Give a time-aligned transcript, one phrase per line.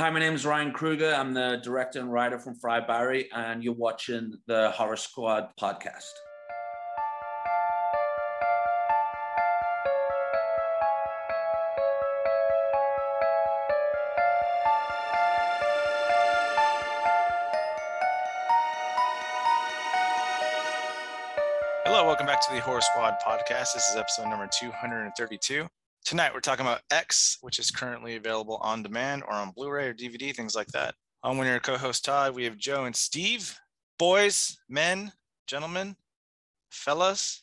[0.00, 1.12] Hi, my name is Ryan Kruger.
[1.12, 6.14] I'm the director and writer from Fried Barry, and you're watching the Horror Squad podcast.
[21.84, 23.74] Hello, welcome back to the Horror Squad podcast.
[23.74, 25.68] This is episode number 232.
[26.04, 29.88] Tonight we're talking about X, which is currently available on demand or on Blu ray
[29.88, 30.94] or DVD, things like that.
[31.22, 32.34] I'm one of your co host, Todd.
[32.34, 33.58] We have Joe and Steve.
[33.98, 35.12] Boys, men,
[35.46, 35.94] gentlemen,
[36.70, 37.42] fellas,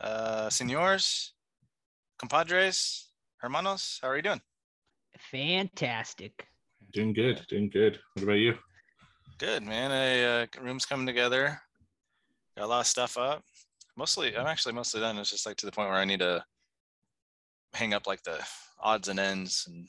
[0.00, 1.34] uh, senors,
[2.18, 4.40] compadres, hermanos, how are you doing?
[5.30, 6.46] Fantastic.
[6.92, 7.98] Doing good, doing good.
[8.14, 8.54] What about you?
[9.38, 9.92] Good, man.
[9.92, 11.60] A uh, room's coming together.
[12.56, 13.44] Got a lot of stuff up.
[13.96, 15.16] Mostly, I'm actually mostly done.
[15.18, 16.44] It's just like to the point where I need to
[17.74, 18.38] hang up like the
[18.80, 19.88] odds and ends and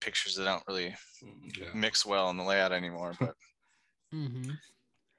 [0.00, 0.94] pictures that don't really
[1.58, 1.68] Yeah.
[1.74, 3.14] mix well in the layout anymore.
[3.18, 3.34] But
[4.14, 4.50] mm-hmm.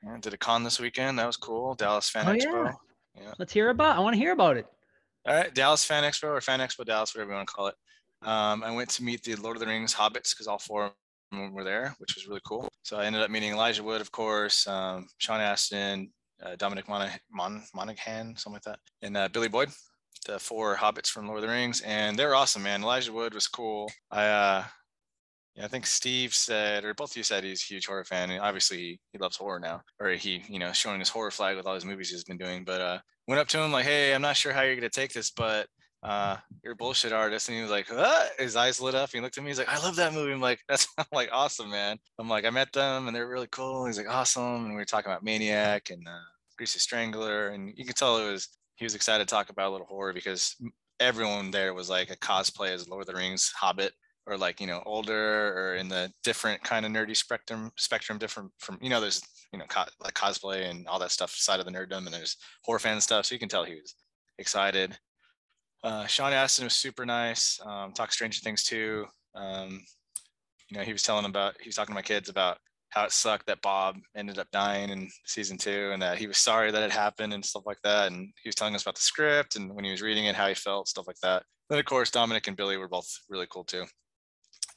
[0.10, 1.20] I did a con this weekend.
[1.20, 1.76] That was cool.
[1.76, 2.74] Dallas Fan Oh, Expo.
[3.16, 3.34] yeah.
[3.38, 3.98] Let's hear about.
[3.98, 4.66] I want to hear about it.
[5.28, 7.76] All right, Dallas Fan Expo or Fan Expo Dallas, whatever you want to call it.
[8.22, 10.92] Um, I went to meet the Lord of the Rings hobbits because all four of
[11.32, 12.68] them were there, which was really cool.
[12.84, 16.12] So I ended up meeting Elijah Wood, of course, um, Sean Astin,
[16.44, 19.70] uh, Dominic Monaghan, Mon- Monaghan, something like that, and uh, Billy Boyd,
[20.26, 22.84] the four hobbits from Lord of the Rings, and they were awesome, man.
[22.84, 23.92] Elijah Wood was cool.
[24.12, 24.64] I, uh,
[25.62, 28.42] I think Steve said, or both of you said he's a huge horror fan, and
[28.42, 31.66] obviously he, he loves horror now, or he, you know, showing his horror flag with
[31.66, 32.64] all his movies he's been doing.
[32.64, 35.12] But uh, went up to him like, hey, I'm not sure how you're gonna take
[35.12, 35.68] this, but
[36.02, 37.50] uh, you're a bullshit artist.
[37.50, 38.32] And he was like, what?
[38.38, 39.10] His eyes lit up.
[39.12, 39.50] He looked at me.
[39.50, 40.32] He's like, I love that movie.
[40.32, 41.98] I'm like, that's I'm like awesome, man.
[42.18, 43.86] I'm like, I met them and they're really cool.
[43.86, 44.66] He's like, awesome.
[44.66, 46.12] And we were talking about Maniac and uh,
[46.58, 49.72] Greasy Strangler, and you could tell it was he was excited to talk about a
[49.72, 50.56] little horror because
[51.02, 53.94] everyone there was like a cosplay as Lord of the Rings Hobbit
[54.26, 58.52] or like you know older or in the different kind of nerdy spectrum spectrum different
[58.58, 59.22] from you know there's
[59.52, 62.38] you know co- like cosplay and all that stuff side of the nerddom and there's
[62.64, 63.96] horror fan stuff so you can tell he was
[64.38, 64.98] excited.
[65.84, 69.06] Uh, Sean Astin was super nice um, talked Stranger Things too.
[69.36, 69.82] Um,
[70.70, 72.60] you know he was telling about he was talking to my kids about
[72.92, 76.38] how it sucked that Bob ended up dying in season two and that he was
[76.38, 79.02] sorry that it happened and stuff like that and he was telling us about the
[79.02, 81.86] script and when he was reading it how he felt stuff like that then of
[81.86, 83.86] course Dominic and Billy were both really cool too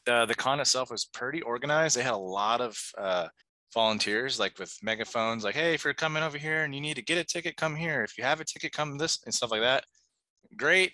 [0.05, 1.97] the con itself was pretty organized.
[1.97, 3.28] They had a lot of uh,
[3.72, 7.03] volunteers, like with megaphones, like, "Hey, if you're coming over here and you need to
[7.03, 8.03] get a ticket, come here.
[8.03, 9.84] If you have a ticket, come this and stuff like that."
[10.56, 10.93] Great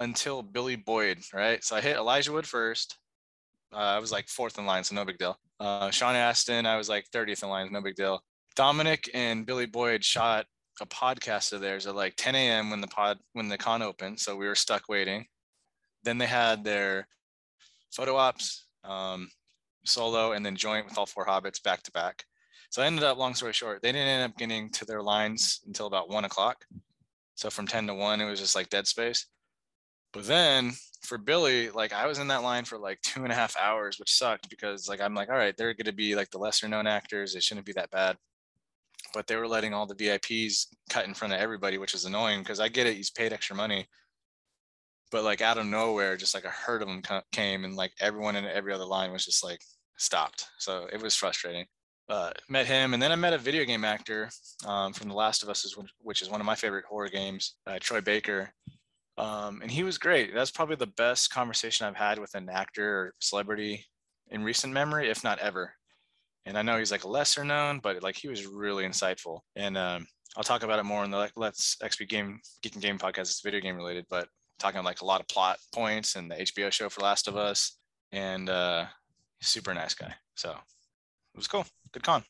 [0.00, 1.62] until Billy Boyd, right?
[1.64, 2.98] So I hit Elijah Wood first.
[3.72, 5.38] Uh, I was like fourth in line, so no big deal.
[5.58, 8.20] Uh, Sean Astin, I was like 30th in line, no big deal.
[8.54, 10.46] Dominic and Billy Boyd shot
[10.80, 12.70] a podcast of theirs at like 10 a.m.
[12.70, 15.26] when the pod when the con opened, so we were stuck waiting.
[16.04, 17.08] Then they had their
[17.92, 19.28] photo ops, um,
[19.84, 22.24] solo, and then joint with all four hobbits back to back.
[22.70, 25.60] So I ended up, long story short, they didn't end up getting to their lines
[25.66, 26.64] until about one o'clock.
[27.34, 29.26] So from 10 to 1, it was just like dead space.
[30.12, 30.72] But then
[31.02, 33.98] for Billy, like I was in that line for like two and a half hours,
[33.98, 36.86] which sucked because like I'm like, all right, they're gonna be like the lesser known
[36.86, 37.34] actors.
[37.34, 38.16] It shouldn't be that bad.
[39.14, 42.40] But they were letting all the VIPs cut in front of everybody, which is annoying
[42.40, 43.86] because I get it, he's paid extra money
[45.10, 47.02] but like out of nowhere, just like a herd of them
[47.32, 49.60] came, and like everyone in every other line was just like
[49.96, 50.46] stopped.
[50.58, 51.66] So it was frustrating.
[52.08, 54.30] Uh, met him, and then I met a video game actor
[54.64, 57.78] um, from The Last of Us, which is one of my favorite horror games, uh,
[57.80, 58.52] Troy Baker,
[59.18, 60.34] um, and he was great.
[60.34, 63.84] That's probably the best conversation I've had with an actor or celebrity
[64.30, 65.72] in recent memory, if not ever.
[66.44, 69.40] And I know he's like lesser known, but like he was really insightful.
[69.56, 70.06] And um,
[70.36, 73.22] I'll talk about it more in the Let's XP Game Geek and Game podcast.
[73.22, 74.28] It's video game related, but
[74.58, 77.78] talking like a lot of plot points and the HBO show for Last of Us,
[78.12, 78.86] and uh,
[79.40, 80.14] super nice guy.
[80.34, 81.66] So it was cool.
[81.92, 82.22] Good con.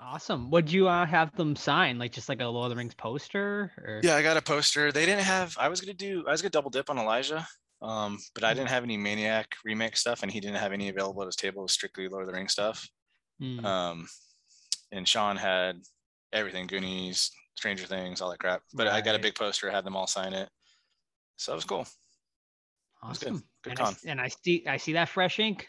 [0.00, 0.50] Awesome.
[0.50, 3.72] Would you uh, have them sign like just like a Lord of the Rings poster?
[3.78, 4.00] Or...
[4.02, 4.92] Yeah, I got a poster.
[4.92, 5.56] They didn't have.
[5.58, 6.24] I was gonna do.
[6.26, 7.46] I was gonna double dip on Elijah,
[7.80, 11.22] um, but I didn't have any Maniac remake stuff, and he didn't have any available
[11.22, 11.60] at his table.
[11.60, 12.86] It was strictly Lord of the Rings stuff.
[13.40, 13.64] Hmm.
[13.64, 14.08] Um,
[14.92, 15.80] and Sean had
[16.32, 18.62] everything: Goonies, Stranger Things, all that crap.
[18.74, 19.70] But I got a big poster.
[19.70, 20.48] Had them all sign it.
[21.36, 21.86] So it was cool.
[23.08, 23.40] was good.
[23.62, 23.92] Good and, con.
[23.92, 25.68] s- and I see I see that fresh ink.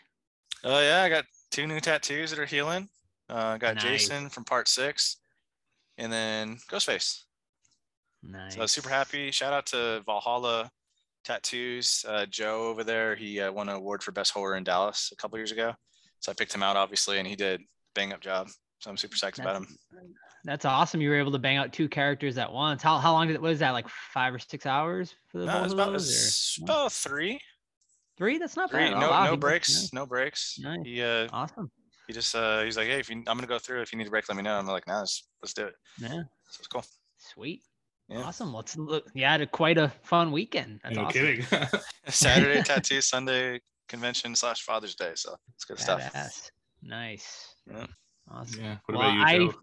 [0.63, 2.89] Oh yeah, I got two new tattoos that are healing.
[3.29, 3.83] Uh, I got Nice.
[3.83, 5.17] Jason from part six,
[5.97, 7.23] and then Ghostface.
[8.23, 8.55] Nice.
[8.55, 9.31] So super happy.
[9.31, 10.69] Shout out to Valhalla
[11.23, 12.05] Tattoos.
[12.07, 15.15] Uh, Joe over there, he uh, won an award for best horror in Dallas a
[15.15, 15.73] couple years ago.
[16.19, 17.61] So I picked him out, obviously, and he did
[17.93, 18.49] bang up job.
[18.79, 19.67] So I'm super psyched about him.
[20.43, 21.01] That's awesome.
[21.01, 22.83] You were able to bang out two characters at once.
[22.83, 23.71] How how long did it was that?
[23.71, 26.59] Like five or six hours for the No, both it's of about, those?
[26.61, 27.39] about three.
[28.17, 28.37] Three?
[28.37, 28.93] That's not Three, bad.
[28.93, 30.57] Oh, no wow, no breaks, no breaks.
[30.59, 30.79] Nice.
[30.83, 31.69] He uh Awesome.
[32.07, 33.81] He just uh he's like, hey, if you, I'm gonna go through.
[33.81, 34.57] If you need a break, let me know.
[34.57, 35.75] I'm like, nah, let's let's do it.
[35.99, 36.23] Yeah.
[36.49, 36.83] So it's cool.
[37.17, 37.61] Sweet.
[38.07, 38.21] Yeah.
[38.21, 38.53] Awesome.
[38.53, 39.07] Let's look.
[39.13, 40.79] You had a, quite a fun weekend.
[40.83, 41.21] That's no awesome.
[41.21, 41.45] kidding.
[42.07, 45.11] Saturday tattoo, Sunday convention slash Father's Day.
[45.15, 46.01] So it's good stuff.
[46.01, 46.51] Badass.
[46.83, 47.55] Nice.
[47.69, 47.87] Yeah.
[48.31, 48.63] Awesome.
[48.63, 48.77] yeah.
[48.85, 49.53] What Well, about you, Joe?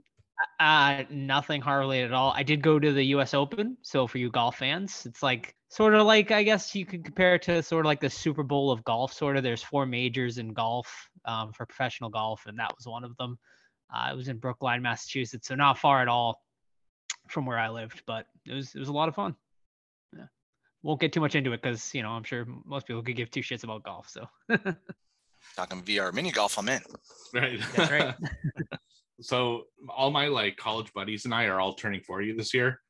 [0.59, 2.33] Uh, nothing heart related at all.
[2.35, 3.35] I did go to the U.S.
[3.35, 7.05] Open, so for you golf fans, it's like sort of like I guess you could
[7.05, 9.13] compare it to sort of like the Super Bowl of golf.
[9.13, 13.05] Sort of, there's four majors in golf um, for professional golf, and that was one
[13.05, 13.39] of them.
[13.95, 16.41] Uh, it was in Brookline, Massachusetts, so not far at all
[17.29, 19.37] from where I lived, but it was it was a lot of fun.
[20.17, 20.27] Yeah,
[20.83, 23.31] won't get too much into it because you know I'm sure most people could give
[23.31, 24.09] two shits about golf.
[24.09, 24.29] So
[25.57, 26.81] Talking VR mini golf, I'm in.
[27.35, 27.61] Right.
[27.75, 28.15] that's right.
[29.21, 32.81] so all my like college buddies and I are all turning 40 this year.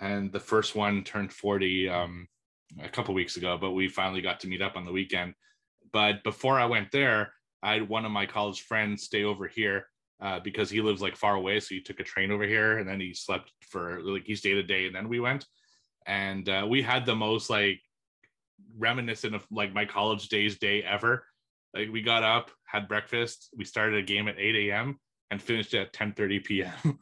[0.00, 2.28] And the first one turned 40 um
[2.82, 5.34] a couple weeks ago, but we finally got to meet up on the weekend.
[5.92, 7.32] But before I went there,
[7.62, 9.86] I had one of my college friends stay over here
[10.20, 11.60] uh, because he lives like far away.
[11.60, 14.56] So he took a train over here and then he slept for like he stayed
[14.56, 15.44] a day and then we went.
[16.06, 17.80] And uh, we had the most like
[18.78, 21.26] reminiscent of like my college days day ever.
[21.74, 24.98] Like we got up, had breakfast, we started a game at 8 a.m.
[25.32, 26.98] and finished at 10:30 p.m.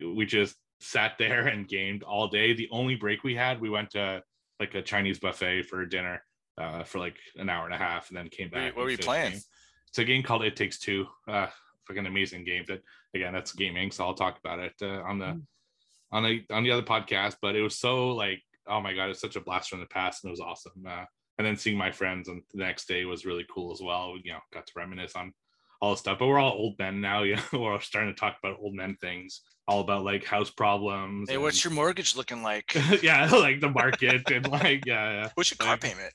[0.16, 2.52] we just sat there and gamed all day.
[2.54, 4.22] The only break we had, we went to
[4.58, 6.22] like a Chinese buffet for dinner
[6.58, 8.76] uh, for like an hour and a half, and then came What were you- back.
[8.76, 9.34] what were you playing?
[9.88, 11.06] It's a game called It Takes Two.
[11.28, 11.46] Uh,
[11.86, 12.64] fucking amazing game.
[12.66, 12.80] That
[13.14, 15.42] again, that's gaming, so I'll talk about it uh, on the Mm.
[16.12, 17.36] on the on the other podcast.
[17.42, 20.24] But it was so like, oh my god, it's such a blast from the past,
[20.24, 20.72] and it was awesome.
[20.88, 21.04] Uh,
[21.38, 24.16] and then seeing my friends on the next day was really cool as well.
[24.22, 25.32] You know, got to reminisce on
[25.84, 26.18] all the stuff.
[26.18, 27.22] But we're all old men now.
[27.22, 31.28] You know, we're starting to talk about old men things, all about like house problems.
[31.28, 32.74] Hey, what's your mortgage looking like?
[33.02, 35.28] yeah, like the market and like yeah, yeah.
[35.34, 36.12] What's your car Like- payment?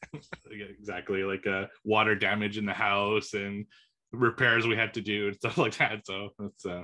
[0.52, 3.66] Yeah, exactly like uh water damage in the house and
[4.12, 6.84] repairs we had to do and stuff like that so it's uh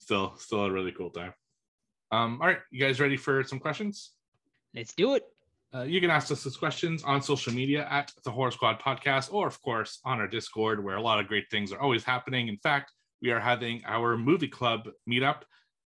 [0.00, 1.32] still still a really cool time
[2.10, 4.10] um all right you guys ready for some questions
[4.74, 5.22] Let's do it.
[5.74, 9.32] Uh, you can ask us those questions on social media at the Horror Squad Podcast,
[9.32, 12.48] or of course on our Discord, where a lot of great things are always happening.
[12.48, 15.42] In fact, we are having our movie club meetup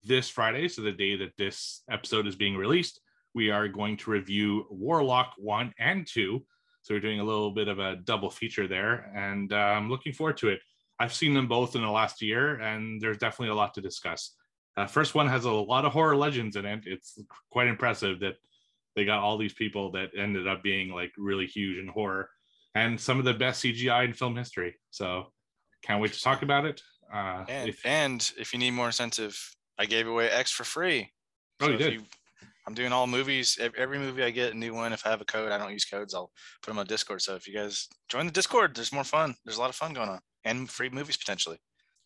[0.02, 3.00] this Friday, so the day that this episode is being released.
[3.34, 6.44] We are going to review Warlock one and two,
[6.82, 10.12] so we're doing a little bit of a double feature there, and uh, I'm looking
[10.12, 10.60] forward to it.
[10.98, 14.34] I've seen them both in the last year, and there's definitely a lot to discuss.
[14.76, 16.84] Uh, first one has a lot of horror legends in it.
[16.86, 17.20] It's
[17.50, 18.36] quite impressive that
[18.96, 22.28] they got all these people that ended up being like really huge in horror
[22.74, 24.74] and some of the best CGI in film history.
[24.90, 25.32] So
[25.82, 26.82] can't wait to talk about it.
[27.12, 29.38] Uh, And if- and if you need more incentive,
[29.78, 31.12] I gave away X for free.
[31.60, 32.06] Oh, you if did?
[32.66, 33.58] I'm doing all movies.
[33.60, 34.92] Every movie I get a new one.
[34.92, 36.14] If I have a code, I don't use codes.
[36.14, 36.32] I'll
[36.62, 37.22] put them on Discord.
[37.22, 39.36] So if you guys join the Discord, there's more fun.
[39.44, 41.58] There's a lot of fun going on and free movies potentially.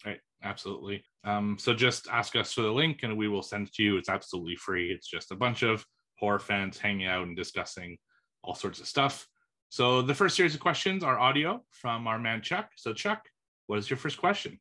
[0.04, 1.04] right, absolutely.
[1.24, 3.96] Um, so just ask us for the link and we will send it to you.
[3.96, 4.90] It's absolutely free.
[4.92, 5.84] It's just a bunch of
[6.20, 7.96] horror fans hanging out and discussing
[8.44, 9.26] all sorts of stuff.
[9.70, 12.70] So the first series of questions are audio from our man Chuck.
[12.76, 13.28] So Chuck,
[13.66, 14.60] what is your first question?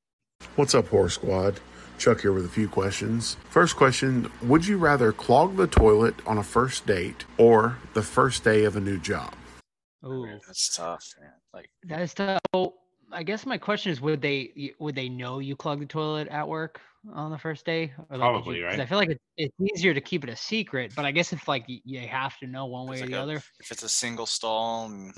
[0.56, 1.60] What's up, Horror Squad?
[1.98, 3.36] Chuck here with a few questions.
[3.50, 8.44] First question Would you rather clog the toilet on a first date or the first
[8.44, 9.34] day of a new job?
[10.02, 11.34] Oh, That's tough, man.
[11.54, 12.40] Like That is tough.
[12.54, 12.76] So
[13.12, 16.48] I guess my question is, would they would they know you clogged the toilet at
[16.48, 16.80] work
[17.14, 17.94] on the first day?
[18.10, 18.80] Or like, Probably, you- right?
[18.80, 21.48] I feel like it, it's easier to keep it a secret, but I guess if
[21.48, 23.84] like you have to know one way It's or like the a- other, if it's
[23.84, 25.14] a single stall, and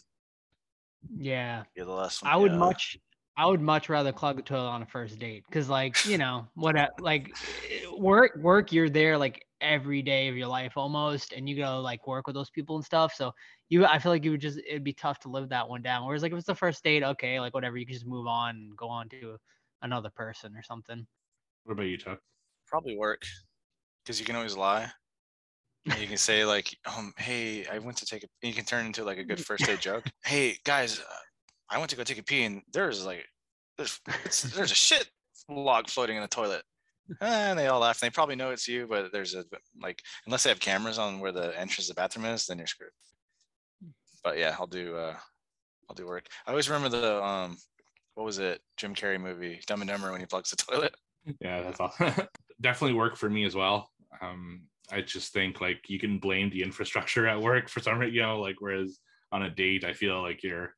[1.18, 2.32] yeah, you're the last one.
[2.32, 2.58] I would yeah.
[2.58, 2.98] much
[3.38, 6.48] I would much rather clog the toilet on a first date because like you know
[6.56, 7.34] what like
[7.70, 11.80] eh, work work you're there like every day of your life almost and you go
[11.80, 13.32] like work with those people and stuff so
[13.70, 16.06] you I feel like you would just it'd be tough to live that one down
[16.06, 18.56] whereas like if it's the first date okay like whatever you can just move on
[18.56, 19.38] and go on to
[19.82, 21.06] another person or something
[21.64, 22.20] What about you, Chuck?
[22.68, 23.22] probably work
[24.04, 24.90] because you can always lie.
[25.86, 28.48] And you can say like, um, hey, I went to take a.
[28.48, 30.06] You can turn into like a good first date joke.
[30.24, 31.04] Hey guys, uh,
[31.70, 33.26] I went to go take a pee and there's like,
[33.78, 34.00] there's
[34.56, 35.10] there's a shit
[35.50, 36.64] log floating in the toilet.
[37.20, 38.00] And they all laugh.
[38.00, 39.44] They probably know it's you, but there's a
[39.82, 42.68] like unless they have cameras on where the entrance to the bathroom is, then you're
[42.68, 42.92] screwed.
[44.24, 45.16] But yeah, I'll do uh
[45.90, 46.28] I'll do work.
[46.48, 47.58] I always remember the um
[48.16, 50.96] what was it Jim Carrey movie Dumb and Dumber when he plugs the toilet.
[51.40, 51.94] yeah that's all
[52.62, 53.90] definitely work for me as well
[54.22, 58.16] um i just think like you can blame the infrastructure at work for some reason
[58.16, 58.98] you know like whereas
[59.32, 60.74] on a date i feel like you're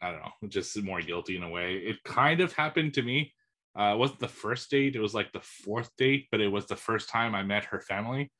[0.00, 3.32] i don't know just more guilty in a way it kind of happened to me
[3.78, 6.66] uh it wasn't the first date it was like the fourth date but it was
[6.66, 8.30] the first time i met her family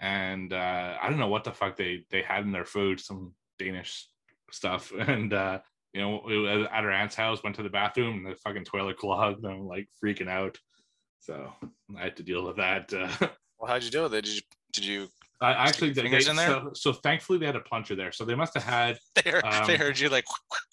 [0.00, 3.32] and uh i don't know what the fuck they they had in their food some
[3.58, 4.08] danish
[4.54, 4.92] stuff.
[4.98, 5.58] And uh,
[5.92, 9.44] you know, at her aunt's house, went to the bathroom, and the fucking toilet clogged.
[9.44, 10.58] And I'm like freaking out.
[11.20, 11.52] So
[11.96, 12.92] I had to deal with that.
[12.92, 14.24] Uh, Well, how'd you deal with it?
[14.24, 14.40] Did you
[14.72, 15.08] did you
[15.52, 16.48] I actually they, fingers they- in there?
[16.48, 19.44] So, so thankfully they had a plunger there, so they must have had they heard,
[19.66, 20.24] they Um, heard you like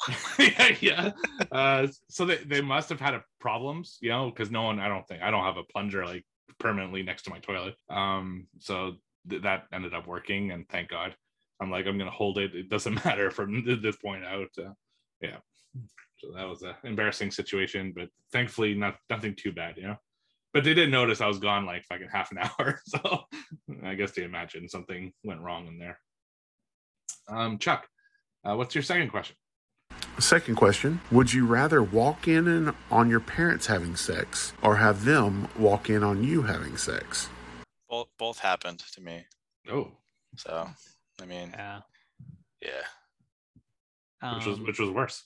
[0.39, 1.11] yeah, yeah.
[1.51, 4.87] Uh, so they, they must have had a problems, you know, because no one, I
[4.87, 6.25] don't think, I don't have a plunger like
[6.59, 7.75] permanently next to my toilet.
[7.89, 8.95] Um, so
[9.29, 11.15] th- that ended up working, and thank God.
[11.59, 12.55] I'm like, I'm gonna hold it.
[12.55, 14.49] It doesn't matter from this point out.
[14.57, 14.73] Uh,
[15.21, 15.37] yeah.
[16.17, 19.95] So that was an embarrassing situation, but thankfully not nothing too bad, you know.
[20.53, 23.21] But they didn't notice I was gone like fucking half an hour, so
[23.85, 25.99] I guess they imagined something went wrong in there.
[27.29, 27.87] Um, Chuck,
[28.43, 29.35] uh, what's your second question?
[30.19, 35.05] Second question Would you rather walk in and on your parents having sex or have
[35.05, 37.29] them walk in on you having sex?
[37.89, 39.23] both both happened to me.
[39.69, 39.91] Oh,
[40.37, 40.67] So
[41.21, 41.81] I mean, Yeah.
[42.61, 44.33] yeah.
[44.35, 45.23] which was Um, which was worse.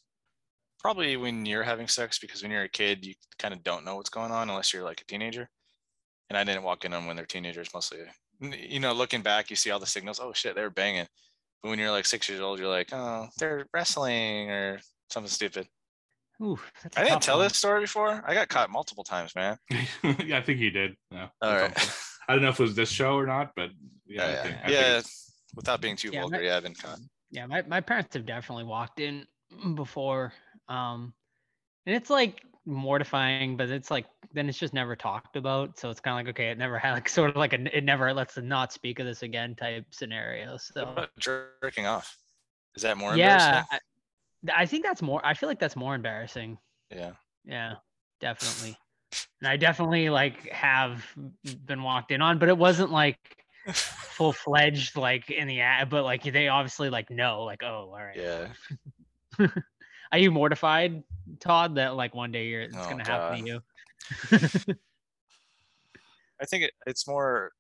[0.86, 3.96] Probably when you're having sex because when you're a kid, you kind of don't know
[3.96, 5.50] what's going on unless you're like a teenager.
[6.30, 8.02] And I didn't walk in on when they're teenagers mostly.
[8.40, 10.20] You know, looking back, you see all the signals.
[10.22, 11.08] Oh shit, they're banging.
[11.64, 15.68] But when you're like six years old, you're like, oh, they're wrestling or something stupid.
[16.40, 17.48] ooh, that's a I didn't tell one.
[17.48, 18.24] this story before.
[18.24, 19.58] I got caught multiple times, man.
[20.24, 20.96] yeah, I think you did.
[21.10, 21.30] Yeah.
[21.42, 23.72] All that's I don't know if it was this show or not, but
[24.06, 24.44] yeah, Yeah, I oh, yeah.
[24.44, 25.02] think, I yeah.
[25.56, 27.00] Without being too Yeah, vulgar, my- yeah, I've been caught.
[27.32, 29.26] Yeah, my, my parents have definitely walked in
[29.74, 30.32] before.
[30.68, 31.14] Um
[31.86, 35.78] and it's like mortifying, but it's like then it's just never talked about.
[35.80, 37.84] So it's kind of like okay, it never had like sort of like a it
[37.84, 40.58] never lets them not speak of this again type scenario.
[40.58, 42.18] So jerking off?
[42.76, 43.80] Is that more yeah, embarrassing?
[44.52, 45.22] I, I think that's more.
[45.26, 46.58] I feel like that's more embarrassing.
[46.92, 47.12] Yeah.
[47.46, 47.76] Yeah,
[48.20, 48.78] definitely.
[49.42, 51.06] And I definitely like have
[51.66, 53.18] been walked in on, but it wasn't like
[53.74, 57.94] full fledged like in the ad, but like they obviously like know, like, oh, all
[57.94, 58.18] right.
[58.18, 59.48] Yeah.
[60.12, 61.04] Are you mortified,
[61.40, 63.62] Todd, that like one day you're it's Oh, gonna happen to you?
[66.40, 67.52] I think it, it's more.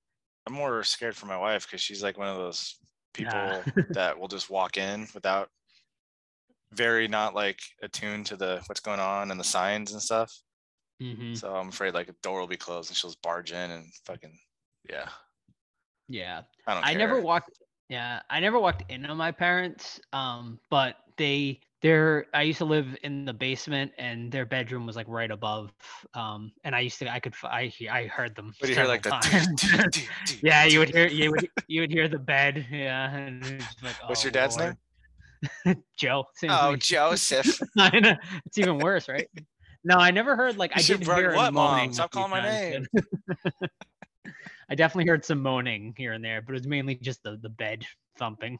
[0.48, 2.75] I'm more scared for my wife because she's like one of those
[3.14, 3.64] people Nah.
[3.94, 5.50] that will just walk in without
[6.72, 10.32] very not like attuned to the what's going on and the signs and stuff.
[11.02, 13.72] hmm So I'm afraid like a door will be closed and she'll just barge in
[13.72, 14.38] and fucking
[14.90, 15.10] yeah.
[16.08, 16.42] Yeah.
[16.68, 16.86] I don't.
[16.86, 17.50] I never walked
[17.90, 20.00] yeah, I never walked into my parents.
[20.12, 24.96] Um, but they their I used to live in the basement and their bedroom was
[24.96, 25.72] like right above.
[26.15, 28.56] Um, and I used to I could I I heard them.
[28.60, 30.08] But you hear like the.
[30.42, 32.65] yeah, you would hear you would you would hear the bed.
[32.72, 33.15] Yeah.
[33.15, 33.44] And
[33.84, 34.77] like, What's "Oh, your dad's Lord."
[35.68, 35.84] name?
[35.98, 36.25] Joe.
[36.50, 36.75] Oh.
[36.75, 37.60] Joseph.
[37.77, 38.15] I know.
[38.48, 39.30] It's even worse, right?
[39.84, 41.75] No, I never heard like I didn't hear what, Mom?
[41.75, 41.94] moaning.
[41.94, 43.70] Stop calling my but-
[44.68, 47.50] I definitely heard some moaning here and there, but it was mainly just the the
[47.50, 47.86] bed
[48.18, 48.58] thumping.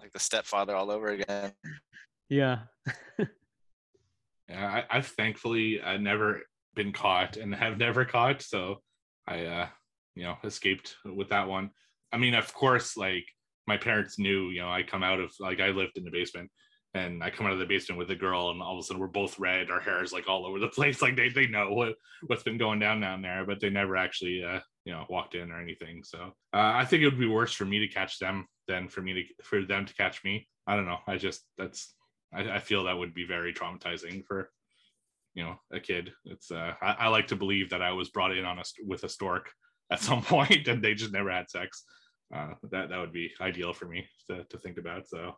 [0.00, 1.52] Like the stepfather all over again.
[2.28, 2.60] Yeah.
[4.50, 6.40] Yeah, I, I've thankfully uh, never
[6.74, 8.82] been caught and have never caught, so
[9.26, 9.68] I, uh,
[10.16, 11.70] you know, escaped with that one.
[12.12, 13.24] I mean, of course, like
[13.68, 16.50] my parents knew, you know, I come out of like I lived in the basement,
[16.94, 19.00] and I come out of the basement with a girl, and all of a sudden
[19.00, 21.00] we're both red, our hair is like all over the place.
[21.00, 21.94] Like they they know what
[22.26, 25.52] what's been going down down there, but they never actually, uh, you know, walked in
[25.52, 26.02] or anything.
[26.02, 29.02] So uh, I think it would be worse for me to catch them than for
[29.02, 30.48] me to for them to catch me.
[30.66, 30.98] I don't know.
[31.06, 31.92] I just that's
[32.32, 34.50] I, I feel that would be very traumatizing for
[35.34, 36.12] you know a kid.
[36.24, 39.02] It's uh I, I like to believe that i was brought in on a with
[39.04, 39.50] a stork
[39.92, 41.84] at some point and they just never had sex.
[42.34, 45.08] Uh that that would be ideal for me to, to think about.
[45.08, 45.34] So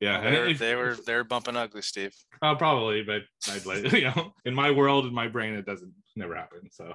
[0.00, 0.22] yeah.
[0.22, 2.14] They were, they were they were bumping ugly, Steve.
[2.42, 5.92] uh, probably but i'd like you know in my world in my brain it doesn't
[6.16, 6.62] never happen.
[6.72, 6.94] So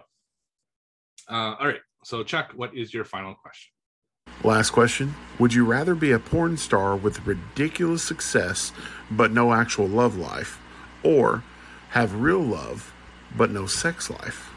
[1.29, 1.81] uh all right.
[2.03, 3.74] So chuck what is your final question
[4.43, 8.71] Last question Would you rather be a porn star with ridiculous success
[9.11, 10.59] but no actual love life,
[11.03, 11.43] or
[11.89, 12.93] have real love
[13.37, 14.51] but no sex life?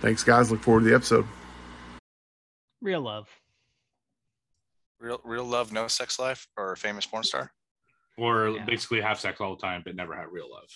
[0.00, 0.50] Thanks, guys.
[0.50, 1.26] Look forward to the episode.
[2.80, 3.28] Real love.
[4.98, 7.52] Real real love, no sex life, or famous porn star.
[8.16, 8.64] or Yeah.
[8.64, 10.68] basically have sex all the time but never have real love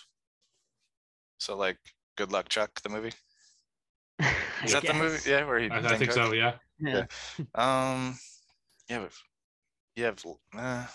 [1.39, 1.79] So like,
[2.17, 2.81] good luck, Chuck.
[2.83, 3.13] The movie.
[4.65, 5.29] Is that the movie?
[5.29, 5.69] Yeah, where he.
[5.71, 6.29] i, I think Cook?
[6.29, 6.55] so yeah
[6.87, 7.07] Yeah.
[7.55, 8.19] Um,
[8.89, 9.13] yeah, but
[9.97, 10.87] yeah, but, uh,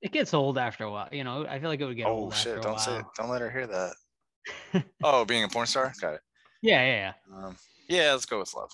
[0.00, 1.08] It gets old after a while.
[1.12, 2.58] You know, I feel like it would get oh old after shit!
[2.58, 3.12] a Don't say, while.
[3.16, 4.84] don't let her hear that.
[5.02, 6.20] oh, being a porn star, got it.
[6.62, 7.36] Yeah, yeah, yeah.
[7.46, 7.56] Um,
[7.88, 8.70] yeah, let's go with love.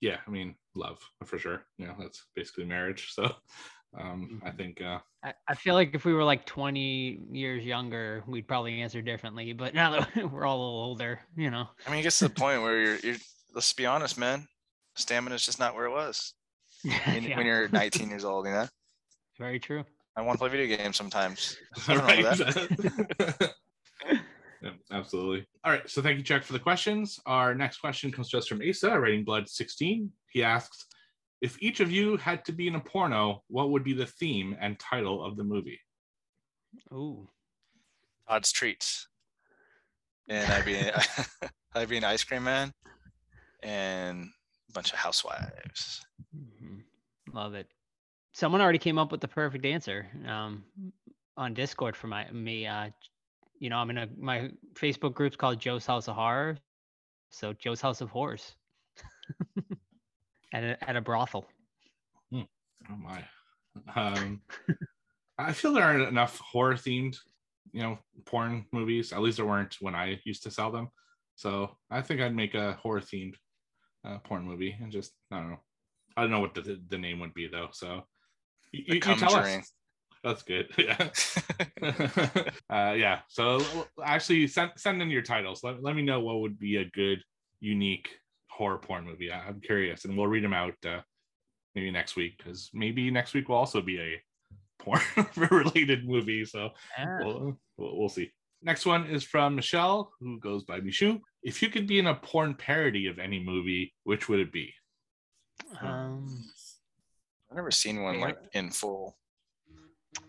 [0.00, 3.24] yeah i mean love for sure you know that's basically marriage so
[3.98, 8.22] um i think uh I, I feel like if we were like 20 years younger,
[8.28, 9.52] we'd probably answer differently.
[9.54, 11.66] But now that we're all a little older, you know.
[11.84, 13.16] I mean, it gets to the point where you're, you're.
[13.52, 14.46] Let's be honest, man.
[14.96, 16.34] Stamina is just not where it was
[17.06, 18.46] when, Yeah, when you're 19 years old.
[18.46, 18.68] You know.
[19.38, 19.84] very true.
[20.16, 21.56] I want to play video games sometimes.
[21.88, 23.54] Nothing wrong with that.
[24.62, 25.46] Yeah, absolutely.
[25.64, 25.88] All right.
[25.88, 27.20] So thank you, Chuck, for the questions.
[27.26, 30.10] Our next question comes to us from Asa, Writing Blood 16.
[30.30, 30.86] He asks,
[31.42, 34.56] if each of you had to be in a porno, what would be the theme
[34.58, 35.78] and title of the movie?
[36.90, 37.28] Ooh.
[38.28, 39.08] Todd's treats.
[40.28, 40.78] And I'd be
[41.74, 42.72] I'd be an ice cream man
[43.62, 44.28] and a
[44.76, 46.04] bunch of housewives.
[46.36, 46.82] Mhm.
[47.32, 47.66] Love it.
[48.32, 50.64] Someone already came up with the perfect answer um,
[51.38, 52.66] on Discord for my me.
[52.66, 52.90] Uh,
[53.58, 56.58] you know, I'm in a my Facebook group's called Joe's House of Horror,
[57.30, 58.54] so Joe's House of Horrors
[60.52, 61.46] at a, at a brothel.
[62.34, 63.24] Oh my.
[63.94, 64.42] Um,
[65.38, 67.16] I feel there aren't enough horror themed,
[67.72, 69.12] you know, porn movies.
[69.12, 70.90] At least there weren't when I used to sell them.
[71.34, 73.34] So I think I'd make a horror themed
[74.06, 75.60] uh, porn movie and just I don't know.
[76.16, 77.68] I don't know what the, the name would be though.
[77.72, 78.04] So
[78.72, 79.60] you, The you tell Conjuring.
[79.60, 79.72] us.
[80.24, 80.68] That's good.
[80.78, 81.10] Yeah.
[82.70, 83.20] uh, yeah.
[83.28, 83.62] So
[84.02, 85.62] actually, send send in your titles.
[85.62, 87.22] Let, let me know what would be a good,
[87.60, 88.08] unique
[88.48, 89.30] horror porn movie.
[89.30, 91.00] I, I'm curious, and we'll read them out uh,
[91.74, 94.22] maybe next week because maybe next week will also be a
[94.78, 95.00] porn
[95.50, 96.44] related movie.
[96.44, 97.18] So Yeah.
[97.20, 98.32] we'll, we'll, we'll see.
[98.66, 101.20] Next one is from Michelle, who goes by Michu.
[101.44, 104.74] If you could be in a porn parody of any movie, which would it be?
[105.80, 106.44] Um,
[107.48, 109.16] I've never seen one like in full.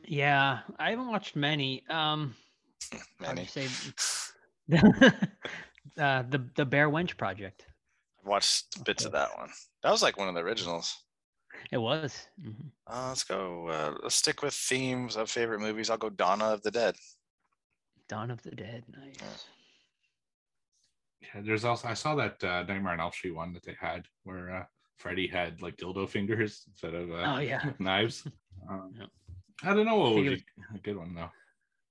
[0.05, 1.83] yeah, I haven't watched many.
[1.89, 2.35] Um,
[3.19, 3.47] Many.
[3.47, 3.67] say.
[4.77, 7.65] uh, the the Bare Wench Project.
[8.21, 9.49] I've watched bits of that one.
[9.81, 10.95] That was like one of the originals.
[11.71, 12.27] It was.
[12.39, 12.69] Mhm.
[12.85, 13.67] Uh, let's go.
[13.67, 15.89] Uh, let's stick with themes of favorite movies.
[15.89, 16.95] I'll go Donna of the Dead.
[18.09, 18.83] Dawn of the Dead.
[18.95, 19.45] Nice.
[21.21, 24.05] Yeah, there's also I saw that uh, Nightmare on Elm Street one that they had
[24.23, 24.63] where uh,
[24.97, 27.71] Freddy had like dildo fingers instead of uh, Oh yeah.
[27.79, 28.27] knives.
[28.69, 29.09] Um, Yep.
[29.63, 30.45] I don't know what it be
[30.75, 31.31] a good one though.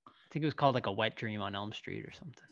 [0.07, 2.43] I think it was called like a Wet Dream on Elm Street or something.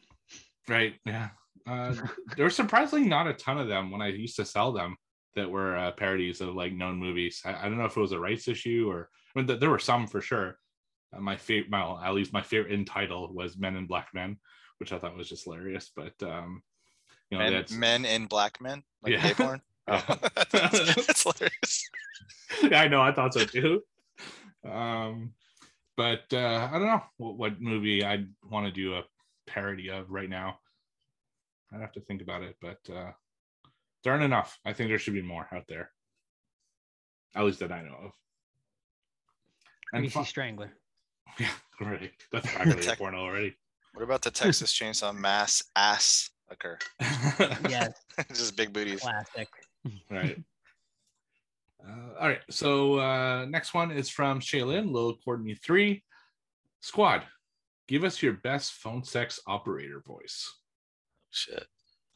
[0.68, 0.96] Right?
[1.06, 1.30] Yeah.
[1.68, 1.96] Uh,
[2.36, 4.98] there were surprisingly not a ton of them when I used to sell them
[5.36, 7.42] that were uh, parodies of like known movies.
[7.46, 9.70] I, I don't know if it was a rights issue or I mean, th- there
[9.70, 10.58] were some for sure.
[11.14, 14.38] Uh, my favorite, well, at least my favorite in title was Men in Black Men,
[14.80, 15.92] which I thought was just hilarious.
[15.96, 16.62] But um,
[17.30, 19.34] you know, Men, that's men in black men, like Yeah.
[19.34, 20.04] gay Oh,
[20.52, 21.90] that's, that's hilarious.
[22.72, 23.02] yeah, I know.
[23.02, 23.84] I thought so too.
[24.68, 25.34] Um,
[25.96, 29.04] but uh, I don't know what, what movie I'd want to do a
[29.46, 30.58] parody of right now.
[31.72, 33.12] I'd have to think about it, but uh,
[34.04, 34.58] there aren't enough.
[34.66, 35.92] I think there should be more out there,
[37.36, 38.12] at least that I know of.
[39.94, 40.74] And Greasy fu- Strangler.
[41.40, 41.50] yeah,
[41.82, 42.12] right.
[42.32, 43.56] That's practically a Tech- porno already.
[43.94, 46.78] What about the Texas Chainsaw Mass ass occur?
[47.70, 47.94] Yes,
[48.30, 49.02] Just big booties.
[49.02, 49.48] classic.
[50.12, 50.38] right.
[51.88, 52.42] Uh, all right.
[52.50, 56.04] So uh, next one is from Shaylin, Lil Courtney three.
[56.82, 57.24] Squad,
[57.88, 60.52] give us your best phone sex operator voice.
[61.32, 61.66] Shit.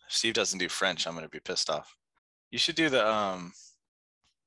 [0.07, 1.95] If Steve doesn't do French, I'm gonna be pissed off.
[2.51, 3.53] You should do the um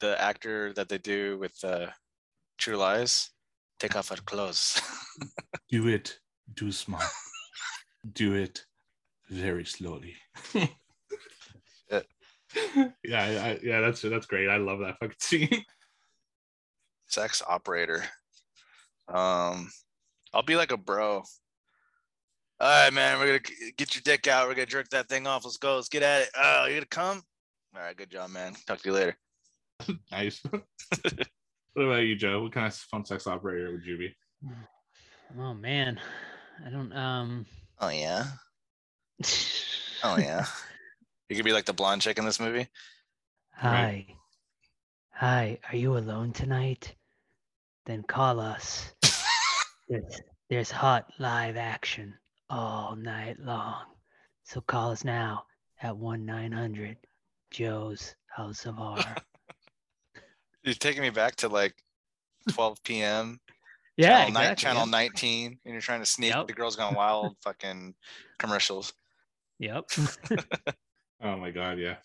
[0.00, 1.86] the actor that they do with uh
[2.58, 3.30] True Lies.
[3.82, 4.80] Take off her clothes.
[5.68, 6.20] Do it,
[6.54, 7.02] do small.
[8.12, 8.64] do it
[9.28, 10.14] very slowly.
[13.02, 14.48] Yeah, I, yeah, that's that's great.
[14.48, 15.64] I love that fucking scene.
[17.08, 18.04] Sex operator.
[19.08, 19.70] Um
[20.32, 21.16] I'll be like a bro.
[21.16, 21.24] All
[22.60, 24.46] right, man, we're gonna get your dick out.
[24.48, 25.44] We're gonna jerk that thing off.
[25.44, 25.76] Let's go.
[25.76, 26.28] Let's get at it.
[26.36, 27.22] Oh, you gonna come?
[27.74, 28.54] All right, good job, man.
[28.66, 29.16] Talk to you later.
[30.12, 30.40] nice.
[31.74, 32.42] What about you, Joe?
[32.42, 34.14] What kind of phone sex operator would you be?
[35.38, 35.98] Oh man,
[36.64, 36.92] I don't.
[36.92, 37.46] Um.
[37.80, 38.24] Oh yeah.
[40.04, 40.44] Oh yeah.
[41.28, 42.66] you could be like the blonde chick in this movie.
[43.54, 44.04] Hi.
[45.12, 45.58] Hi.
[45.70, 46.92] Are you alone tonight?
[47.86, 48.92] Then call us.
[49.88, 52.14] there's, there's hot live action
[52.50, 53.84] all night long.
[54.42, 55.44] So call us now
[55.80, 56.96] at one nine hundred
[57.52, 59.16] Joe's House of Horror.
[60.64, 61.74] You're taking me back to like
[62.50, 63.40] 12 p.m.
[63.96, 64.90] yeah, channel, ni- exactly, channel yep.
[64.90, 66.46] 19, and you're trying to sneak Yep.
[66.46, 67.94] the girls gone wild fucking
[68.38, 68.92] commercials.
[69.58, 69.90] Yep.
[71.24, 71.96] Oh my god, yeah.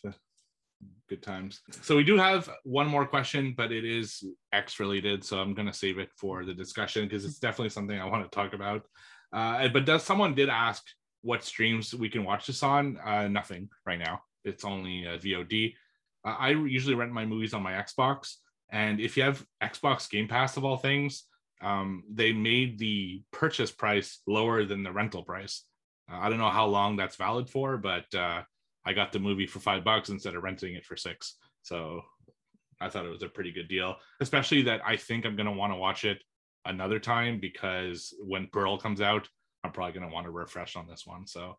[1.09, 1.61] Good times.
[1.81, 5.73] So we do have one more question, but it is X related, so I'm gonna
[5.73, 8.83] save it for the discussion because it's definitely something I want to talk about.
[9.33, 10.83] Uh, but does someone did ask
[11.21, 12.99] what streams we can watch this on?
[13.03, 14.21] Uh, nothing right now.
[14.43, 15.73] It's only uh, VOD.
[16.23, 18.35] Uh, I usually rent my movies on my Xbox,
[18.69, 21.23] and if you have Xbox Game Pass of all things,
[21.61, 25.63] um, they made the purchase price lower than the rental price.
[26.11, 28.43] Uh, I don't know how long that's valid for, but uh,
[28.85, 31.35] I got the movie for five bucks instead of renting it for six.
[31.63, 32.01] So
[32.79, 35.51] I thought it was a pretty good deal, especially that I think I'm going to
[35.51, 36.21] want to watch it
[36.65, 39.27] another time because when Pearl comes out,
[39.63, 41.25] I'm probably gonna want to refresh on this one.
[41.27, 41.57] So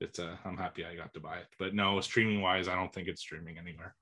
[0.00, 1.46] it's uh, I'm happy I got to buy it.
[1.58, 3.94] But no, streaming wise, I don't think it's streaming anywhere.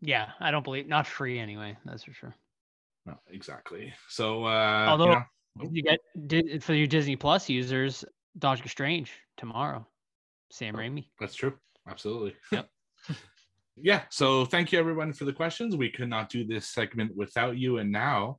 [0.00, 1.76] Yeah, I don't believe not free anyway.
[1.84, 2.34] That's for sure.
[3.06, 3.92] No, exactly.
[4.08, 5.24] So uh, Although you
[5.56, 8.04] know, you get for your Disney Plus users,
[8.38, 9.86] Doctor Strange tomorrow.
[10.50, 10.78] Sam Oh.
[10.78, 11.06] Raimi.
[11.18, 11.54] That's true.
[11.88, 12.34] Absolutely.
[12.52, 12.68] Yep.
[13.76, 14.02] yeah.
[14.10, 15.76] So thank you everyone for the questions.
[15.76, 17.78] We could not do this segment without you.
[17.78, 18.38] And now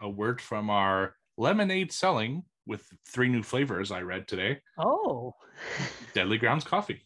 [0.00, 4.58] a word from our lemonade selling with three new flavors I read today.
[4.78, 5.34] Oh.
[6.14, 7.05] Deadly Grounds coffee.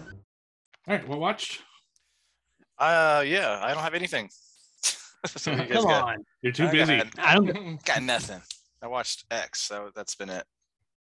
[0.87, 1.61] All right, what watched?
[2.77, 4.29] Uh, yeah, I don't have anything.
[5.27, 6.25] so you guys Come got, on.
[6.41, 6.97] You're too I busy.
[6.97, 8.41] got- I don't got nothing.
[8.81, 9.61] I watched X.
[9.61, 10.43] So that's been it.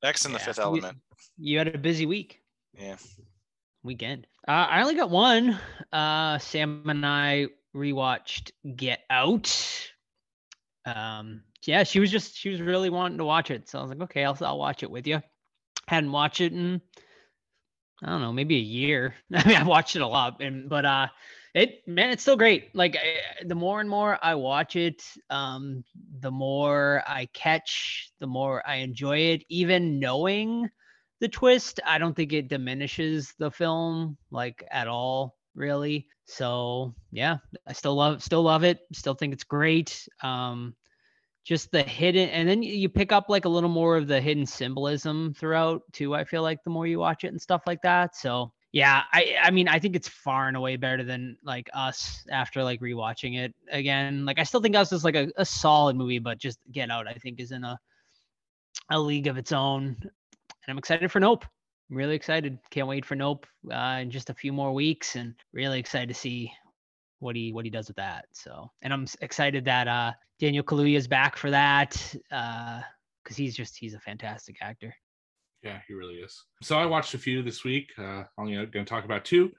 [0.04, 0.46] X and the Yeah.
[0.46, 0.98] Fifth You- Element.
[1.38, 2.42] you had a busy week.
[2.78, 2.98] Yeah.
[3.84, 4.28] Weekend.
[4.48, 5.58] Uh, I only got one.
[5.94, 9.50] Uh Sam and I rewatched Get Out.
[10.86, 13.70] Um yeah, she was just she was really wanting to watch it.
[13.70, 15.22] So I was like, okay, I'll I'll watch it with you.
[15.88, 16.82] Hadn't watched it in
[18.04, 19.16] I don't know, maybe a year.
[19.34, 21.08] I mean, I've watched it a lot, and but uh,
[21.54, 22.74] it man, it's still great.
[22.76, 25.84] Like eh, the more and more I watch it, um,
[26.20, 29.44] the more I catch, the more I enjoy it.
[29.50, 30.70] Even knowing
[31.20, 36.08] the twist, I don't think it diminishes the film like at all, really.
[36.26, 37.38] So yeah,
[37.68, 38.80] I still love, still love it.
[38.94, 40.08] Still think it's great.
[40.24, 40.76] Um,
[41.44, 44.46] just the hidden and then you pick up like a little more of the hidden
[44.46, 48.16] symbolism throughout too i feel like the more you watch it and stuff like that.
[48.16, 52.24] So yeah i i mean i think it's far and away better than like us
[52.32, 54.26] after like rewatching it again.
[54.26, 57.08] Like i still think us is like a, a solid movie but just get out
[57.08, 57.78] i think is in a
[58.90, 59.98] a league of its own.
[60.02, 61.46] And i'm excited for nope.
[61.90, 62.58] I'm really excited.
[62.70, 66.14] Can't wait for nope uh, in just a few more weeks and really excited to
[66.16, 66.52] see
[67.22, 68.26] what he what he does with that.
[68.34, 72.82] So, and I'm excited that uh Daniel Kaluuya is back for that uh
[73.24, 74.94] because he's just he's a fantastic actor.
[75.64, 76.44] Yeah, he really is.
[76.64, 77.92] So I watched a few this week.
[77.98, 79.52] Uh, I'm going to talk about two.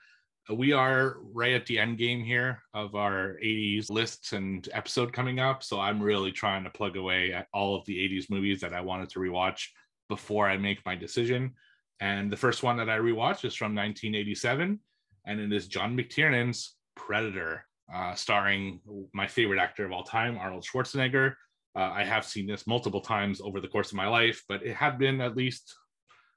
[0.51, 5.12] Uh, we are right at the end game here of our 80s lists and episode
[5.12, 5.62] coming up.
[5.62, 8.81] So I'm really trying to plug away at all of the 80s movies that I
[8.81, 9.66] wanted to rewatch
[10.09, 11.53] before I make my decision.
[12.01, 14.81] And the first one that I rewatched is from 1987,
[15.25, 18.81] and it is John McTiernan's Predator, uh, starring
[19.12, 21.35] my favorite actor of all time, Arnold Schwarzenegger.
[21.74, 24.74] Uh, I have seen this multiple times over the course of my life, but it
[24.74, 25.74] had been at least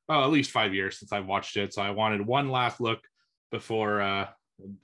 [0.10, 1.74] at least five years since I've watched it.
[1.74, 3.00] So I wanted one last look
[3.52, 4.28] before uh,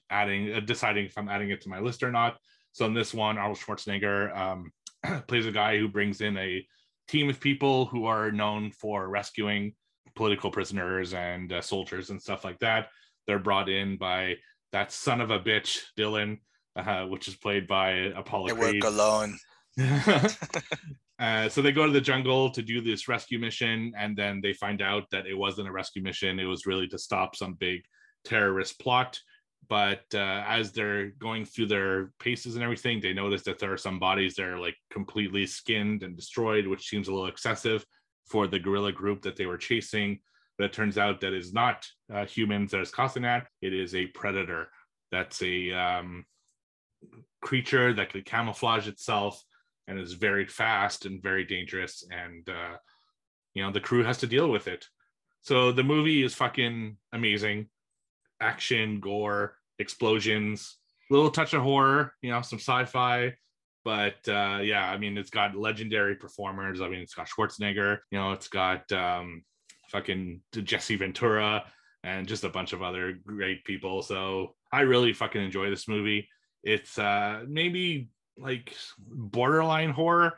[0.10, 2.38] adding, uh, deciding if I'm adding it to my list or not.
[2.72, 4.72] So in this one, Arnold Schwarzenegger um,
[5.28, 6.66] plays a guy who brings in a
[7.08, 9.74] team of people who are known for rescuing
[10.16, 12.90] political prisoners and uh, soldiers and stuff like that.
[13.28, 14.36] They're brought in by
[14.72, 16.40] that son of a bitch, Dillon,
[16.76, 19.38] uh, which is played by Apollo I work alone.
[21.20, 24.54] uh, so they go to the jungle to do this rescue mission, and then they
[24.54, 26.40] find out that it wasn't a rescue mission.
[26.40, 27.82] It was really to stop some big
[28.26, 29.20] terrorist plot.
[29.70, 33.78] But uh, as they're going through their paces and everything, they notice that there are
[33.78, 37.86] some bodies that are like completely skinned and destroyed, which seems a little excessive
[38.30, 40.20] for the guerrilla group that they were chasing.
[40.62, 43.48] But it turns out that is not uh, humans that is causing that.
[43.64, 44.68] It is a predator.
[45.12, 46.24] That's a um,
[47.42, 49.44] creature that could camouflage itself
[49.88, 52.78] and is very fast and very dangerous and uh
[53.56, 54.86] you know the crew has to deal with it.
[55.42, 57.70] So the movie is fucking amazing.
[58.40, 60.78] Action gore explosions
[61.10, 63.34] little touch of horror you know some sci-fi.
[63.84, 66.82] But uh yeah i mean it's got legendary performers.
[66.82, 67.98] I mean it's got schwarzenegger.
[68.12, 69.42] You know it's got um
[69.92, 71.64] fucking jesse ventura
[72.04, 76.28] and just a bunch of other great people so i really fucking enjoy this movie
[76.64, 78.74] it's uh maybe like
[79.08, 80.34] borderline horror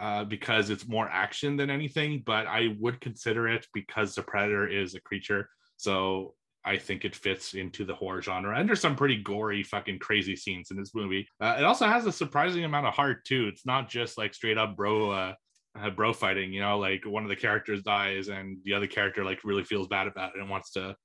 [0.00, 4.66] uh, because it's more action than anything, but I would consider it because the predator
[4.66, 5.50] is a creature.
[5.76, 6.34] So
[6.64, 8.58] I think it fits into the horror genre.
[8.58, 11.28] And there's some pretty gory, fucking crazy scenes in this movie.
[11.38, 13.48] Uh, it also has a surprising amount of heart too.
[13.52, 15.34] It's not just like straight up bro,
[15.78, 16.52] uh, bro fighting.
[16.52, 19.88] You know, like one of the characters dies and the other character like really feels
[19.88, 20.96] bad about it and wants to,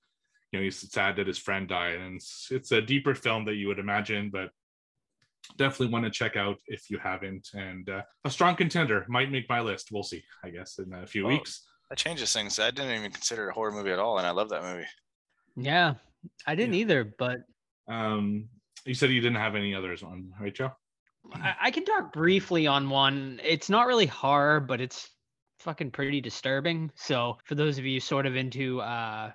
[0.51, 1.99] you know, he's sad that his friend died.
[1.99, 4.49] And it's, it's a deeper film that you would imagine, but
[5.58, 7.49] definitely want to check out if you haven't.
[7.54, 9.89] And uh, a strong contender might make my list.
[9.91, 11.62] We'll see, I guess, in a few Well, weeks.
[11.89, 12.58] That changes things.
[12.58, 14.88] I didn't even consider it a horror movie at all, and I love that movie.
[15.56, 15.93] Yeah,
[16.47, 16.82] I didn't Yeah.
[16.82, 17.38] either, but
[17.88, 18.49] Um,
[18.86, 20.71] you said you didn't have any others on, right, Joe?
[21.33, 23.39] I, can talk briefly on one.
[23.43, 25.09] It's not really horror, but it's
[25.59, 26.91] fucking pretty disturbing.
[26.95, 29.31] So for those of you sort of into uh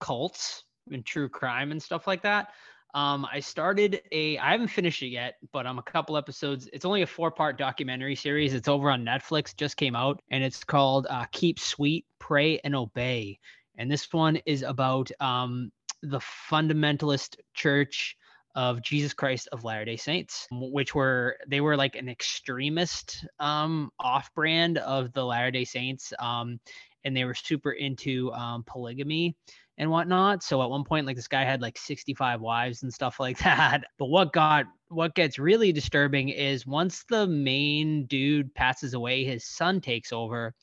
[0.00, 2.48] cults and true crime and stuff like that,
[2.94, 6.68] um, I started a I haven't finished it yet, but I'm a couple episodes.
[6.72, 8.54] It's only a four-part documentary series.
[8.54, 12.74] It's over on Netflix, just came out, and it's called uh, Keep Sweet, Pray and
[12.74, 13.38] Obey.
[13.78, 15.70] And this one is about um
[16.02, 18.16] the fundamentalist church
[18.56, 24.78] of Jesus Christ of Latter-day Saints, which were they were like an extremist um off-brand
[24.78, 26.58] of the Latter-day Saints um
[27.04, 29.36] and they were super into um polygamy
[29.78, 30.42] and whatnot.
[30.42, 33.84] So at one point like this guy had like 65 wives and stuff like that.
[33.98, 39.44] But what got what gets really disturbing is once the main dude passes away, his
[39.44, 40.54] son takes over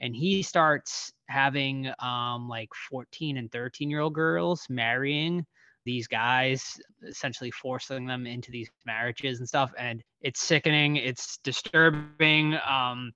[0.00, 5.46] and he starts having um like 14 and 13 year old girls marrying
[5.88, 12.54] these guys essentially forcing them into these marriages and stuff and it's sickening it's disturbing
[12.68, 13.10] um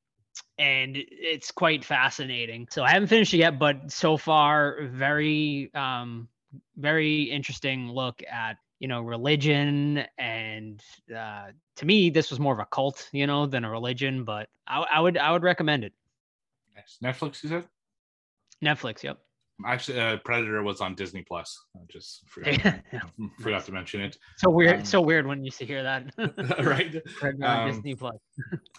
[0.58, 2.66] and it's quite fascinating.
[2.70, 6.28] So i haven't finished it yet but so far very um
[6.78, 10.82] very interesting look at you know religion and
[11.14, 14.48] uh to me this was more of a cult you know than a religion but
[14.66, 15.92] i, I would i would recommend it.
[17.04, 17.66] Netflix, is it
[18.64, 19.18] netflix yep
[19.65, 21.57] Actually, uh, Predator was on Disney Plus.
[21.77, 22.81] I just forgot,
[23.41, 24.17] forgot to mention it.
[24.38, 26.07] so weird Um, so weird when you used to hear that
[26.65, 27.05] right?
[27.17, 28.17] Predator Um, disney plus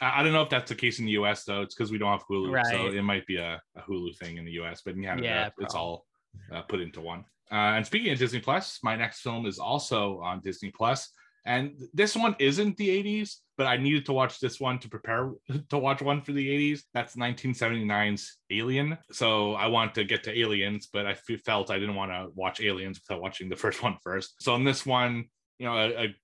[0.02, 1.62] I, I don't know if that's the case in the US though.
[1.62, 4.46] It's because we don't have Hulu, so it might be a, a Hulu thing in
[4.46, 4.82] the US.
[4.84, 6.06] But in Canada, Yeah, it's all
[6.52, 7.24] uh, put into one.
[7.52, 11.10] Uh, and speaking of Disney Plus, my next film is also on Disney Plus,
[11.46, 15.32] and this one isn't the 80s, but I needed to watch this one to prepare
[15.70, 16.82] to watch one for the 80s.
[16.94, 18.98] That's 1979's Alien.
[19.12, 22.62] So I want to get to Aliens, but I felt I didn't want to watch
[22.62, 24.36] Aliens without watching the first one first.
[24.42, 25.26] So in this one,
[25.60, 26.16] you know, a,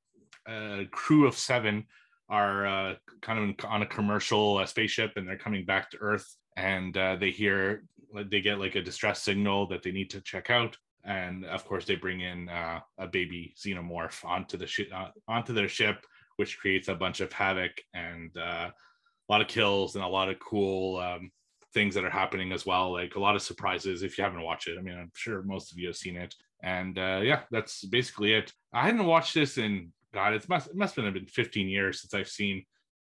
[0.48, 1.86] a, a crew of seven
[2.30, 6.28] are uh, kind of on a commercial uh, spaceship and they're coming back to Earth
[6.56, 10.50] and uh, they hear they get like a distress signal that they need to check
[10.50, 10.76] out
[11.06, 15.54] and of course they bring in uh, a baby xenomorph onto the ship uh, onto
[15.54, 16.06] their ship
[16.40, 20.30] which creates a bunch of havoc and uh, a lot of kills and a lot
[20.30, 21.30] of cool um,
[21.74, 22.94] things that are happening as well.
[22.94, 24.78] Like a lot of surprises if you haven't watched it.
[24.78, 26.34] I mean i'm sure most of you have seen it.
[26.64, 28.54] And uh, yeah that's basically it.
[28.74, 32.16] I hadn't watched this in god it must, it must have been 15 years since
[32.16, 32.66] i've seen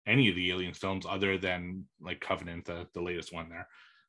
[0.06, 3.68] any of the Alien films other than like covenant the, the latest one there.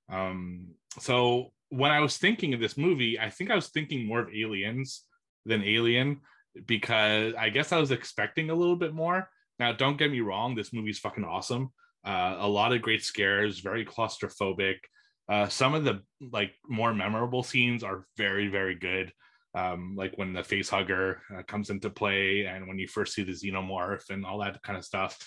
[0.09, 4.19] Um so when i was thinking of this movie i think i was thinking more
[4.19, 5.05] of aliens
[5.45, 6.19] than alien
[6.65, 9.29] because i guess i was expecting a little bit more.
[9.57, 11.71] Now don't get me wrong this movie's fucking awesome.
[12.05, 14.77] Uh, a lot of great scares very claustrophobic.
[15.29, 19.13] Uh, some of the like more memorable scenes are very very good.
[19.53, 23.23] Um, like when the face hugger uh, comes into play and when you first see
[23.23, 25.17] the xenomorph and all that kind of stuff.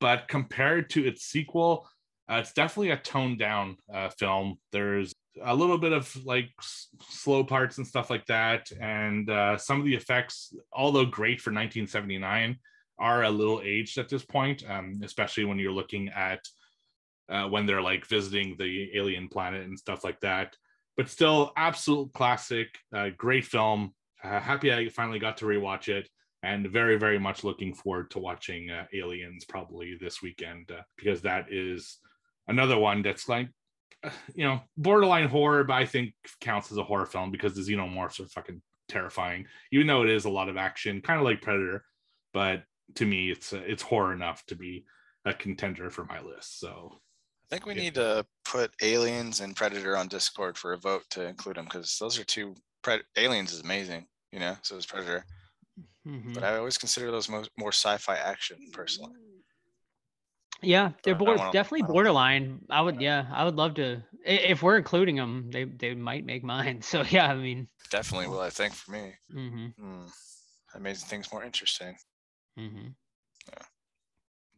[0.00, 1.86] But compared to its sequel
[2.30, 4.58] uh, it's definitely a toned down uh, film.
[4.70, 9.56] There's a little bit of like s- slow parts and stuff like that and uh,
[9.56, 12.56] some of the effects although great for 1979
[12.98, 16.40] are a little aged at this point um, especially when you're looking at
[17.32, 20.56] uh, when they're like visiting the alien planet and stuff like that.
[20.96, 23.94] But still absolute classic uh, great film.
[24.22, 26.08] Uh, happy i finally got to rewatch it
[26.44, 31.22] and very very much looking forward to watching uh, aliens probably this weekend uh, because
[31.22, 31.98] that is
[32.46, 33.48] another one that's like
[34.34, 38.20] you know borderline horror but i think counts as a horror film because the xenomorphs
[38.20, 41.84] are fucking terrifying even though it is a lot of action kind of like predator
[42.32, 44.84] but to me it's uh, it's horror enough to be
[45.24, 47.00] a contender for my list so
[47.50, 47.80] I think we Yeah.
[47.82, 51.98] need to put Aliens and Predator on Discord for a vote to include them because
[51.98, 52.54] those are two.
[52.82, 54.56] Pred- Aliens is amazing, you know.
[54.62, 55.26] So is Predator,
[56.06, 56.32] Mhm.
[56.32, 59.12] but I always consider those mo- more sci-fi action personally.
[60.62, 62.64] Yeah, they're I board, wanna- definitely I borderline.
[62.70, 64.02] I would, yeah, I would love to.
[64.24, 66.82] If we're including them, they they might make mine.
[66.92, 68.40] So yeah, I mean, Definitely will.
[68.40, 70.06] I think for me, hmm hmm.
[70.72, 71.96] that made things more interesting.
[72.56, 72.88] hmm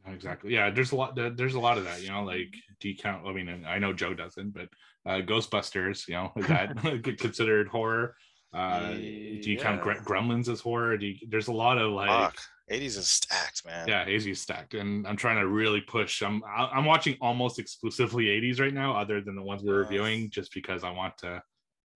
[0.07, 2.97] exactly yeah there's a lot there's a lot of that you know like do you
[2.97, 4.69] count i mean i know joe doesn't but
[5.07, 6.69] uh ghostbusters you know is that
[7.19, 8.15] considered horror
[8.55, 8.97] uh
[9.41, 12.37] do you count Gre- gremlins as horror do you, there's a lot of like Fuck,
[12.71, 13.89] 80s is stacked, man.
[13.89, 18.27] yeah 80s is stacked and i'm trying to really push i'm i'm watching almost exclusively
[18.27, 19.91] 80s right now other than the ones we're Nice.
[19.91, 21.43] reviewing just because i want to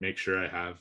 [0.00, 0.78] make sure i have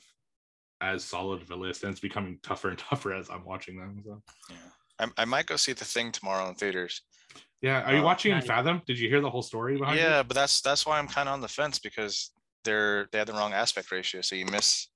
[0.80, 4.02] as solid of a list and it's becoming tougher and tougher as i'm watching them
[4.04, 4.56] so Yeah.
[5.00, 7.02] I, I might go see the thing tomorrow in theaters.
[7.62, 8.40] Yeah, are you Oh, watching in.
[8.42, 8.82] Fathom?
[8.84, 10.02] Did you hear the whole story behind it?
[10.02, 12.32] Yeah, but that's that's why I'm kind of on the fence because
[12.64, 14.22] they're they had the wrong aspect ratio.
[14.22, 14.88] So you miss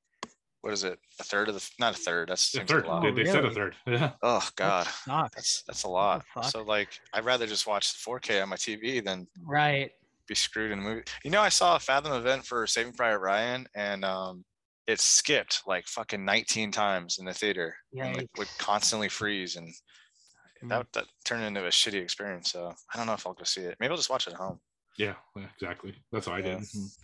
[0.62, 0.98] what is it?
[1.20, 2.29] A third of the not a third.
[2.31, 2.87] That's A seems like third.
[2.87, 3.03] a lot.
[3.03, 3.75] They, they said a third.
[3.87, 4.12] Yeah.
[4.22, 5.35] Oh God, Sucks.
[5.37, 6.25] that's that's a lot.
[6.35, 6.42] the?
[6.42, 9.90] So like, I'd rather just watch the 4K on my TV than Right.
[10.27, 11.03] be screwed in a movie.
[11.25, 14.44] You know, I saw a Fathom event for Saving Private Ryan, and um,
[14.87, 17.75] it skipped like fucking 19 times in the theater.
[17.98, 19.72] and, like, would constantly freeze, and
[20.64, 20.68] Mm.
[20.68, 22.53] that that turned into a shitty experience.
[22.53, 23.77] So I don't know if I'll go see it.
[23.81, 24.61] Maybe I'll just watch it at home.
[24.98, 25.94] Yeah, yeah, exactly.
[26.12, 26.44] That's what I Yeah.
[26.57, 26.59] did.
[26.61, 26.96] Mhm.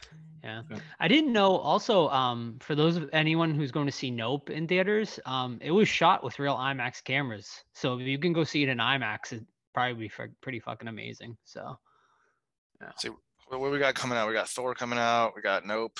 [0.44, 0.62] Yeah.
[0.70, 0.78] Yeah.
[1.00, 4.68] I didn't know also um for those of anyone who's going to see Nope in
[4.68, 7.50] theaters, um it was shot with real IMAX cameras.
[7.74, 11.36] So if you can go see it in IMAX, it'd probably be pretty fucking amazing.
[11.44, 11.78] So
[12.80, 12.92] yeah
[13.48, 14.28] What, what we got coming out?
[14.28, 15.32] We got Thor coming out.
[15.34, 15.98] We got Nope.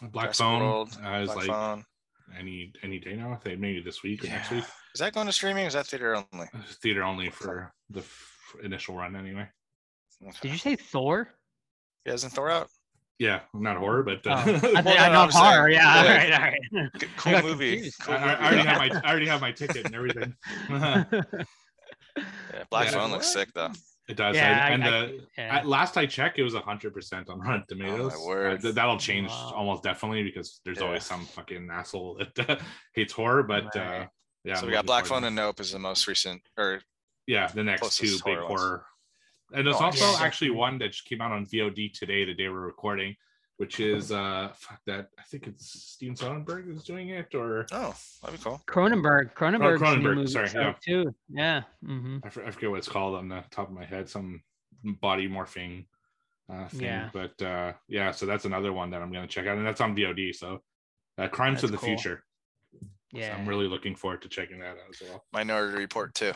[0.00, 1.84] Black Jurassic Phone World, uh, is Black like Phone.
[2.38, 3.32] any any day now.
[3.32, 4.64] I think maybe this week or next week.
[4.94, 5.64] Is that going to streaming?
[5.64, 6.46] Or is that theater only?
[6.82, 9.48] Theater only for the f- initial run, anyway.
[10.22, 10.36] Okay.
[10.42, 11.28] did you say Thor?
[12.04, 12.68] Yeah, isn't Thor out?
[13.18, 15.70] Yeah, not horror, but Oh, uh, I, think no, I know I'm saying- horror.
[15.70, 15.96] Yeah.
[15.98, 16.16] All yeah.
[16.16, 16.32] right.
[16.32, 16.40] All
[16.82, 16.92] right.
[16.98, 17.90] Good- I Cool movie.
[18.02, 20.34] Cool I, I already have my I already have my ticket and everything.
[20.68, 21.04] Yeah,
[22.70, 22.90] Black Yeah.
[22.92, 23.72] Phone looks sick though.
[24.08, 24.36] it does.
[24.36, 25.56] Yeah, and I- and I- the, yeah.
[25.56, 28.14] at last I checked, it was hundred percent on Rotten Tomatoes.
[28.14, 29.52] Uh, th- that'll change Wow.
[29.54, 30.84] almost definitely because there's Yeah.
[30.86, 32.56] always some fucking asshole that uh,
[32.94, 33.42] hates horror.
[33.42, 34.06] But uh,
[34.44, 36.80] yeah, so we got Black Phone and Nope is the most recent, or
[37.26, 38.46] yeah, the next closest two big ones.
[38.48, 38.86] horror.
[39.54, 40.18] And there's Oh, also yeah.
[40.24, 43.14] actually one that came out on VOD today, the day we're recording,
[43.58, 47.94] which is uh fuck that I think it's Steven Soderbergh is doing it, or oh,
[48.22, 48.60] that'd be cool.
[48.66, 49.34] Cronenberg.
[49.34, 50.74] Cronenberg's new Cronenberg, sorry, yeah.
[50.84, 51.14] too.
[51.28, 51.62] Yeah.
[51.84, 54.42] hmm I, for- I forget what it's called on the top of my head, some
[55.00, 55.86] body morphing
[56.52, 56.82] uh, thing.
[56.82, 57.10] Yeah.
[57.12, 59.94] But uh, yeah, so that's another one that I'm gonna check out, and that's on
[59.96, 60.34] VOD.
[60.34, 60.60] So,
[61.18, 61.86] uh, Crimes of the cool.
[61.88, 62.24] Future.
[63.12, 63.36] So Yeah.
[63.38, 65.24] I'm really looking forward to checking that out as well.
[65.32, 66.32] Minority Report too.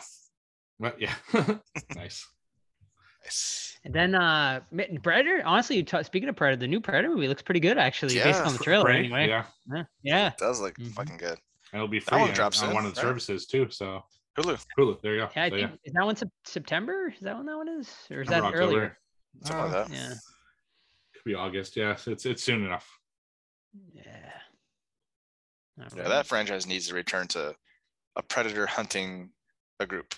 [0.79, 1.15] But yeah,
[1.95, 2.27] nice.
[3.25, 3.79] Nice.
[3.85, 4.61] And then uh
[5.03, 8.41] Predator, honestly, t- speaking of Predator, the new Predator movie looks pretty good actually, based
[8.41, 8.47] Yeah.
[8.47, 8.97] on the trailer Right?
[9.01, 9.29] anyway.
[9.29, 9.85] Yeah, Yeah.
[10.03, 10.27] Yeah.
[10.29, 10.93] It does look Mhm.
[10.93, 11.39] fucking good.
[11.73, 13.09] and it'll be That free one on- drops on in, one of the right?
[13.09, 13.71] services too.
[13.71, 14.05] So
[14.37, 14.65] Hulu.
[14.79, 15.31] Hulu, there you go.
[15.37, 17.09] Yeah, I so, think is that one Sep- September?
[17.15, 17.89] Is that when that one is?
[18.11, 18.99] Or is that September, earlier?
[19.43, 19.47] October.
[19.47, 19.91] Something like Uh, that.
[19.95, 20.15] Yeah.
[21.15, 21.77] Could be August.
[21.77, 22.99] Yeah, it's it's soon enough.
[23.93, 24.03] Yeah.
[25.77, 26.09] Yeah, Alright.
[26.09, 27.55] that franchise needs to return to
[28.17, 29.33] a predator hunting
[29.79, 30.15] a group.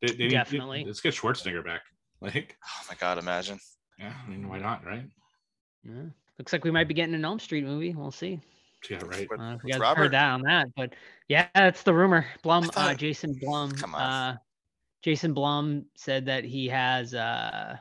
[0.00, 0.84] They, they need- Definitely.
[0.84, 1.82] let's get Schwarzenegger back.
[2.20, 3.60] Like, Oh my god, imagine.
[3.98, 5.04] yeah, I mean, why not, right?
[5.84, 6.02] Yeah.
[6.38, 7.94] Looks like we might be getting an Elm Street movie.
[7.94, 8.40] We'll see.
[8.90, 9.28] Yeah, right.
[9.30, 10.02] With- Uh, if you guys Robert.
[10.02, 10.94] heard that on that, but
[11.28, 12.26] yeah, that's the rumor.
[12.42, 14.00] Blum, uh, Jason Blum, Come on.
[14.00, 14.36] uh,
[15.02, 17.76] Jason Blum said that he has uh,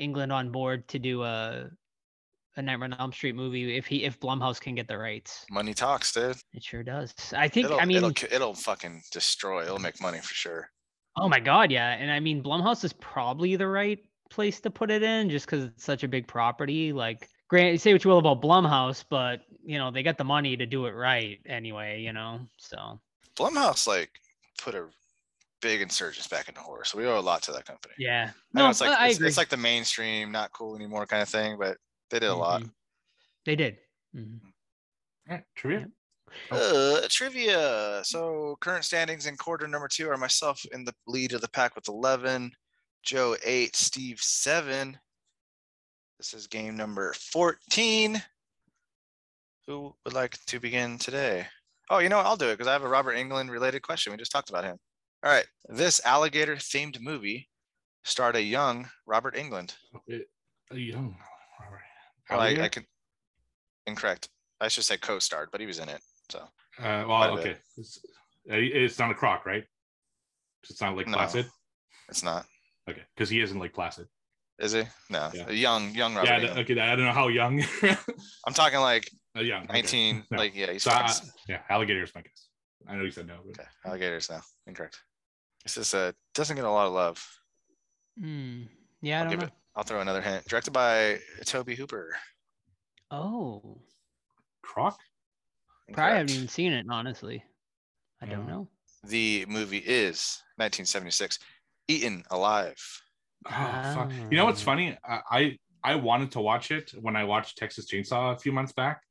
[0.00, 1.70] Englund on board to do a
[2.56, 5.44] a Nightmare on Elm Street movie if he if Blumhouse can get the rights.
[5.50, 6.36] Money talks, dude.
[6.52, 7.12] It sure does.
[7.36, 7.66] I think.
[7.66, 9.62] It'll, I mean, it'll it'll fucking destroy.
[9.64, 10.70] It'll make money for sure.
[11.16, 13.98] Oh my god, yeah, and I mean Blumhouse is probably the right
[14.30, 16.92] place to put it in, just because it's such a big property.
[16.92, 20.56] Like, grant say what you will about Blumhouse, but you know they got the money
[20.56, 22.00] to do it right anyway.
[22.00, 23.00] You know, so.
[23.36, 24.10] Blumhouse like
[24.62, 24.86] put a
[25.60, 27.94] big insurgence back into horror, so we owe a lot to that company.
[27.98, 28.30] Yeah.
[28.54, 29.28] I know No, it's like I it's, agree.
[29.28, 31.78] it's like the mainstream, not cool anymore kind of thing, but
[32.10, 32.62] they did a lot.
[32.62, 32.70] Mhm.
[33.44, 33.78] They did.
[34.14, 34.40] Mhm.
[35.28, 35.88] All right, trivia.
[36.50, 38.00] Uh, trivia.
[38.04, 41.74] So current standings in quarter number two are myself in the lead of the pack
[41.74, 42.52] with 11,
[43.02, 44.98] Joe 8, Steve 7.
[46.18, 48.22] This is game number 14.
[49.66, 51.46] Who would like to begin today?
[51.90, 52.26] Oh, you know what?
[52.26, 54.12] I'll do it because I have a Robert Englund related question.
[54.12, 54.76] We just talked about him.
[55.22, 55.46] All right.
[55.68, 57.48] This alligator themed movie
[58.04, 59.74] starred a young Robert Englund.
[60.06, 60.28] It-
[60.70, 61.16] a young
[61.60, 61.82] Robert.
[62.30, 62.86] Well, I, I can
[63.86, 64.28] incorrect.
[64.60, 66.00] I should say co-starred, but he was in it.
[66.30, 66.40] So
[66.78, 67.56] Uh, well, okay.
[67.76, 67.98] It's,
[68.50, 69.64] uh, it's not a croc, right?
[70.68, 71.16] It's not like No.
[71.18, 71.46] Placid.
[72.08, 72.46] it's not.
[72.88, 74.06] Okay, because he isn't Lake Placid.
[74.58, 74.82] Is he?
[75.10, 75.30] No.
[75.34, 75.50] Yeah.
[75.50, 76.54] Young, young Robert yeah, Englund.
[76.54, 76.80] the, okay.
[76.80, 77.62] I don't know how young.
[78.46, 79.64] I'm talking like uh, young.
[79.64, 79.72] okay.
[79.72, 80.38] 19, No.
[80.38, 82.48] like yeah, he's So, fucking uh, s- yeah, alligators, my guess.
[82.86, 83.68] I know you said no, but okay.
[83.86, 84.42] Alligators now.
[84.66, 85.00] Incorrect.
[85.64, 87.26] This is uh doesn't get a lot of love.
[88.22, 88.68] Mm,
[89.00, 89.46] yeah, I I'll don't give know.
[89.46, 89.52] it.
[89.74, 90.44] I'll throw another hint.
[90.46, 92.14] Directed by Tobe Hooper.
[93.10, 93.80] Oh,
[94.62, 94.98] croc.
[95.92, 96.86] Probably haven't even seen it.
[96.90, 97.44] Honestly,
[98.22, 98.68] I don't know.
[99.06, 101.38] The movie is 1976.
[101.88, 102.74] Eaten Alive.
[103.46, 104.10] Oh, fuck.
[104.30, 104.64] You know what's Ah.
[104.64, 104.96] funny?
[105.04, 108.72] I, I I wanted to watch it when I watched Texas Chainsaw a few months
[108.72, 109.02] back,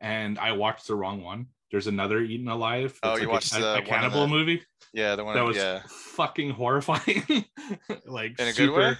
[0.00, 1.46] and I watched the wrong one.
[1.70, 2.98] There's another Eaten Alive.
[3.02, 4.62] Oh, you like watched a, the a, cannibal the- movie
[4.92, 5.34] Yeah, the one.
[5.36, 5.80] that was yeah.
[5.88, 7.24] fucking horrifying.
[8.06, 8.78] like In a good super.
[8.78, 8.94] way?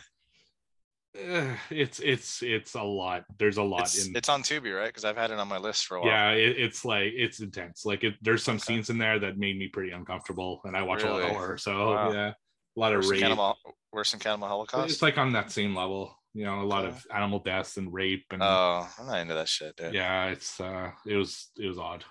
[1.17, 3.25] Uh, it's it's it's a lot.
[3.39, 4.17] There's a lot It's, in.
[4.17, 4.87] it's on Tubi, right?
[4.87, 6.09] Because I've had it on my list for a while.
[6.11, 7.85] yeah, it, it's like it's intense.
[7.85, 8.65] Like it, there's some Okay.
[8.75, 11.59] scenes in there that made me pretty uncomfortable, and I watch a lot of horror,
[11.59, 12.13] so Wow.
[12.13, 12.35] yeah, a
[12.81, 13.21] lot of Worse than, rape.
[13.23, 13.59] Cannibal,
[13.93, 14.93] worse than Cannibal Holocaust.
[14.93, 16.95] It's like on that same level, you know, a lot Okay.
[16.95, 19.93] of animal deaths and rape, and oh, I'm not into that shit, dude.
[19.95, 22.05] yeah, it's uh, it was it was odd.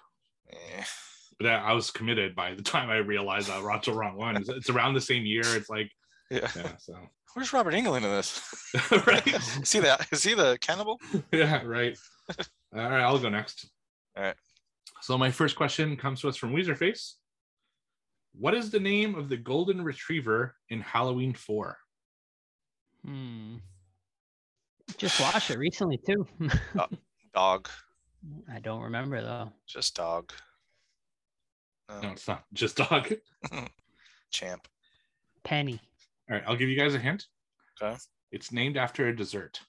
[0.51, 0.83] Eh.
[1.39, 4.35] But I I was committed by the time I realized I watched the wrong one.
[4.35, 5.55] It's, it's around the same year.
[5.55, 5.89] It's like
[6.29, 6.47] Yeah.
[6.53, 6.95] yeah, so
[7.33, 8.41] Where's Robert Englund in this?
[9.07, 10.99] right, is he the is he the cannibal?
[11.31, 11.97] yeah, right.
[12.75, 13.69] All right, I'll go next.
[14.17, 14.35] All right.
[15.01, 17.13] So my first question comes to us from Weezerface.
[18.33, 21.77] What is the name of the golden retriever in Halloween 4?
[23.05, 23.55] Hmm.
[24.97, 26.27] Just watched it recently too.
[27.33, 27.69] Dog.
[28.51, 29.51] I don't remember though.
[29.67, 30.33] Just dog.
[31.89, 33.13] No, No, it's not just dog.
[34.31, 34.67] champ.
[35.43, 35.79] Penny.
[36.29, 37.25] All right, I'll give you guys a hint.
[37.81, 37.95] Okay.
[38.31, 39.59] It's named after a dessert.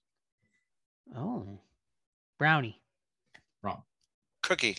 [1.17, 1.59] Oh.
[2.39, 2.83] Brownie.
[3.63, 3.83] Wrong.
[4.43, 4.77] Cookie.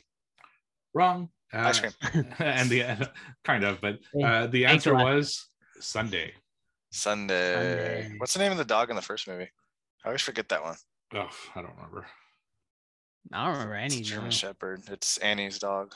[0.93, 1.29] Wrong.
[1.53, 2.25] Ice Uh, cream.
[2.39, 3.09] and the
[3.43, 5.47] kind of, but uh, the answer was
[5.79, 6.34] Sunday.
[6.91, 7.53] Sunday.
[7.53, 8.13] Sunday.
[8.17, 9.49] What's the name of the dog in the first movie?
[10.03, 10.75] I always forget that one.
[11.13, 12.05] Oh, I don't remember.
[13.34, 14.01] I don't remember any.
[14.01, 14.32] German no.
[14.32, 14.82] Shepherd.
[14.89, 15.93] It's Annie's dog,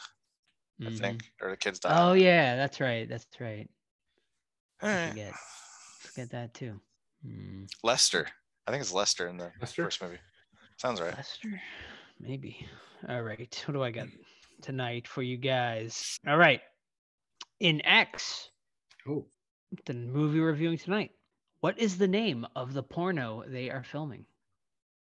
[0.82, 1.00] I Mhm.
[1.00, 1.92] think, or the kid's dog.
[1.96, 3.08] Oh yeah, that's right.
[3.10, 3.70] That's right.
[4.82, 5.34] All I right.
[6.06, 6.30] Forget.
[6.30, 6.80] Forget that too.
[7.26, 7.64] Hmm.
[7.84, 8.28] Lester.
[8.68, 9.84] I think it's Lester in the Lester?
[9.84, 10.18] first movie.
[10.78, 11.16] Sounds right.
[11.16, 11.62] Lester?
[12.20, 12.68] Maybe.
[13.10, 13.64] All right.
[13.66, 14.08] What do I got
[14.62, 16.18] tonight for you guys?
[16.28, 16.62] All right.
[17.60, 18.50] In X,
[19.08, 19.26] Oh,
[19.86, 21.12] the movie we're reviewing tonight,
[21.60, 24.26] what is the name of the porno they are filming?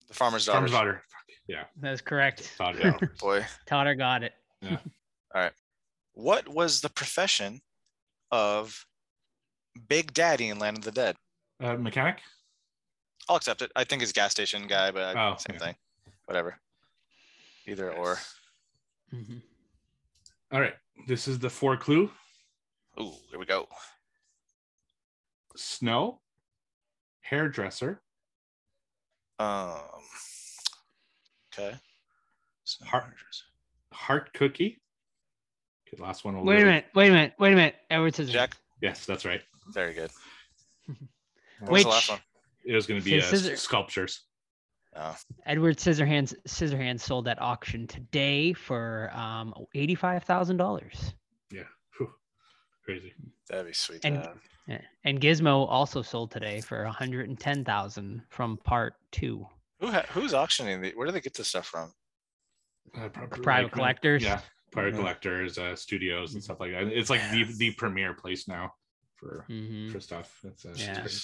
[0.09, 0.57] The farmer's daughter.
[0.57, 1.03] Farmer's daughter.
[1.49, 2.53] Yeah, That's correct.
[2.59, 2.97] Todd, yeah.
[3.21, 3.45] Boy.
[3.67, 4.33] Totter got it.
[4.61, 4.79] Yeah.
[5.35, 5.53] All right.
[6.15, 7.61] What was the profession
[8.31, 8.85] of
[9.89, 11.17] Big Daddy in Land of the Dead?
[11.61, 12.21] Uh, mechanic.
[13.29, 13.71] I'll accept it.
[13.77, 15.67] I think he's gas station guy, but Oh, same yeah.
[15.67, 15.77] thing.
[16.27, 16.59] Whatever.
[17.67, 18.19] Either or.
[19.13, 19.43] Mhm.
[20.51, 20.75] All right,
[21.07, 22.11] this is the four clue.
[23.01, 23.69] Ooh, here we go.
[25.57, 26.21] Snow,
[27.21, 28.03] hairdresser,
[29.39, 29.81] Um.
[31.53, 31.77] Okay.
[32.65, 33.17] So- Heart-
[33.93, 34.81] heart cookie.
[35.87, 36.41] Okay, last one.
[36.45, 36.87] Wait a minute.
[36.95, 37.35] Wait a minute.
[37.39, 37.77] Wait a minute.
[37.91, 38.31] Edward Scissorhands.
[38.31, 38.57] Jack.
[38.81, 39.43] Yes, that's right.
[39.69, 40.11] Very good.
[41.61, 42.19] What was Which the last one?
[42.65, 44.23] It was going to be uh, scissor- sculptures.
[44.97, 51.15] Oh, Edward Scissorhands Scissorhands sold at auction today for um eighty-five thousand dollars.
[51.53, 51.63] Yeah,
[51.99, 52.11] Whew.
[52.85, 53.13] crazy.
[53.49, 54.05] that'd be sweet.
[54.05, 54.81] And- have.
[55.05, 59.47] And Gizmo also sold today for one hundred and ten thousand from part two.
[59.81, 60.81] Who ha- who's auctioning?
[60.83, 61.93] The- Where do they get this stuff from?
[62.97, 64.23] Uh, prob- Private like, collectors.
[64.25, 64.41] Yeah,
[64.73, 64.99] private Mhm.
[64.99, 66.89] collectors, uh, studios, and stuff like that.
[66.89, 68.73] It's like the the premier place now
[69.23, 70.41] for hmm for stuff.
[70.45, 71.07] It's, uh, Yeah.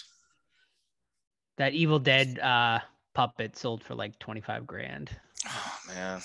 [1.56, 2.78] That Evil Dead uh,
[3.14, 5.10] puppet sold for like twenty-five grand.
[5.48, 6.20] Oh man.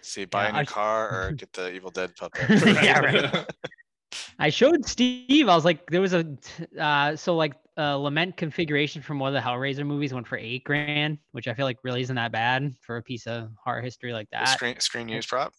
[0.00, 2.48] See, buy a new I- car or get the Evil Dead puppet.
[2.82, 3.46] Yeah, right.
[4.38, 5.48] I showed Steve.
[5.50, 6.26] I was like, there was a
[6.78, 10.64] uh, so like uh, lament configuration from one of the Hellraiser movies went for eight
[10.64, 14.14] grand, which I feel like really isn't that bad for a piece of horror history
[14.14, 14.48] like The that.
[14.56, 15.52] screen screen use prop.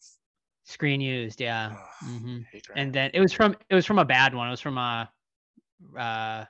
[0.63, 1.75] Screen used, yeah.
[1.75, 2.37] Oh, hmm.
[2.75, 4.47] And then it was from it was from a bad one.
[4.47, 5.05] It was from uh
[5.97, 6.45] uh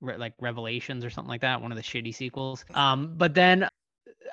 [0.00, 2.64] re- like Revelations or something like that, one of the shitty sequels.
[2.74, 3.68] Um, but then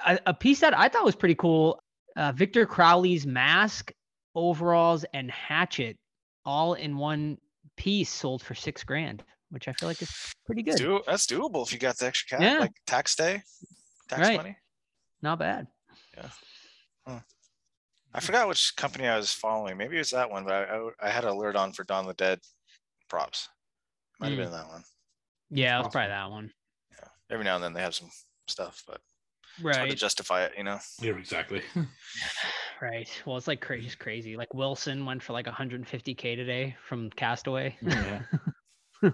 [0.06, 1.80] a, a piece that I thought was pretty cool,
[2.18, 3.92] uh, Victor Crowley's mask,
[4.36, 5.98] overalls, and hatchet
[6.46, 7.38] all in one
[7.78, 10.76] piece sold for six grand, which I feel like is pretty good.
[10.78, 12.60] Do, that's doable if you got the extra cash, Yeah.
[12.60, 13.44] like tax day,
[14.10, 14.38] tax Right.
[14.38, 14.58] money.
[15.22, 15.68] Not bad.
[18.14, 19.78] I forgot which company I was following.
[19.78, 22.02] Maybe it was that one, but I, I, I had an alert on for Dawn
[22.02, 22.40] of the Dead
[23.08, 23.50] props.
[24.20, 24.44] Might have Mm.
[24.44, 24.84] been that one.
[25.52, 25.92] Yeah, it was awesome.
[25.92, 26.52] probably that one.
[26.92, 27.08] Yeah.
[27.30, 28.10] Every now and then they have some
[28.48, 29.02] stuff, but
[29.60, 29.98] it's hard to Right.
[29.98, 30.80] justify it, you know.
[31.02, 31.62] Yeah, exactly.
[32.82, 33.10] Right.
[33.26, 34.38] Well, it's like crazy, crazy.
[34.38, 37.76] Like Wilson went for like 150k today from Castaway.
[37.82, 38.22] Yeah.
[39.04, 39.10] uh,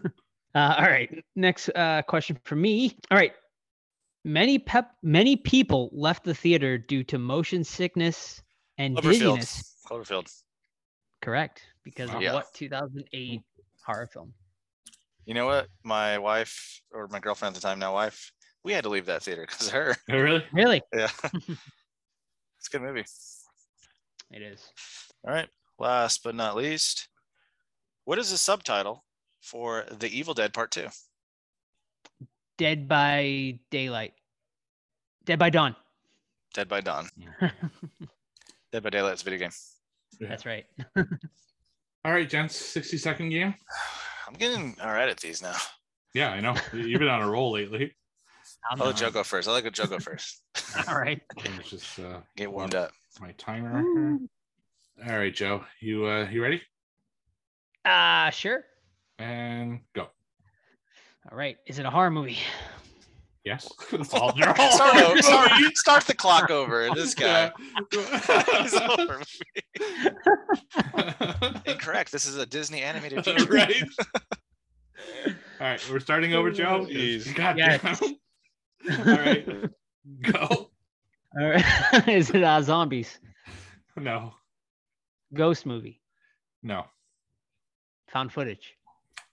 [0.56, 1.24] all right.
[1.36, 2.96] Next uh, question for me.
[3.10, 3.34] All right.
[4.24, 8.41] Many pep, many people left the theater due to motion sickness
[8.78, 9.11] and Cloverfield.
[9.38, 9.76] dizziness.
[9.88, 10.32] Cloverfield.
[11.21, 12.34] Correct, because of Yeah.
[12.34, 13.41] what 2008
[13.86, 14.34] horror film?
[15.26, 15.67] You know what?
[15.84, 18.32] My wife or my girlfriend at the time, now wife,
[18.63, 19.95] we had to leave that theater because of her.
[20.11, 20.45] Oh, really?
[20.53, 20.82] Really?
[20.93, 21.09] Yeah.
[21.34, 23.05] it's a good movie.
[24.32, 24.71] It is.
[25.26, 25.49] All right.
[25.80, 27.09] Last but not least,
[28.05, 29.03] what is the subtitle
[29.41, 30.88] for The Evil Dead Part 2?
[32.57, 34.13] Dead by Daylight.
[35.26, 35.76] Dead by Dawn.
[36.53, 37.09] Dead by Dawn.
[38.76, 39.51] Dead by Daylight is a video game.
[40.19, 40.65] That's right.
[42.03, 42.57] All right, gents.
[42.57, 43.55] Sixty second game.
[44.28, 45.55] I'm getting all right at these now.
[46.13, 46.55] Yeah, I know.
[46.73, 47.93] You've been on a roll lately.
[48.69, 49.47] I'm I'll let not- Joe go first.
[49.47, 50.41] I like a Joe go first.
[50.89, 51.21] All right.
[51.38, 52.91] Let's just uh, Get warmed up.
[53.21, 53.82] my timer.
[53.82, 54.19] here.
[55.09, 55.63] All right, Joe.
[55.80, 56.61] You uh, you ready?
[57.86, 58.65] Uh sure.
[59.19, 60.09] And go.
[61.32, 61.55] All right.
[61.65, 62.39] Is it a horror movie?
[63.46, 63.72] Yes.
[63.93, 65.76] It's all your Start, horror over, start, movie.
[65.76, 66.89] start the clock over.
[66.96, 67.52] This guy.
[67.91, 68.88] It's a Yeah.
[68.96, 69.22] horror.
[71.66, 72.12] Incorrect.
[72.12, 73.46] This is a Disney animated feature.
[73.54, 73.84] right.
[75.28, 75.34] All
[75.68, 76.86] right, we're starting over, Joe.
[76.89, 77.34] Jeez.
[77.36, 77.82] God Yes.
[77.82, 78.16] damn.
[79.00, 79.48] All right,
[80.22, 80.48] go.
[81.39, 82.08] All right.
[82.08, 83.20] Is it uh, zombies?
[83.96, 84.34] No,
[85.34, 86.02] Ghost movie?
[86.64, 86.86] no,
[88.12, 88.74] Found footage?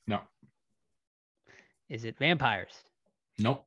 [0.07, 0.21] no,
[1.89, 2.73] Is it vampires?
[3.39, 3.65] nope.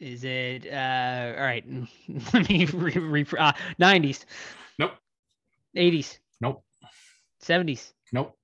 [0.00, 1.64] Is it uh all right?
[2.32, 4.24] Let me re, re, uh, 90s.
[4.78, 4.92] Nope.
[5.76, 6.18] 80s.
[6.40, 6.62] Nope.
[7.42, 7.92] 70s.
[8.12, 8.36] Nope.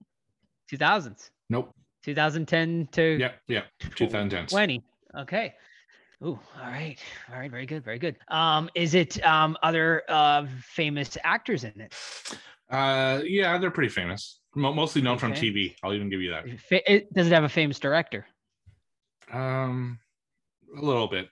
[0.72, 1.30] 2000s.
[1.50, 1.74] Nope.
[2.04, 3.66] 2010 to Yep, yep.
[3.80, 4.50] 2010s.
[4.50, 4.84] 20.
[5.18, 5.54] Okay.
[6.22, 6.98] Ooh, all right.
[7.32, 8.16] All right, very good, very good.
[8.28, 11.94] Um, is it um other uh famous actors in it?
[12.70, 14.40] Uh, yeah, they're pretty famous.
[14.56, 15.76] Mo- mostly known from TV.
[15.82, 16.44] I'll even give you that.
[16.70, 18.26] It, does it have a famous director?
[19.32, 19.98] Um,
[20.76, 21.28] a little bit.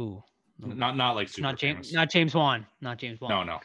[0.00, 0.22] Ooh,
[0.58, 1.92] Not not like super not James, famous.
[1.92, 3.30] not James Wan, not James Wan.
[3.30, 3.60] No, no,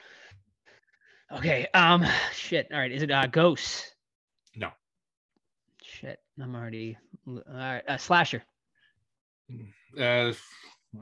[1.37, 1.67] Okay.
[1.73, 2.67] Um, shit.
[2.71, 2.91] All right.
[2.91, 3.91] Is it uh Ghosts?
[4.55, 4.71] No.
[5.83, 6.19] Shit.
[6.41, 6.97] I'm already.
[7.27, 7.83] All right.
[7.87, 8.43] Uh, slasher.
[9.99, 10.33] uh, a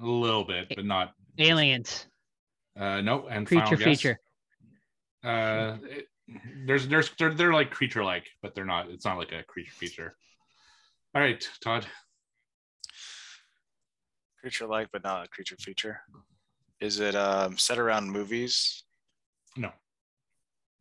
[0.01, 1.13] little bit, but not.
[1.37, 2.07] Aliens.
[2.79, 4.19] Uh, no, and Creature feature.
[5.23, 6.07] Uh, it-
[6.65, 8.89] there's there's they're, they're like creature like, but they're not.
[8.89, 10.17] It's not like a creature feature.
[11.13, 11.85] All right, Todd.
[14.45, 16.01] Creature like, but not a creature feature.
[16.79, 18.83] Is it um, set around movies?
[19.57, 19.71] No.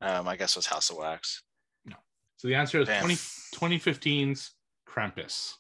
[0.03, 1.43] Um, I guess it was House of Wax.
[1.87, 1.97] No.
[2.37, 3.01] So the answer is Damn.
[3.05, 3.15] 20,
[3.79, 4.51] 2015's
[4.87, 5.55] Krampus.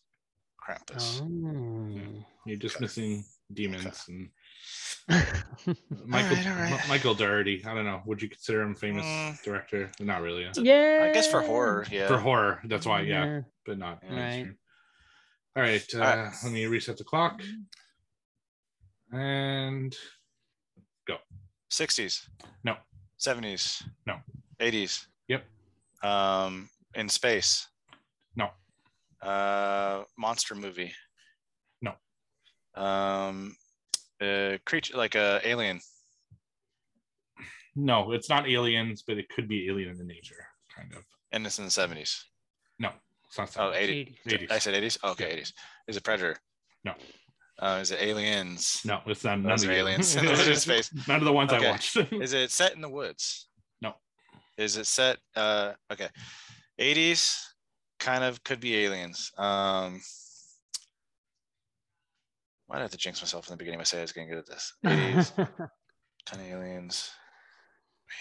[0.62, 1.22] Krampus.
[1.22, 2.24] Oh.
[2.44, 2.84] You're just Okay.
[2.84, 3.96] missing demons Okay.
[4.08, 4.28] and
[6.06, 6.72] Michael Alright, alright.
[6.82, 7.64] M- Michael Dougherty.
[7.64, 8.02] I don't know.
[8.04, 9.42] Would you consider him famous Mm.
[9.42, 9.90] director?
[9.98, 10.46] Not really.
[10.56, 11.06] yeah.
[11.08, 12.06] I guess for horror, yeah.
[12.06, 13.00] For horror, that's why.
[13.00, 14.12] Yeah, but not Right.
[14.12, 14.58] mainstream.
[15.56, 16.34] All right, uh, Alright.
[16.42, 17.40] let me reset the clock.
[19.12, 19.94] And
[21.06, 21.16] go.
[21.72, 22.28] 60s.
[22.64, 22.76] No.
[23.20, 23.82] 70s.
[24.06, 24.16] No.
[24.60, 25.06] 80s.
[25.28, 25.44] Yep.
[26.02, 27.68] Um, in space.
[28.36, 28.48] No.
[29.22, 30.92] Uh, monster movie.
[31.82, 31.92] No.
[32.80, 33.56] Um,
[34.20, 35.80] uh, creature like a alien.
[37.76, 41.04] no, it's not aliens, but it could be alien in nature, kind of.
[41.32, 42.22] And it's in the 70s.
[42.78, 42.90] No,
[43.26, 43.56] it's not.
[43.58, 43.76] Oh, 70s.
[43.76, 44.18] 80.
[44.28, 44.50] 80s.
[44.50, 45.04] I said 80s.
[45.12, 45.52] Okay, 80s.
[45.88, 46.36] Is it Predator?
[46.84, 46.94] No.
[47.58, 48.80] Uh, is it Aliens?
[48.84, 49.38] No, it's not.
[49.38, 50.14] None Those of are aliens.
[50.14, 50.90] Those are space.
[51.06, 51.66] None of the ones Okay.
[51.66, 51.96] I watched.
[52.12, 53.46] Is it set in the woods?
[53.80, 53.94] No.
[54.58, 55.18] Is it set?
[55.36, 56.08] Uh, okay.
[56.80, 57.40] 80s
[58.00, 59.30] kind of could be aliens.
[59.38, 60.00] Um,
[62.66, 63.80] why did I have to jinx myself in the beginning?
[63.80, 64.72] I say I was getting good at this.
[64.84, 65.48] 80s kind
[66.32, 67.10] of aliens.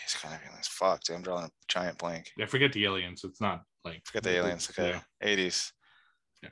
[0.08, 0.68] 80s kind of aliens.
[0.68, 2.32] Fuck, dude, I'm drawing a giant blank.
[2.38, 3.24] yeah, forget the aliens.
[3.24, 4.70] It's not like Forget the aliens.
[4.70, 5.00] Okay.
[5.24, 5.72] 80s.
[6.44, 6.50] Yeah.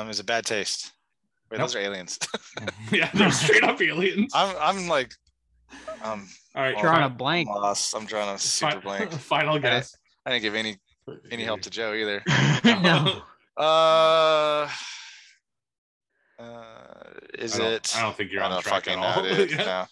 [0.00, 0.92] Um, is it bad taste?
[1.50, 1.68] Wait, Nope.
[1.68, 2.18] those are aliens.
[2.92, 4.32] yeah, they're straight up aliens.
[4.34, 5.12] I'm I'm like
[6.02, 7.48] um All right, Drawing a blank.
[7.48, 7.94] lost.
[7.94, 9.12] I'm drawing a super fi- blank.
[9.12, 9.96] Final guess.
[10.24, 10.76] I didn't give any
[11.30, 12.22] any help to Joe either.
[12.64, 13.22] no.
[13.56, 14.68] Uh,
[16.38, 17.04] uh
[17.38, 17.94] is I don't- it?
[17.96, 19.26] I don't think you're I on don't track fucking at all.
[19.26, 19.56] Yeah.
[19.64, 19.86] No.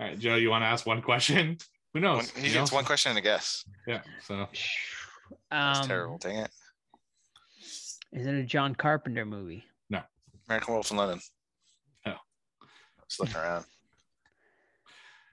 [0.00, 1.56] All right, Joe, you want to ask one question?
[1.92, 2.32] Who knows?
[2.32, 2.76] One, he You gets know?
[2.76, 3.64] one question and a guess.
[3.86, 4.00] Yeah.
[4.26, 4.46] So
[5.50, 6.18] That's Um, terrible.
[6.18, 6.50] Dang it.
[8.12, 9.64] Is it a John Carpenter movie?
[10.48, 11.20] American Wolf in London.
[12.06, 12.14] No.
[13.08, 13.64] Just looking around.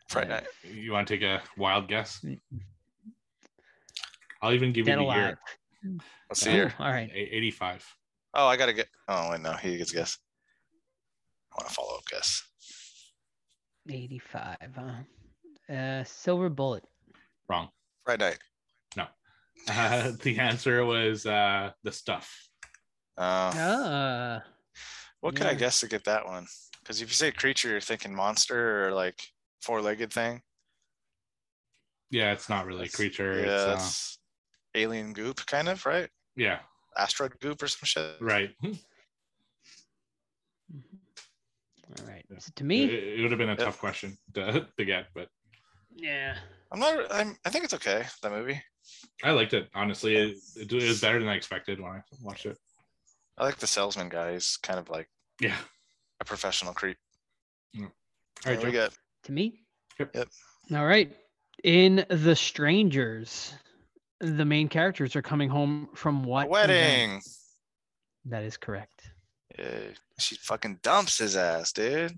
[0.09, 0.43] Friday night.
[0.74, 2.20] you want to take a wild guess?
[2.26, 2.39] Mm.
[4.41, 5.18] I'll even give you Dead the Alive.
[5.84, 5.97] year.
[6.30, 6.74] Let's see Oh, here.
[6.80, 7.09] all right.
[7.14, 7.86] A- 85.
[8.34, 8.88] Oh, I gotta get.
[9.07, 10.18] Oh wait, no, he gets a guess.
[11.53, 12.43] I want to follow up guess.
[13.89, 14.57] 85.
[14.76, 15.74] Huh?
[15.74, 16.84] Uh, Silver Bullet.
[17.49, 17.70] Wrong.
[18.05, 18.36] Friday
[18.97, 19.07] night.
[19.70, 22.47] Uh, the answer was uh, the stuff.
[23.18, 24.39] Uh, Uh,
[25.22, 26.48] what could I guess to get that one?
[26.82, 29.22] Because if you say creature, you're thinking monster or like
[29.62, 30.42] four-legged thing.
[32.10, 33.40] Yeah, it's not really a creature.
[33.40, 34.20] Yeah, it's, uh, that's
[34.76, 36.10] alien goop, kind of, right?
[36.36, 36.60] yeah,
[36.98, 38.18] Asteroid goop or some shit.
[38.20, 38.50] right.
[38.64, 38.74] all
[42.06, 42.26] right.
[42.30, 42.38] Yeah.
[42.38, 42.84] Is it to me?
[42.86, 43.60] it would have been a Yep.
[43.60, 45.30] tough question to, to get, but
[45.96, 46.36] Yeah.
[46.72, 47.12] I'm not.
[47.12, 47.38] I'm.
[47.46, 48.06] I think it's okay.
[48.24, 48.62] That movie.
[49.24, 49.70] I liked it.
[49.76, 52.58] Honestly, it, it was better than I expected when I watched it.
[53.38, 54.34] I like the salesman guy.
[54.34, 55.10] He's kind of like
[55.40, 55.58] Yeah.
[56.20, 56.98] a professional creep.
[57.76, 57.84] Mm.
[57.86, 57.92] All
[58.46, 58.88] right, What do we Joe.
[58.90, 58.98] got?
[59.24, 59.64] To me?
[60.00, 60.16] Yep.
[60.16, 60.28] Yep.
[60.74, 61.16] All right.
[61.64, 63.54] In The Strangers,
[64.20, 66.46] the main characters are coming home from A what?
[66.46, 66.52] event?
[66.52, 67.22] wedding.
[68.26, 69.10] That is correct.
[69.58, 69.80] Yeah,
[70.20, 72.16] she fucking dumps his ass, dude.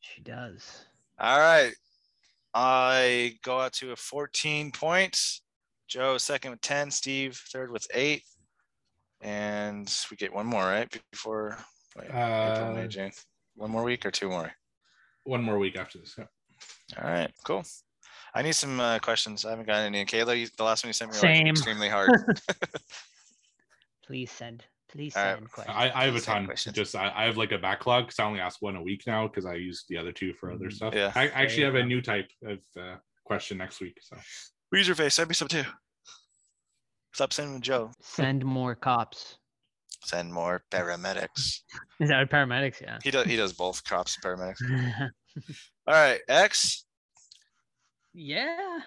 [0.00, 0.84] She does.
[1.18, 1.72] All right.
[2.54, 5.42] I go out to a 14 points.
[5.86, 6.90] Joe second with 10.
[6.90, 8.24] Steve third with eight.
[9.20, 10.88] And we get one more, right?
[11.10, 11.58] Before
[11.96, 13.10] wait, April, May, Uh, June.
[13.56, 14.52] One more week or two more?
[15.24, 16.14] one more week after this.
[16.16, 16.24] Yeah.
[17.02, 17.62] All right, cool.
[18.34, 19.44] I need some uh, questions.
[19.44, 20.04] I haven't gotten any.
[20.06, 21.46] Kayla, you, the last one you sent me was Same.
[21.48, 22.10] extremely hard.
[24.06, 24.64] Please send.
[24.90, 25.34] Please All right.
[25.34, 25.76] send questions.
[25.78, 26.46] I, I have a Please send ton.
[26.46, 26.76] questions.
[26.76, 29.26] Just I, I have like a backlog because I only ask one a week now
[29.28, 30.94] because I use the other two for other stuff.
[30.94, 31.12] Yeah.
[31.14, 33.98] I, I actually have a new type of uh, question next week.
[34.00, 34.16] So
[34.74, 35.64] Weezer face, send me some too.
[37.18, 37.90] Stop sending Joe.
[38.00, 39.38] Send more cops.
[40.04, 41.62] Send more paramedics.
[42.00, 42.80] Is that paramedics?
[42.80, 42.98] Yeah.
[43.02, 43.26] He does.
[43.26, 45.10] He does both cops and paramedics.
[45.88, 46.84] All right, X,
[48.14, 48.78] yeah.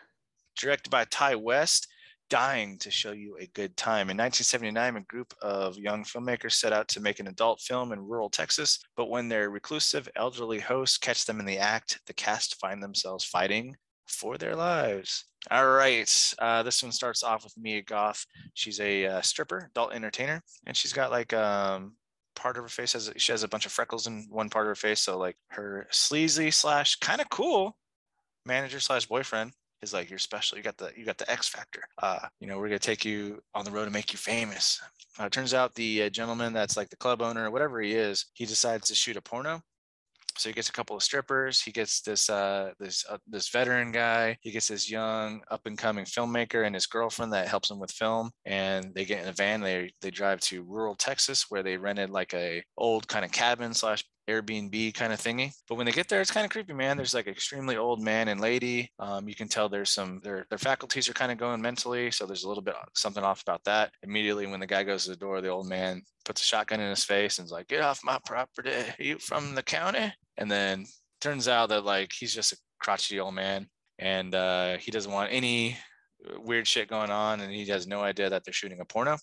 [0.58, 1.90] directed by Ti West,
[2.30, 4.10] dying to show you a good time.
[4.10, 8.00] In 1979, a group of young filmmakers set out to make an adult film in
[8.00, 12.58] rural Texas, but when their reclusive elderly hosts catch them in the act, the cast
[12.62, 13.76] find themselves fighting
[14.12, 15.26] for their lives.
[15.50, 18.26] All right, uh, this one starts off with Mia Goth.
[18.54, 21.96] She's a uh, stripper, adult entertainer, and she's got like um,
[22.36, 24.70] part of her face has she has a bunch of freckles in one part of
[24.70, 25.02] her face.
[25.02, 27.76] So like her sleazy slash kind of cool
[28.46, 29.52] manager slash boyfriend
[29.82, 30.58] is like you're special.
[30.58, 31.82] You got the you got the X factor.
[32.02, 34.80] Uh, you know we're gonna take you on the road and make you famous.
[35.20, 38.28] Uh, turns out the uh, gentleman that's like the club owner or whatever he is,
[38.34, 39.62] he decides to shoot a porno.
[40.38, 41.62] So he gets a couple of strippers.
[41.62, 44.38] He gets this uh, this uh, this veteran guy.
[44.42, 47.92] He gets this young up and coming filmmaker and his girlfriend that helps him with
[47.92, 48.32] film.
[48.46, 49.62] And they get in a van.
[49.62, 53.74] They they drive to rural Texas where they rented like a old kind of cabin
[53.74, 55.52] slash Airbnb kind of thingy.
[55.68, 56.98] But when they get there, it's kind of creepy, man.
[56.98, 58.92] There's like extremely old man and lady.
[59.00, 62.26] Um, you can tell there's some their their faculties are kind of going mentally, so
[62.26, 63.92] there's a little bit something off about that.
[64.04, 66.90] Immediately when the guy goes to the door, the old man puts a shotgun in
[66.90, 68.72] his face and's like, "Get off my property!
[69.00, 70.86] You from the county?" And then
[71.20, 73.68] turns out that like he's just a crotchety old man,
[74.00, 75.78] and uh, he doesn't want any
[76.38, 79.18] weird shit going on, and he has no idea that they're shooting a porno.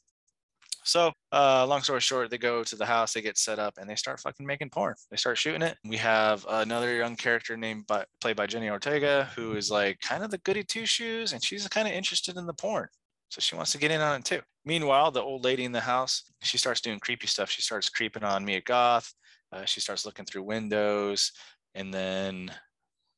[0.89, 3.91] So, uh, long story short, they go to the house, they get set up, and
[3.91, 4.95] they start fucking making porn.
[5.11, 5.76] They start shooting it.
[5.84, 10.24] We have another young character named by, played by Jenna Ortega, who is like kind
[10.24, 12.89] of the goody two shoes, and she's kind of interested in the porn.
[13.28, 14.41] So she wants to get in on it too.
[14.64, 17.51] Meanwhile, the old lady in the house, she starts doing creepy stuff.
[17.51, 19.12] She starts creeping on Mia Goth.
[19.53, 21.32] Uh, she starts looking through windows,
[21.74, 22.51] and then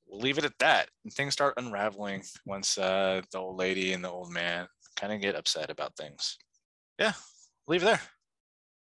[0.08, 0.88] we'll leave it at that.
[1.04, 4.66] And things start unraveling once uh, the old lady and the old man
[4.96, 6.36] kind of get upset about things.
[6.98, 7.12] Yeah,
[7.70, 8.00] leave it there.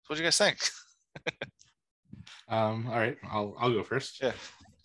[0.07, 0.59] What do you guys think?
[2.49, 4.21] Um, all right, I'll I'll go first.
[4.23, 4.33] Yeah.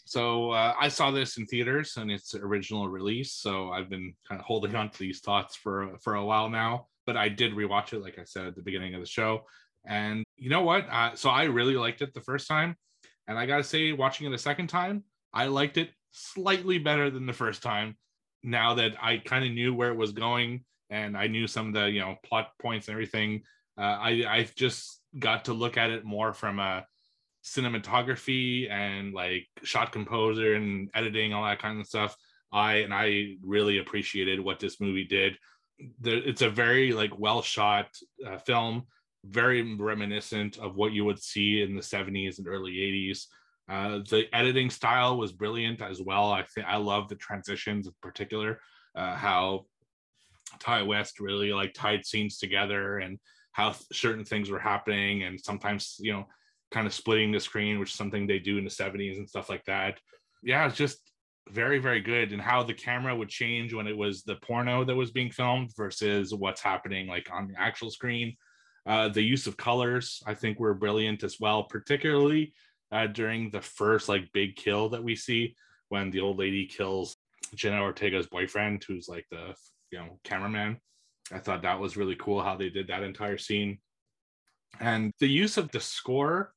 [0.05, 3.33] So uh, I saw this in theaters and its original release.
[3.33, 6.87] So I've been kind of holding on to these thoughts for for a while now.
[7.05, 9.41] But I did rewatch it, like I said at the beginning of the show.
[9.85, 10.87] And you know what?
[10.89, 12.77] Uh, so I really liked it the first time,
[13.27, 17.25] and I gotta say, watching it a second time, I liked it slightly better than
[17.25, 17.97] the first time.
[18.43, 21.73] Now that I kind of knew where it was going and I knew some of
[21.73, 23.43] the you know plot points and everything,
[23.77, 26.85] uh, I I just got to look at it more from a
[27.43, 32.15] cinematography and like shot composer and editing all that kind of stuff.
[32.51, 35.37] I and i really appreciated what this movie did.
[36.01, 37.87] The, it's a very like well shot
[38.25, 38.83] uh, film
[39.25, 43.25] very reminiscent of what you would see in the 70s and early 80s
[43.69, 46.31] uh, the editing style was brilliant as well.
[46.31, 48.59] I think i love the transitions in particular
[48.95, 49.65] uh, how
[50.59, 53.19] Ti West really like tied scenes together and
[53.57, 56.27] how certain things were happening and sometimes you know
[56.71, 59.49] kind of splitting the screen, which is something they do in the 70s and stuff
[59.49, 59.99] like that.
[60.43, 60.99] Yeah, it's just
[61.49, 62.33] very, very good.
[62.33, 65.71] And how the camera would change when it was the porno that was being filmed
[65.75, 68.35] versus what's happening like on the actual screen.
[68.85, 72.53] Uh, the use of colors, I think, were brilliant as well, particularly
[72.91, 75.55] uh, during the first like big kill that we see
[75.89, 77.15] when the old lady kills
[77.55, 79.55] Jenna Ortega's boyfriend, who's like the
[79.91, 80.77] you know cameraman.
[81.31, 83.79] I thought that was really cool how they did that entire scene.
[84.79, 86.53] And the use of the score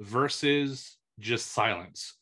[0.00, 2.14] versus just silence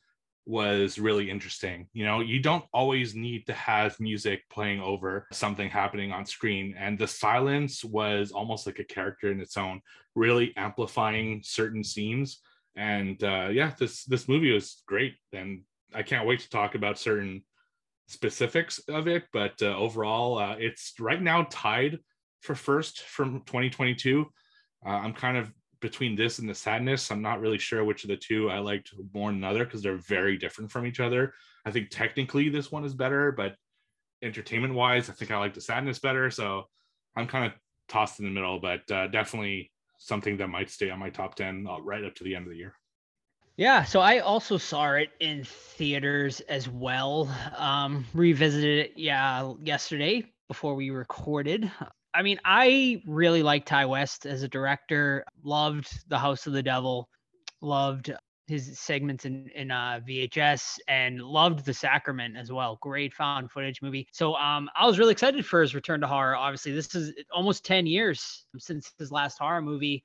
[0.44, 1.86] was really interesting.
[1.92, 6.74] You know, you don't always need to have music playing over something happening on screen.
[6.76, 9.80] And the silence was almost like a character in its own,
[10.14, 12.40] really amplifying certain scenes.
[12.74, 15.60] And uh, yeah, this this movie was great, and
[15.94, 17.44] I can't wait to talk about certain
[18.12, 19.24] specifics of it.
[19.32, 21.98] But uh, overall, uh, it's right now tied
[22.40, 24.26] for first from 2022.
[24.84, 27.10] Uh, I'm kind of between this and the sadness.
[27.10, 29.96] I'm not really sure which of the two I liked more than another because they're
[29.96, 31.34] very different from each other.
[31.64, 33.56] I think technically this one is better, but
[34.22, 36.30] entertainment wise, I think I like the sadness better.
[36.30, 36.64] So
[37.16, 37.52] I'm kind of
[37.88, 41.66] tossed in the middle, but uh, definitely something that might stay on my top 10
[41.68, 42.74] uh, right up to the end of the year.
[43.56, 47.28] Yeah, so I also saw it in theaters as well.
[47.56, 51.70] Um, revisited it, yeah, yesterday before we recorded.
[52.14, 55.24] I mean, I really like Ti West as a director.
[55.42, 57.08] Loved The House of the Devil.
[57.60, 58.12] Loved
[58.48, 62.78] his segments in in uh, VHS and loved The Sacrament as well.
[62.80, 64.08] Great found footage movie.
[64.12, 66.36] So um, I was really excited for his return to horror.
[66.36, 70.04] Obviously, this is almost ten years since his last horror movie.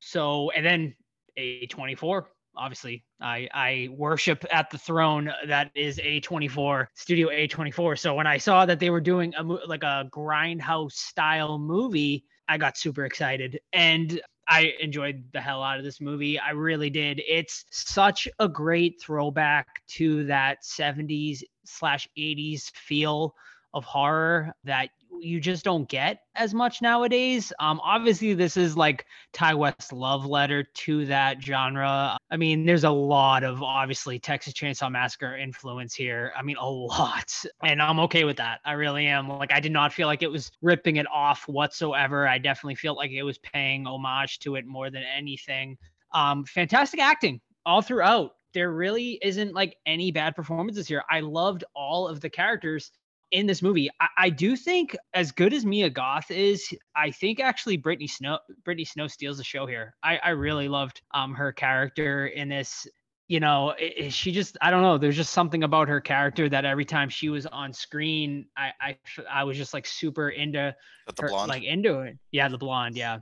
[0.00, 0.94] So and then
[1.38, 2.24] A24
[2.56, 7.98] obviously I I worship at the throne that is A24 Studio A24.
[7.98, 12.58] So when I saw that they were doing a like a grindhouse style movie, I
[12.58, 16.38] got super excited and I enjoyed the hell out of this movie.
[16.38, 17.20] I really did.
[17.26, 23.34] It's such a great throwback to that 70s slash 80s feel
[23.74, 24.90] of horror that
[25.20, 27.52] you just don't get as much nowadays.
[27.60, 32.16] Um, obviously, this is like Ti West's love letter to that genre.
[32.30, 36.32] I mean, there's a lot of obviously Texas Chainsaw Massacre influence here.
[36.36, 38.60] I mean, a lot, and I'm okay with that.
[38.64, 39.28] I really am.
[39.28, 42.26] Like, I did not feel like it was ripping it off whatsoever.
[42.28, 45.78] I definitely felt like it was paying homage to it more than anything.
[46.12, 48.32] Um, fantastic acting all throughout.
[48.54, 51.02] There really isn't like any bad performances here.
[51.10, 52.90] I loved all of the characters
[53.32, 53.90] in this movie.
[54.00, 58.38] I, I, do think as good as Mia Goth is, I think actually Brittany Snow
[58.64, 59.94] Brittany Snow steals the show here.
[60.02, 62.86] I, I really loved um her character in this.
[63.28, 64.98] You know, it, it, she just I don't know.
[64.98, 68.98] There's just something about her character that every time she was on screen, I I,
[69.28, 70.74] I was just like super into
[71.20, 72.18] her, like into it.
[72.30, 72.96] Yeah, the blonde.
[72.96, 73.18] Yeah.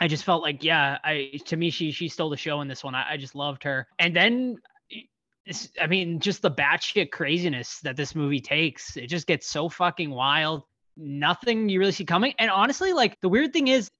[0.00, 2.84] I just felt like, yeah, I to me she she stole the show in this
[2.84, 2.94] one.
[2.94, 3.86] I, I just loved her.
[3.98, 4.56] And then
[5.80, 8.96] I mean, just the batshit craziness that this movie takes.
[8.96, 10.64] It just gets so fucking wild.
[10.96, 12.34] Nothing you really see coming.
[12.38, 13.90] And honestly, like the weird thing is,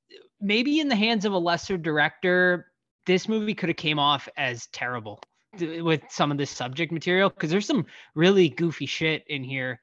[0.41, 2.73] maybe in the hands of a lesser director,
[3.07, 5.21] this movie could have came off as terrible
[5.59, 9.81] with some of this subject material because there's some really goofy shit in here.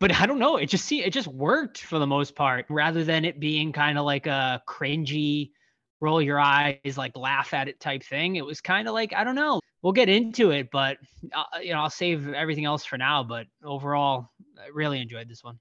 [0.00, 0.56] But I don't know.
[0.56, 3.96] It just see it just worked for the most part, rather than it being kind
[3.96, 5.52] of like a cringy,
[6.00, 8.36] roll your eyes, like laugh at it type thing.
[8.36, 10.96] It was kind of like I don't know we'll get into it, but
[11.32, 13.22] uh, you know, I'll save everything else for now.
[13.22, 15.60] But overall, I really enjoyed this one.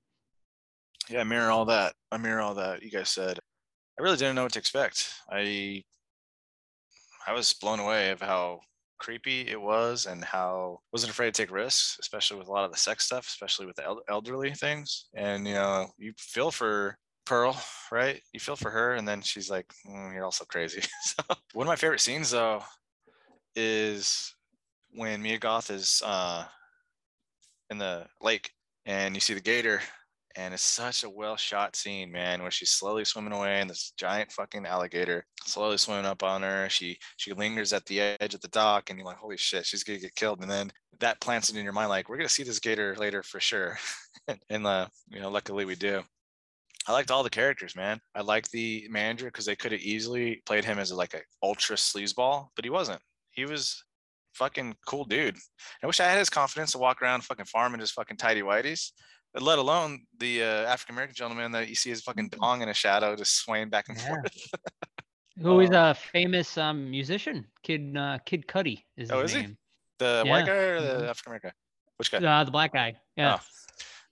[1.10, 1.94] Yeah, I mirror all that.
[2.12, 3.38] I mirror all that you guys said.
[4.00, 5.14] I really didn't know what to expect.
[5.30, 5.84] I
[7.28, 8.62] I was blown away of how
[8.98, 12.72] creepy it was and how wasn't afraid to take risks, especially with a lot of
[12.72, 15.10] the sex stuff, especially with the elderly things.
[15.14, 17.62] And you know, you feel for Pearl,
[17.92, 18.22] right?
[18.34, 21.72] You feel for her, and then she's like, mm, "You're also crazy." so, one of
[21.72, 22.64] my favorite scenes, though,
[23.56, 24.34] is
[24.92, 26.46] when Mia Goth is uh,
[27.70, 28.52] in the lake
[28.86, 29.82] and you see the gator
[30.36, 33.94] and it's such a well shot scene, man, where she's slowly swimming away and this
[33.98, 36.68] giant fucking alligator slowly swimming up on her.
[36.70, 39.84] She she lingers at the edge of the dock and you're like, holy shit, she's
[39.84, 40.42] gonna get killed.
[40.42, 43.22] And then that plants it in your mind, like, we're gonna see this gator later
[43.24, 43.78] for sure.
[44.50, 46.02] and uh, you know, luckily we do.
[46.88, 48.02] I liked all the characters, man.
[48.14, 51.78] I liked the manager because they could have easily played him as like a ultra
[51.78, 53.02] sleazeball, but he wasn't
[53.34, 53.84] he was
[54.34, 55.38] fucking cool dude.
[55.84, 58.42] I wish I had his confidence to walk around fucking farm in his fucking tidy
[58.42, 58.92] whities.
[59.40, 62.42] Let alone the uh, African American gentleman that you see his fucking mm-hmm.
[62.42, 64.08] dong in a shadow, just swaying back and yeah.
[64.08, 64.48] forth.
[65.42, 67.48] Who is um, a famous um, musician?
[67.64, 69.50] Kid uh, Kid Cudi is oh, his oh, is name.
[69.50, 69.58] He?
[70.00, 70.32] The yeah.
[70.32, 71.06] white guy or the mm-hmm.
[71.06, 71.52] African American?
[71.98, 72.18] Which guy?
[72.20, 72.94] Uh, the black guy.
[73.18, 73.40] Yeah.
[73.40, 73.46] Oh,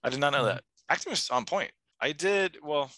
[0.03, 0.47] I did not know mm-hmm.
[0.55, 0.63] that.
[0.89, 1.71] Acting was on point.
[2.01, 2.89] I did well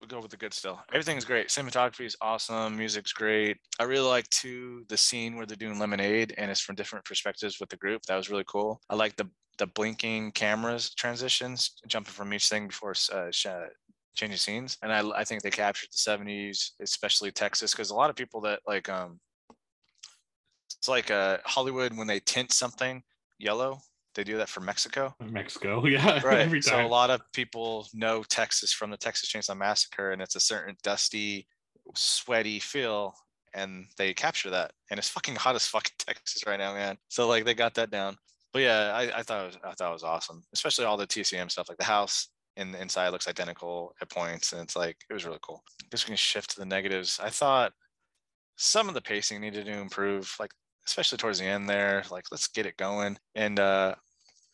[0.00, 0.80] we'll go with the good still.
[0.92, 1.48] Everything's great.
[1.48, 2.76] Cinematography is awesome.
[2.76, 3.58] Music's great.
[3.78, 7.60] I really like too the scene where they're doing lemonade and it's from different perspectives
[7.60, 8.02] with the group.
[8.02, 8.80] That was really cool.
[8.90, 9.28] I like the
[9.58, 13.30] the blinking cameras transitions, jumping from each thing before uh,
[14.14, 14.76] changing scenes.
[14.82, 18.40] And I I think they captured the 70s, especially Texas, because a lot of people
[18.42, 19.18] that like um
[20.78, 23.02] it's like uh Hollywood when they tint something
[23.38, 23.80] yellow
[24.16, 25.14] they do that for Mexico.
[25.20, 26.20] Mexico, yeah.
[26.24, 26.64] Right.
[26.64, 30.40] so a lot of people know Texas from the Texas Chainsaw Massacre, and it's a
[30.40, 31.46] certain dusty,
[31.94, 33.14] sweaty feel,
[33.54, 34.72] and they capture that.
[34.90, 36.96] And it's fucking hot as fucking Texas right now, man.
[37.08, 38.16] So like they got that down.
[38.52, 41.06] But yeah, I, I thought it was, I thought it was awesome, especially all the
[41.06, 41.68] TCM stuff.
[41.68, 45.26] Like the house in the inside looks identical at points, and it's like it was
[45.26, 45.62] really cool.
[45.82, 47.20] I guess we can shift to the negatives.
[47.22, 47.72] I thought
[48.56, 50.52] some of the pacing needed to improve, like
[50.86, 52.02] especially towards the end there.
[52.10, 53.18] Like let's get it going.
[53.34, 53.94] And uh,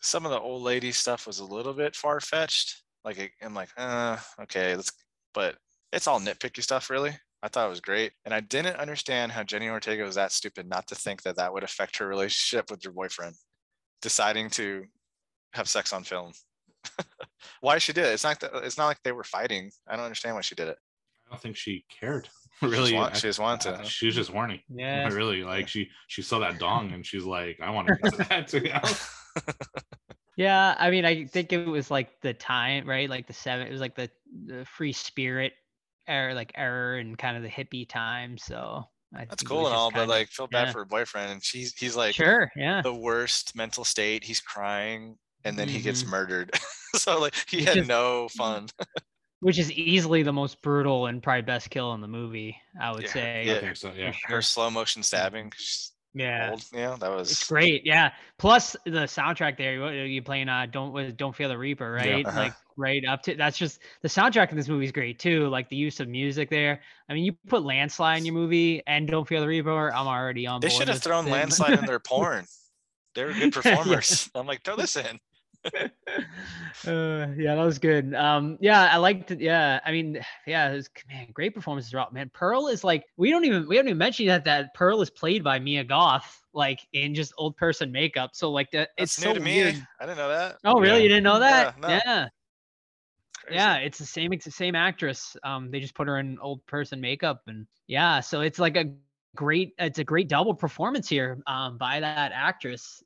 [0.03, 2.83] some of the old lady stuff was a little bit far fetched.
[3.05, 4.93] Like I'm like, uh, okay, let's.
[5.35, 5.57] But
[5.93, 7.13] it's all nitpicky stuff, really.
[7.43, 10.69] I thought it was great, and I didn't understand how Jenna Ortega was that stupid
[10.69, 13.35] not to think that that would affect her relationship with her boyfriend,
[14.01, 14.85] deciding to
[15.55, 16.33] have sex on film.
[17.61, 18.13] why she did it?
[18.13, 18.39] It's not.
[18.41, 19.71] That, it's not like they were fighting.
[19.89, 20.77] I don't understand why she did it.
[21.27, 22.29] I don't think she cared.
[22.63, 23.85] really, She, I- want, she just wanted uh, to.
[23.89, 24.63] she was just horny.
[24.75, 25.09] Yeah.
[25.09, 28.17] really like she she saw that dong and she's like, I want to get to
[28.29, 28.53] that.
[28.53, 28.81] You know?
[30.37, 33.09] Yeah, I mean, I think it was like the time, right?
[33.09, 34.11] Like the seven, it was like the
[34.47, 35.53] the free spirit
[36.09, 38.39] era, like error and kind of the hippie time.
[38.39, 38.83] So
[39.15, 40.73] I That's think cool and all, but kinda- like feel bad yeah.
[40.73, 44.25] for her boyfriend, and she's he's like sure, yeah, the worst mental state.
[44.25, 46.09] He's crying, and then he gets Mhm.
[46.09, 46.51] murdered.
[46.97, 48.69] so like he Which had is- no fun.
[49.41, 52.57] which is easily the most brutal and probably best kill in the movie.
[52.81, 53.45] I would Yeah, say.
[53.47, 53.55] yeah.
[53.57, 53.93] I think so.
[53.93, 54.13] Yeah.
[54.25, 55.53] Her slow motion stabbing.
[55.57, 56.51] She's Yeah.
[56.51, 56.65] old.
[56.73, 58.13] Yeah, that was It's great, yeah.
[58.39, 62.11] Plus the soundtrack there, are you playing uh don't was don't feel the reaper, Yeah.
[62.13, 62.27] right?
[62.27, 62.39] Uh-huh.
[62.39, 65.49] Like right up to that's just the soundtrack in this movie is great too.
[65.49, 66.81] Like the use of music there.
[67.09, 70.47] I mean, you put landslide in your movie and don't feel the reaper, I'm already
[70.47, 71.31] on They should have thrown it.
[71.31, 72.45] landslide in their porn.
[73.15, 73.75] They were good Yeah.
[73.75, 74.31] performers.
[74.35, 75.19] I'm like, throw this in.
[76.87, 78.15] uh, yeah, that was good.
[78.15, 79.41] Um, yeah, I liked it.
[79.41, 82.13] Yeah, I mean, yeah, it was man, great performances throughout.
[82.13, 85.11] Man, Pearl is like we don't even we haven't even mentioned that that Pearl is
[85.11, 88.31] played by Mia Goth, like in just old person makeup.
[88.35, 89.63] So like that, That's it's new so to me.
[89.63, 89.87] weird.
[90.01, 90.57] I didn't know that.
[90.65, 90.99] Oh, really?
[90.99, 91.03] Yeah.
[91.03, 91.79] You didn't know that?
[91.79, 91.89] no.
[91.89, 92.29] Yeah.
[93.51, 94.33] Yeah, it's the same.
[94.33, 95.37] It's the same actress.
[95.43, 98.95] Um, they just put her in old person makeup, and yeah, so it's like a
[99.35, 99.73] great.
[99.79, 101.43] It's a great double performance here.
[101.47, 103.03] Um, by that actress.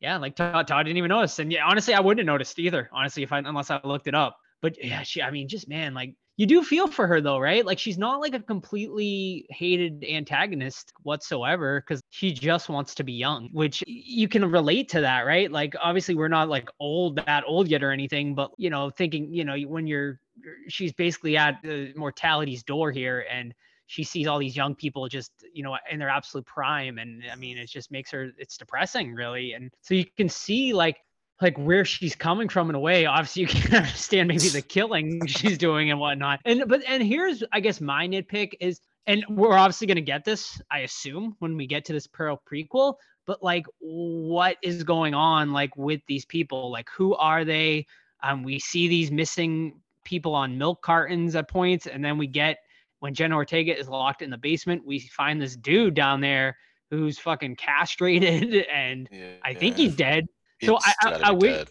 [0.00, 2.90] Yeah, like Todd, Todd didn't even notice, and yeah, honestly, I wouldn't have noticed either.
[2.92, 4.36] Honestly, if I unless I looked it up.
[4.60, 5.22] But yeah, she.
[5.22, 7.64] I mean, just man, like you do feel for her though, right?
[7.64, 13.14] Like she's not like a completely hated antagonist whatsoever because she just wants to be
[13.14, 15.50] young, which you can relate to that, right?
[15.50, 19.32] Like obviously we're not like old that old yet or anything, but you know, thinking,
[19.32, 20.20] you know, when you're
[20.68, 23.54] she's basically at the mortality's door here and
[23.86, 27.36] she sees all these young people just you know in their absolute prime and i
[27.36, 30.98] mean it just makes her it's depressing really and so you can see like
[31.40, 33.04] like where she's coming from in a way.
[33.04, 36.40] Obviously you can understand maybe the killing she's doing and whatnot.
[36.44, 40.24] And but and here's i guess my nitpick is and we're obviously going to get
[40.24, 42.94] this i assume when we get to this pearl prequel
[43.26, 46.70] but like what is going on like with these people?
[46.70, 47.86] Like who are they?
[48.22, 52.58] Um we see these missing people on milk cartons at points and then we get
[53.06, 56.56] when Jenna Ortega is locked in the basement, we find this dude down there
[56.90, 59.84] who's fucking castrated and Yeah, I think yeah.
[59.84, 60.26] he's dead.
[60.64, 61.68] So I- I- gotta I be dead.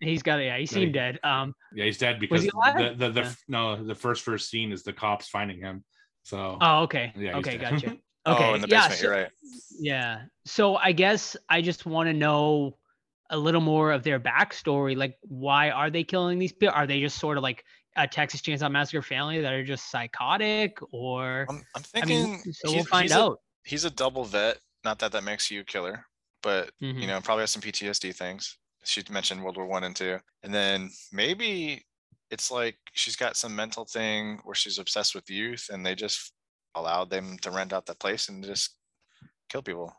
[0.00, 0.44] He's got it.
[0.46, 1.18] yeah, he seemed dead.
[1.22, 2.98] Um Yeah, he's dead because he the alive?
[2.98, 3.32] the, the Yeah.
[3.48, 5.84] no the first first scene is the cops finding him.
[6.22, 7.12] So oh okay.
[7.14, 7.70] Yeah, okay, dead.
[7.72, 7.96] gotcha.
[8.26, 8.50] Okay.
[8.50, 8.98] Oh, in the yeah, basement.
[9.00, 9.30] so- You're right.
[9.78, 10.22] Yeah.
[10.46, 12.76] So I guess I just want to know
[13.30, 14.94] a little more of their backstory.
[14.96, 16.74] Like, why are they killing these people?
[16.74, 17.64] Are they just sort of like
[18.04, 22.22] a Texas Chainsaw Massacre family that are just psychotic, or I'm, I'm I thinking.
[22.30, 23.38] mean, so he's, we'll find he's a- out.
[23.64, 24.58] he's a double vet.
[24.84, 26.06] Not that that makes you a killer,
[26.42, 27.00] but Mhm.
[27.00, 28.56] you know, probably has some PTSD things.
[28.84, 31.84] She mentioned World War One and two, and then maybe
[32.30, 36.32] it's like she's got some mental thing where she's obsessed with youth, and they just
[36.74, 38.76] allowed them to rent out that place and just
[39.48, 39.92] kill people.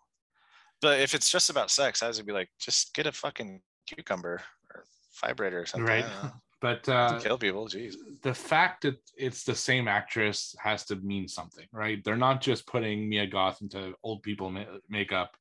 [0.82, 4.41] But if it's just about sex, I would be like, just get a fucking cucumber
[4.74, 4.86] or
[5.22, 5.86] vibrator or something.
[5.88, 6.32] Right, don't know.
[6.62, 7.95] but To uh, kill people, jeez.
[8.22, 12.01] the fact that it's the same actress has to mean something, right?
[12.03, 15.32] They're not just putting Mia Goth into old people ma- makeup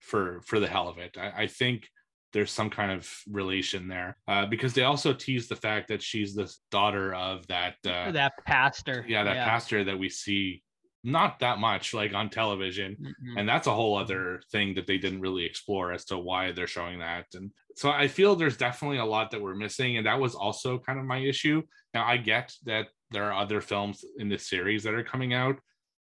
[0.00, 1.16] for for the hell of it.
[1.18, 1.88] I, I think
[2.32, 6.34] there's some kind of relation there uh, because they also tease the fact that she's
[6.34, 9.04] the daughter of that uh, that pastor.
[9.06, 10.62] yeah that pastor that we see
[11.04, 12.96] not that much like on television.
[13.00, 13.38] Mhm.
[13.38, 16.66] and that's a whole other thing that they didn't really explore as to why they're
[16.66, 17.26] showing that.
[17.34, 19.96] And so i feel there's definitely a lot that we're missing.
[19.96, 21.62] And that was also kind of my issue.
[21.94, 25.56] Now i get that there are other films in this series that are coming out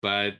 [0.02, 0.34] but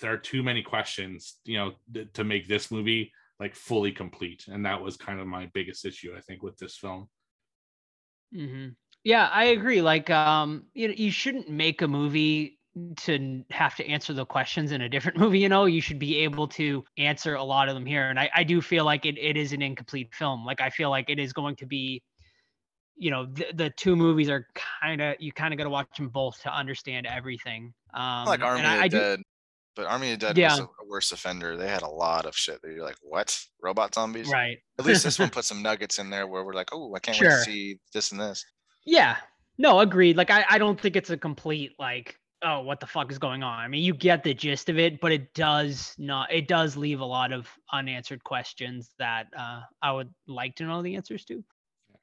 [0.00, 4.46] there are too many questions you know th- to make this movie like fully complete.
[4.48, 7.08] And that was kind of my biggest issue i think with this film.
[8.32, 8.68] Hmm
[9.04, 9.82] Yeah, I agree.
[9.82, 12.60] Like, um, you know, you shouldn't make a movie
[12.96, 15.38] to have to answer the questions in a different movie.
[15.38, 18.08] You know, you should be able to answer a lot of them here.
[18.08, 20.44] And I, I do feel like it, it is an incomplete film.
[20.44, 22.02] Like, I feel like it is going to be,
[22.96, 24.46] you know, the, the two movies are
[24.82, 27.72] kind of you kind of got to watch them both to understand everything.
[27.94, 29.20] Um, like Army and of I, I do- Dead.
[29.74, 30.50] But Army of Dead Yeah.
[30.50, 31.56] was a, a worse offender.
[31.56, 33.38] They had a lot of shit that you're like, what?
[33.62, 34.28] Robot zombies?
[34.28, 34.58] right.
[34.78, 37.18] At least this one put some nuggets in there where we're like, oh, I can't
[37.18, 38.44] wait to see this and this.
[38.84, 39.16] Yeah.
[39.56, 40.18] No, agreed.
[40.18, 43.42] Like I, I don't think it's a complete like, oh, what the fuck is going
[43.42, 43.58] on?
[43.58, 47.00] I mean, you get the gist of it, but it does not it does leave
[47.00, 51.44] a lot of unanswered questions that uh I would like to know the answers to.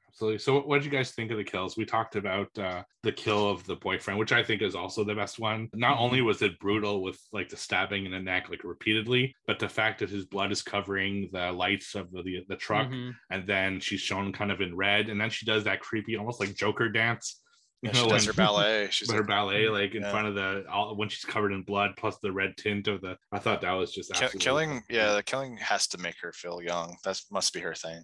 [0.10, 0.40] Absolutely.
[0.40, 1.78] So, what did you guys think of the kills?
[1.78, 5.14] We talked about uh, the kill of the boyfriend, which I think is also the
[5.16, 5.70] best one.
[5.74, 9.60] Not only was it brutal with like the stabbing in the neck, like repeatedly, but
[9.60, 13.14] the fact that his blood is covering the lights of the the, the truck, Mhm.
[13.30, 16.40] and then she's shown kind of in red, and then she does that creepy, almost
[16.42, 17.42] like Joker dance
[17.84, 18.88] Yeah, she does her ballet.
[18.92, 20.12] She's with her like, ballet, like in Yeah.
[20.12, 23.18] front of the all, when she's covered in blood, plus the red tint of the.
[23.32, 24.84] I thought that was just absolutely killing.
[24.90, 26.98] Yeah, the killing has to make her feel young.
[27.06, 28.04] That must be her thing.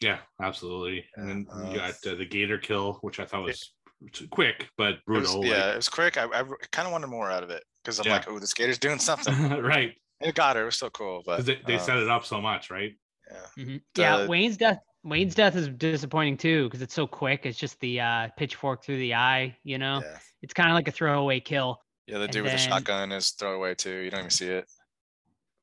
[0.00, 1.06] yeah, absolutely.
[1.16, 3.72] And then Yeah, you uh, got uh, the gator kill, which I thought was
[4.12, 6.18] t- quick but It was- yeah, like- it was quick.
[6.18, 8.12] I, I kind of wanted more out of it because I'm Yeah.
[8.16, 9.34] like, oh, the skater's doing something.
[9.62, 9.92] right.
[10.20, 10.62] it got her.
[10.62, 12.92] It was so cool, but They, they uh, set it up so much, right?
[13.30, 13.64] yeah.
[13.64, 13.80] Mhm.
[13.96, 14.80] Yeah, The- Wayne's death.
[15.04, 17.44] Wayne's death is disappointing too because it's so quick.
[17.46, 19.56] It's just the uh, pitchfork through the eye.
[19.62, 20.18] You know, Yeah.
[20.42, 21.80] it's kind of like a throwaway kill.
[22.06, 23.96] Yeah, the And dude with the shotgun is throwaway too.
[23.98, 24.66] You don't even see it.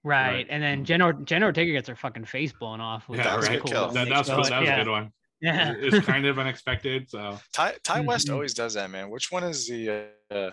[0.03, 0.31] Right.
[0.31, 0.47] Right.
[0.49, 3.07] And then Jen, or- Jen Ortega gets her fucking face blown off.
[3.07, 3.91] which Yeah, that was a good kill.
[3.91, 4.45] That, that was show cool.
[4.45, 4.75] it, That was yeah.
[4.81, 5.11] a good one.
[5.41, 5.73] Yeah.
[5.75, 7.09] It's kind of unexpected.
[7.09, 8.33] So Ti Ti West Mhm.
[8.33, 9.09] always does that, man.
[9.09, 10.09] Which one is the?
[10.29, 10.51] Uh,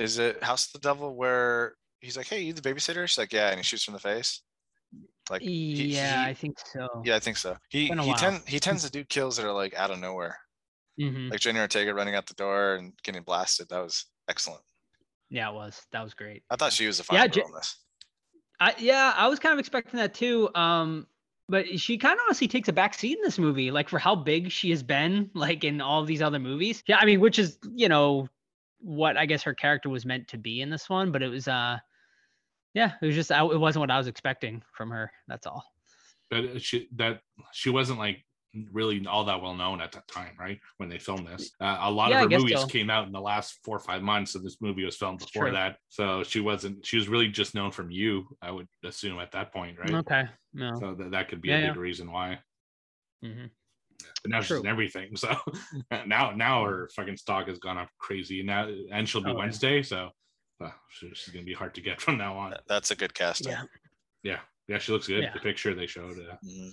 [0.00, 3.32] is it House of the Devil where he's like, "Hey, you the babysitter?" She's like,
[3.32, 4.42] "Yeah," and he shoots from the face.
[5.30, 6.88] Like, he- yeah, he- I think so.
[7.02, 7.56] yeah, I think so.
[7.68, 8.14] He he while.
[8.14, 10.38] tend he tends to do kills that are like out of nowhere,
[10.98, 13.68] hmm like Jenna Ortega running out the door and getting blasted.
[13.68, 14.62] That was excellent.
[15.28, 15.86] Yeah, it was.
[15.92, 16.44] That was great.
[16.50, 17.76] I thought she was the Yeah, final girl in this.
[18.60, 20.48] I, yeah, I was kind of expecting that too.
[20.54, 21.06] Um,
[21.48, 24.14] but she kind of honestly takes a back seat in this movie, like for how
[24.16, 26.82] big she has been, like in all these other movies.
[26.86, 28.28] Yeah, I mean, which is you know
[28.78, 31.48] what I guess her character was meant to be in this one, but it was
[31.48, 31.78] uh,
[32.76, 35.10] yeah, it was just I, it wasn't what I was expecting from her.
[35.26, 35.64] That's all.
[36.30, 37.20] but she that
[37.52, 38.18] she wasn't like
[38.72, 40.58] really all that well known at that time, right?
[40.78, 42.66] When they filmed this, uh, a lot Yeah, of her movies so.
[42.66, 45.50] came out in the last four or five months, and this movie was filmed before
[45.52, 45.76] that.
[45.88, 46.84] So she wasn't.
[46.86, 49.94] She was really just known from you, I would assume at that point, right?
[49.94, 50.24] Okay.
[50.54, 50.78] No.
[50.80, 51.68] So that, that could be Yeah, a yeah.
[51.72, 52.38] big reason why.
[53.24, 53.46] Mm-hmm.
[54.22, 55.10] But now she's in everything.
[55.16, 55.34] So
[56.06, 58.42] now now her fucking stock has gone up crazy.
[58.42, 59.38] Now and she'll be Oh, yeah.
[59.38, 60.10] Wednesday, so
[60.60, 62.54] uh, she- she's gonna be hard to get from now on.
[62.68, 63.52] That's a good casting.
[63.52, 63.64] Yeah.
[64.22, 65.22] Yeah, yeah, she looks good.
[65.22, 65.32] Yeah.
[65.32, 66.72] The picture they showed uh, Mhm.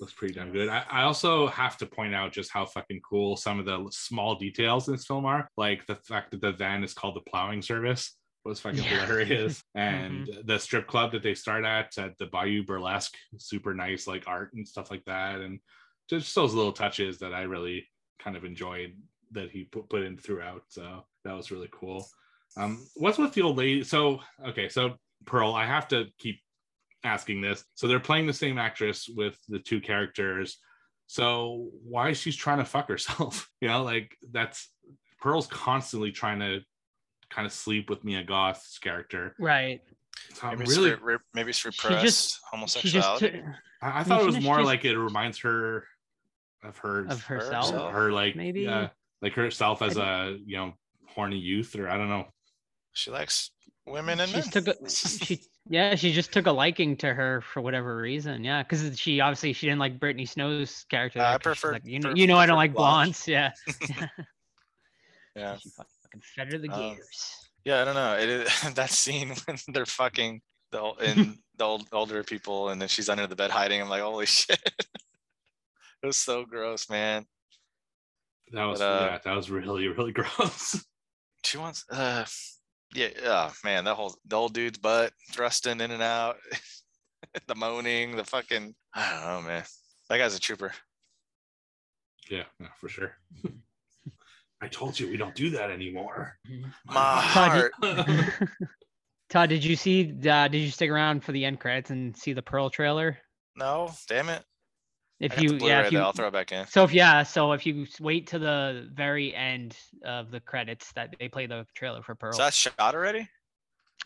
[0.00, 0.68] looks pretty damn good.
[0.68, 4.36] I, I also have to point out just how fucking cool some of the small
[4.36, 7.60] details in this film are, like the fact that the van is called the plowing
[7.62, 9.04] service was fucking Yeah.
[9.04, 14.06] hilarious, and the strip club that they start at at the Bayou Burlesque, super nice
[14.06, 15.58] like art and stuff like that, and
[16.08, 17.86] just those little touches that I really
[18.18, 18.96] kind of enjoyed
[19.32, 20.62] that he put put in throughout.
[20.68, 22.08] So that was really cool.
[22.56, 23.84] Um, what's with the old lady?
[23.84, 24.94] So okay, so
[25.26, 26.40] Pearl, I have to keep
[27.04, 27.64] asking this.
[27.74, 30.58] So they're playing the same actress with the two characters.
[31.06, 33.48] So why she's trying to fuck herself?
[33.60, 34.68] You know, like that's
[35.20, 36.60] Pearl's constantly trying to
[37.30, 39.34] kind of sleep with Mia Goth's character.
[39.38, 39.80] Right.
[40.34, 42.28] So I'm Maybe, really, it's re- maybe it's She repressed just
[42.82, 43.30] she just homosexuality.
[43.30, 43.44] took
[43.82, 45.84] I, I thought it was more just- like it reminds her
[46.64, 47.70] of her of herself.
[47.70, 47.92] herself.
[47.92, 48.62] her like maybe?
[48.62, 48.88] yeah,
[49.22, 50.72] like herself as I a you know
[51.08, 52.26] horny youth or I don't know.
[52.98, 53.52] She likes
[53.86, 54.42] women and She men.
[54.42, 55.40] just took a, she
[55.70, 59.52] yeah she just took a liking to her for whatever reason yeah because she obviously
[59.52, 62.10] she didn't like Brittany Snow's character Uh, I there 'cause she's prefer- like, you know
[62.10, 63.24] pre- you know I don't like blondes.
[63.24, 64.06] blondes yeah
[65.36, 65.56] yeah.
[65.58, 68.16] she fucking fed the Um, gears Yeah, I don't know.
[68.18, 70.40] It is, that scene when they're fucking
[70.72, 73.80] the ol- in the old older people, and then she's under the bed hiding.
[73.80, 74.58] I'm like, holy shit!
[76.02, 77.26] it was so gross, man.
[78.52, 80.84] That was But, uh, yeah, that was really really gross.
[81.44, 82.24] She wants, uh,
[82.94, 86.36] yeah, oh man, that whole the old dude's butt thrusting in and out,
[87.46, 89.64] the moaning, the fucking, I don't know, man.
[90.08, 90.72] That guy's a trooper.
[92.30, 93.12] yeah, no, for sure.
[94.60, 96.36] I told you we don't do that anymore.
[96.86, 98.48] My Todd, heart.
[99.28, 102.32] Todd did you see uh, did you stick around for the end credits and see
[102.32, 103.18] the Pearl trailer
[103.56, 104.42] No, damn it.
[105.20, 106.66] I if you Blu-ray yeah if there, you I'll throw it back in.
[106.66, 111.14] so if yeah so if you wait to the very end of the credits that
[111.18, 113.28] they play the trailer for Pearl Is that shot already?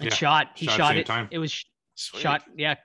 [0.01, 1.29] It Yeah, shot he shot shot, it time.
[1.31, 2.21] it was Sweet.
[2.21, 2.77] shot yeah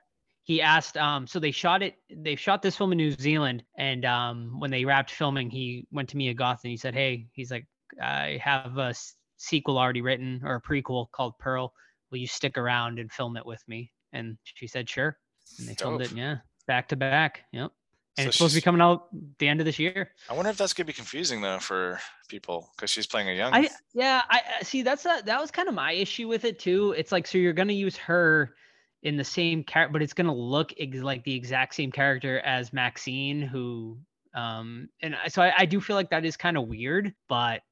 [0.44, 4.04] he asked um so they shot it they shot this film in new zealand and
[4.04, 7.50] um when they wrapped filming he went to mia goth and he said hey he's
[7.50, 7.66] like
[8.02, 8.94] i have a
[9.38, 11.72] sequel already written or a prequel called pearl
[12.10, 15.18] will you stick around and film it with me and she said sure
[15.58, 17.70] and they filmed it yeah back to back yep
[18.18, 19.06] and So it's supposed to be coming out
[19.38, 22.68] the end of this year I wonder if that's gonna be confusing though for people
[22.76, 23.54] because she's playing a young.
[23.54, 26.58] I yeah, I I- see that's a, that was kind of my issue with it
[26.58, 26.92] too.
[26.98, 28.54] It's like so you're gonna use her
[29.02, 32.72] in the same character, but it's gonna look ex- like the exact same character as
[32.72, 33.98] Maxine, who
[34.34, 37.62] um and so I, I do feel like that is kind of weird, but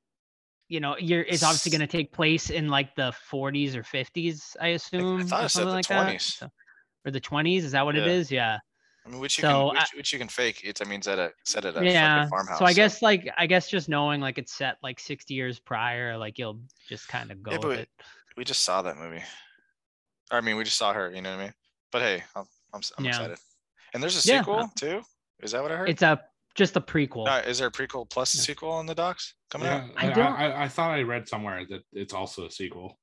[0.69, 4.69] you know, you're it's obviously gonna take place in like the 40s or 50s, I
[4.69, 6.07] assume, I thought or it said something the like that.
[6.15, 6.21] 20s.
[6.39, 6.49] So-
[7.05, 8.13] or the 20s, is that what it Yeah.
[8.13, 8.31] is?
[8.33, 8.59] Yeah.
[9.07, 10.63] I mean, which you so can, I- which, which you can fake.
[10.65, 12.17] It's I mean, set at set at a yeah.
[12.25, 12.59] fucking farmhouse.
[12.59, 16.17] So I guess like I guess just knowing like it's set like 60 years prior,
[16.19, 17.89] like you'll just kind of go Yeah, with but it.
[18.37, 19.23] we just saw that movie.
[20.31, 21.11] I mean, we just saw her.
[21.15, 21.55] You know what I mean?
[21.93, 22.45] But hey, I'm
[22.75, 23.11] I'm, s- I'm Yeah.
[23.11, 23.39] excited.
[23.95, 25.03] And there's a Yeah, sequel uh, too.
[25.43, 25.89] Is that what I heard?
[25.89, 26.21] It's a
[26.57, 27.29] just a prequel.
[27.29, 28.43] Uh, is there a prequel plus a Yeah.
[28.43, 29.91] sequel on the docs coming Yeah, out?
[29.97, 32.99] I I, don't- I, I thought I read somewhere that it's also a sequel.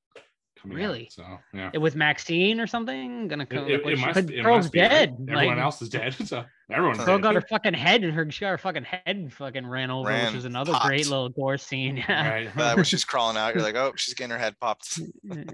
[0.64, 1.08] Coming out, Really?
[1.12, 1.70] so yeah.
[1.72, 3.28] It with Maxine or something.
[3.28, 3.66] Gonna come.
[3.68, 4.88] it, it must, it Pearl's must be, right?
[4.90, 5.16] dead.
[5.28, 6.14] Everyone like, else is dead.
[6.26, 7.22] So everyone's Pearl dead.
[7.22, 10.26] got her fucking head and her she got her fucking head fucking ran over, Ran,
[10.26, 10.86] which was another popped.
[10.86, 11.98] great little gore scene.
[11.98, 12.28] Yeah.
[12.28, 12.54] Right.
[12.56, 13.54] That was just crawling out.
[13.54, 14.98] You're like, oh, she's getting her head popped.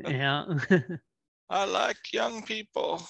[0.07, 0.45] yeah.
[1.51, 3.03] I like young people.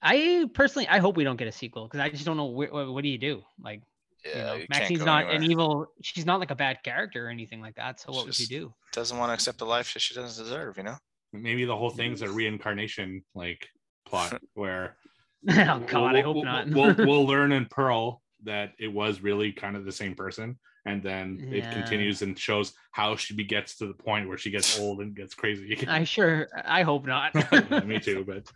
[0.00, 2.72] I personally, I hope we don't get a sequel because I just don't know wh-
[2.72, 3.42] what, what do you do?
[3.62, 3.82] Like,
[4.24, 5.36] Yeah, you know, you can't Maxine's not anywhere.
[5.36, 5.86] an evil.
[6.02, 8.00] She's not like a bad character or anything like that.
[8.00, 8.74] So what would you do?
[8.92, 10.96] Doesn't want to accept the life that she doesn't deserve, you know?
[11.32, 13.68] Maybe the whole thing's a reincarnation like
[14.06, 14.96] plot where
[15.48, 16.68] oh God, I we'll- hope we'll- not.
[16.68, 21.02] We'll, we'll learn in Pearl that it was really kind of the same person, and
[21.02, 25.00] then it continues and shows how she gets to the point where she gets old
[25.00, 25.86] and gets crazy.
[25.88, 27.30] I sure, I hope not.
[27.52, 28.50] Yeah, me too, but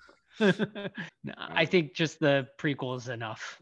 [1.24, 3.60] No, I um, think just the prequel is enough.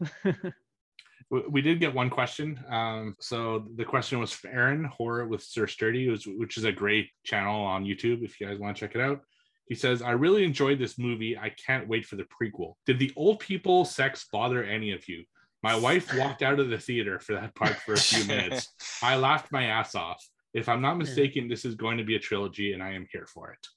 [1.29, 2.59] We, we did get one question.
[2.69, 6.71] Um, so the question was from Aaron Horror with Sir Sturdy, which, which is a
[6.71, 9.21] great channel on YouTube if you guys want to check it out.
[9.67, 11.37] He says, I really enjoyed this movie.
[11.37, 12.73] I can't wait for the prequel.
[12.85, 15.23] Did the old people sex bother any of you?
[15.63, 18.69] My wife walked out of the theater for that part for a few minutes.
[19.01, 20.23] I laughed my ass off.
[20.53, 23.25] If I'm not mistaken, this is going to be a trilogy and I am here
[23.25, 23.67] for it.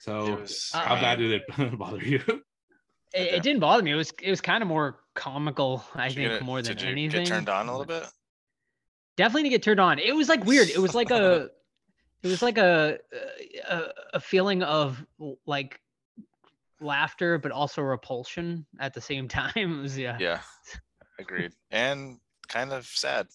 [0.00, 2.20] So, was- how I bad did it bother you?
[3.14, 3.90] It, it didn't bother me.
[3.92, 5.84] It was, it was kind of more comical.
[5.94, 7.24] I did think more than anything.
[7.24, 8.06] Get turned on a little bit.
[9.16, 9.98] definitely to get turned on.
[9.98, 10.68] It was like weird.
[10.70, 11.50] It was like a,
[12.22, 12.98] it was like a,
[13.68, 13.82] a,
[14.14, 15.04] a feeling of
[15.46, 15.80] like
[16.80, 19.52] laughter, but also repulsion at the same time.
[19.56, 20.40] It was yeah, Yeah,
[21.18, 21.52] agreed.
[21.70, 23.26] And kind of sad.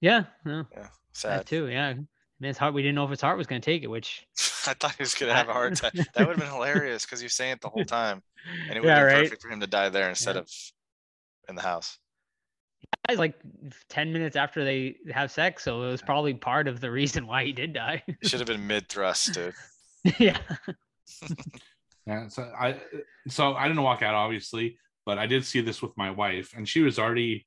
[0.00, 1.46] yeah, no, Yeah, that sad.
[1.46, 1.68] too.
[1.68, 1.94] Yeah,
[2.40, 2.74] I mean, his heart.
[2.74, 4.26] We didn't know if his heart was gonna take it, which
[4.66, 5.94] I thought he was gonna have a heart attack.
[6.14, 8.22] That would have been hilarious because you're saying it the whole time,
[8.68, 9.24] and it would Yeah, have been right.
[9.24, 10.42] perfect for him to die there instead Yeah.
[10.42, 10.50] of
[11.48, 11.98] in the house.
[13.08, 13.34] guys like
[13.88, 17.44] ten minutes after they have sex, so it was probably part of the reason why
[17.44, 18.02] he did die.
[18.08, 19.54] It should have been mid thrust, dude.
[20.18, 20.38] yeah,
[22.06, 22.80] Yeah, so I
[23.28, 26.68] so I didn't walk out obviously, but I did see this with my wife, and
[26.68, 27.46] she was already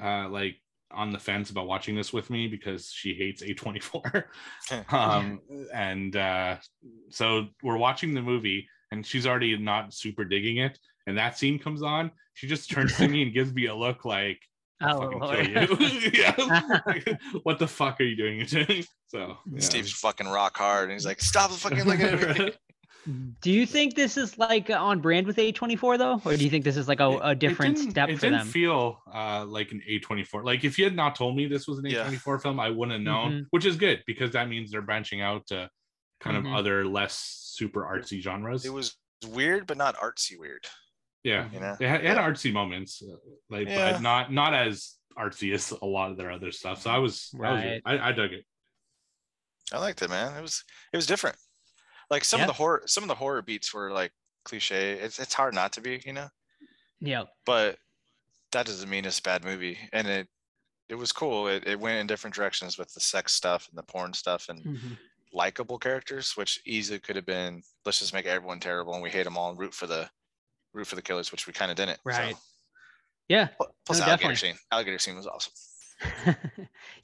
[0.00, 0.56] uh like
[0.92, 4.24] on the fence about watching this with me because she hates A24.
[4.90, 5.40] um
[5.72, 6.56] and uh
[7.10, 11.58] so we're watching the movie and she's already not super digging it, and that scene
[11.58, 14.40] comes on, she just turns to me and gives me a look like
[14.82, 15.68] oh, fucking Lord.
[15.68, 16.10] kill you.
[16.14, 17.16] yeah.
[17.42, 18.46] What the fuck are you doing?
[18.46, 18.58] so
[19.08, 19.60] yeah.
[19.60, 22.52] Steve's fucking rock hard, and he's like, "Stop fucking looking at me."
[23.40, 26.64] Do you think this is like on brand with A24 though, or do you think
[26.64, 29.80] this is like a, a different didn't- step it for didn't feel uh, like an
[29.88, 30.44] A24.
[30.44, 33.02] Like if you had not told me this was an A24 film, I wouldn't have
[33.02, 33.46] known, Mhm.
[33.50, 35.70] which is good because that means they're branching out to
[36.20, 36.50] kind Mhm.
[36.52, 37.14] of other less
[37.54, 38.64] super artsy genres.
[38.64, 38.96] It was
[39.28, 40.66] weird, but not artsy weird.
[41.24, 43.16] yeah, You know, it had, it had artsy moments, uh,
[43.50, 43.92] like Yeah.
[43.92, 46.82] but not not as artsy as a lot of their other stuff.
[46.82, 48.44] So I was, I, was I, I dug it.
[49.72, 50.36] I liked it, man.
[50.36, 51.36] It was it was different.
[52.10, 52.44] Like some Yeah.
[52.44, 54.12] of the horror, some of the horror beats were like
[54.44, 54.92] cliche.
[54.92, 56.28] It's it's hard not to be, you know.
[57.00, 57.24] Yeah.
[57.44, 57.78] But
[58.52, 59.78] that doesn't mean it's a bad movie.
[59.92, 60.28] And it
[60.88, 61.48] it was cool.
[61.48, 64.62] It it went in different directions with the sex stuff and the porn stuff and
[64.64, 64.98] Mhm.
[65.32, 69.24] likable characters, which easily could have been let's just make everyone terrible and we hate
[69.24, 70.08] them all and root for the
[70.72, 71.96] root for the killers, which we kind of didn't.
[71.98, 72.02] so.
[72.04, 72.36] Right.
[73.28, 73.48] Yeah.
[73.84, 74.36] Plus No, the alligator definitely.
[74.36, 74.58] scene.
[74.70, 75.52] Alligator scene was awesome.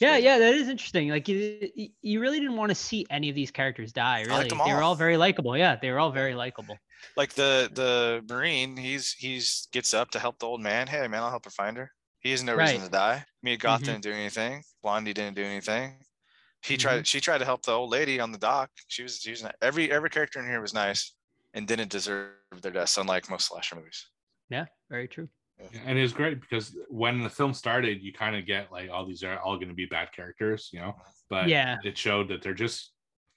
[0.01, 1.09] yeah, yeah, that is interesting.
[1.09, 1.69] Like you,
[2.03, 4.23] you- really didn't want to see any of these characters die.
[4.23, 4.95] Really, they were all.
[4.95, 5.57] very likable.
[5.57, 6.79] Yeah, they were all very likable.
[7.17, 10.87] Like the the marine, he's he's gets up to help the old man.
[10.87, 11.91] Hey man, I'll help her find her.
[12.21, 13.25] He has no reason to die.
[13.43, 13.87] Mia Goth Mhm.
[13.87, 14.63] didn't do anything.
[14.83, 15.97] Blondie didn't do anything.
[16.63, 16.81] He Mm-hmm.
[16.81, 17.07] tried.
[17.07, 18.71] She tried to help the old lady on the dock.
[18.89, 19.19] She was.
[19.21, 21.15] She was ni- every every character in here was nice
[21.55, 24.07] and didn't deserve their deaths, unlike most slasher movies.
[24.49, 25.29] Yeah, very true.
[25.87, 29.07] And it was great because when the film started, you kind of get like, all
[29.07, 30.95] these are all going to be bad characters, you know.
[31.31, 31.79] But Yeah.
[31.85, 32.93] it showed that they're just,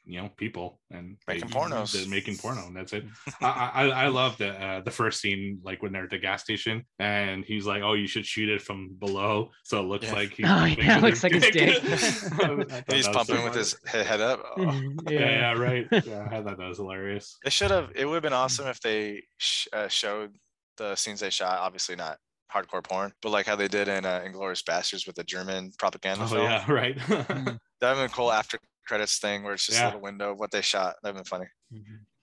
[0.08, 1.92] you know, people and Making they- pornos.
[1.92, 3.06] they're making porno, and that's it.
[3.42, 6.44] I I, I love the uh, the first scene, like when they're at the gas
[6.44, 10.14] station, and he's like, "Oh, you should shoot it from below, so it looks Yeah.
[10.14, 11.84] like he's Oh, pumping yeah, it with looks like his dick.
[11.86, 14.44] I thought that He's pumping so with his head up.
[14.58, 14.80] Oh.
[15.10, 15.88] Yeah, yeah, right.
[15.92, 17.36] Yeah, I thought that was hilarious.
[17.44, 17.90] It should have.
[17.96, 20.36] It would have been awesome if they sh- uh, showed
[20.78, 21.60] the scenes they shot.
[21.60, 22.18] Obviously not
[22.54, 26.24] hardcore porn, but like how they did in uh, Inglourious Basterds with the German propaganda
[26.24, 26.44] Oh film.
[26.44, 26.98] yeah, right.
[27.08, 27.60] Mm.
[27.82, 28.58] That'd been cool after
[28.88, 29.86] credits thing where it's just Yeah.
[29.86, 30.96] a little window of what they shot.
[31.04, 31.46] That'd been funny.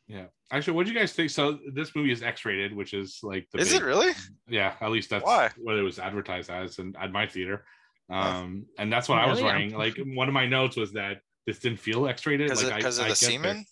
[0.09, 0.25] yeah.
[0.51, 1.31] Actually, what do you guys think?
[1.31, 4.13] So this movie is X-rated, which is like the Is big- it really?
[4.49, 5.51] Yeah, at least that's Why?
[5.59, 7.65] what it was advertised as and at my theater.
[8.11, 8.17] Huh.
[8.19, 9.51] Um, and that's what I was Really?
[9.51, 9.79] I'm- writing.
[9.79, 12.49] Like one of my notes was that this didn't feel X-rated.
[12.49, 13.65] Because like, I- of I the semen?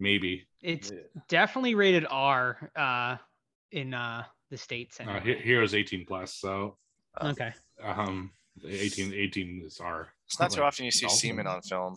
[0.00, 0.46] Maybe.
[0.62, 0.92] It's
[1.28, 3.16] definitely rated R uh,
[3.72, 4.98] in uh, the states.
[5.00, 5.36] Uh, Anyway.
[5.36, 6.34] He- Heroes 18 plus.
[6.34, 6.76] So
[7.20, 7.52] Um, Okay.
[7.82, 8.30] Um,
[8.66, 10.08] 18, 18 is R.
[10.26, 11.18] It's not too Like, often you see dolphin.
[11.18, 11.96] semen on film.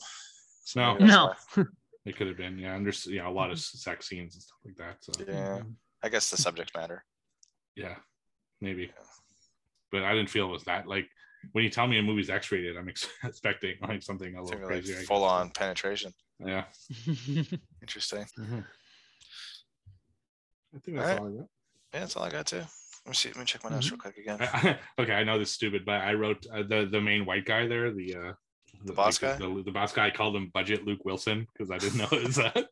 [0.66, 0.98] So No.
[0.98, 1.34] No.
[2.04, 2.74] It could have been, yeah.
[2.76, 5.04] And there's you know a lot of sex scenes and stuff like that.
[5.04, 5.62] So Yeah.
[6.02, 7.06] I guess the subject matter.
[7.76, 7.98] yeah,
[8.60, 8.92] maybe.
[9.92, 11.08] But I didn't feel it was that like
[11.52, 14.66] when you tell me a movie's X-rated, I'm ex- expecting like something a little gonna
[14.68, 14.96] crazy.
[14.96, 16.12] Like full on penetration.
[16.40, 16.64] Yeah,
[17.84, 18.26] Interesting.
[20.76, 21.20] I think that's Alright.
[21.20, 21.48] all I got.
[21.94, 22.58] Yeah, that's all I got too.
[23.06, 23.30] Let me see.
[23.30, 24.38] Let me check my notes real quick again.
[24.40, 27.46] I, okay, I know this is stupid, but I wrote uh, the the main white
[27.46, 28.34] guy there, the uh,
[28.86, 29.46] the, boss like, guy?
[29.46, 30.08] the, the boss guy.
[30.08, 32.68] I called him Budget Luke Wilson because I didn't know it was that.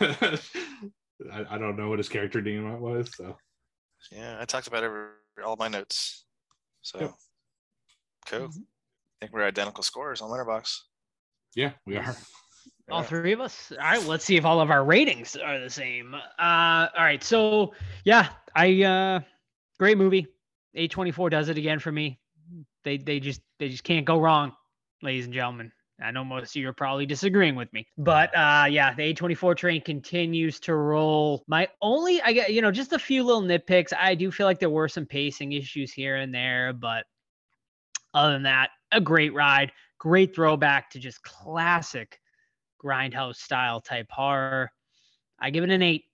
[1.30, 3.14] I, I don't know what his character name was.
[3.14, 3.36] So
[4.10, 5.08] Yeah, I talked about every
[5.44, 6.24] all my notes.
[6.80, 7.14] So Yep.
[8.26, 8.46] cool.
[8.46, 8.48] I
[9.20, 10.78] think we're identical scores on Letterboxd.
[11.54, 12.16] yeah, we are.
[12.90, 13.72] All three of us.
[13.72, 16.14] All right, let's see if all of our ratings are the same.
[16.14, 19.20] Uh, all right, so yeah, I uh,
[19.78, 20.26] great movie.
[20.76, 22.18] A24 does it again for me.
[22.84, 24.52] They they just they just can't go wrong,
[25.02, 25.72] ladies and gentlemen.
[26.02, 29.56] I know most of you are probably disagreeing with me, but uh, yeah, the A24
[29.56, 31.44] train continues to roll.
[31.46, 33.92] My only, I get, you know, just a few little nitpicks.
[33.96, 37.04] I do feel like there were some pacing issues here and there, but
[38.14, 42.18] other than that, a great ride, great throwback to just classic
[42.82, 44.70] grindhouse style type horror.
[45.38, 46.04] I give it an eight.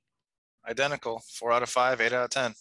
[0.69, 1.23] Identical.
[1.35, 2.55] Four out of five, eight out of ten.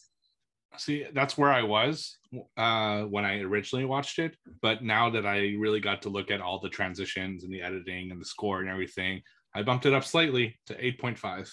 [0.78, 2.18] See, that's where I was
[2.56, 4.36] uh, when I originally watched it.
[4.62, 8.12] But now that I really got to look at all the transitions and the editing
[8.12, 9.22] and the score and everything,
[9.56, 11.50] I bumped it up slightly to 8.5.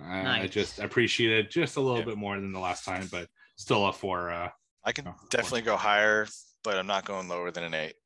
[0.00, 2.04] Uh, I just appreciate it just a little Yeah.
[2.06, 4.30] bit more than the last time, but still a four.
[4.30, 4.50] Uh,
[4.84, 5.28] I can Oh, four.
[5.30, 6.26] definitely go higher,
[6.64, 7.96] but I'm not going lower than an eight.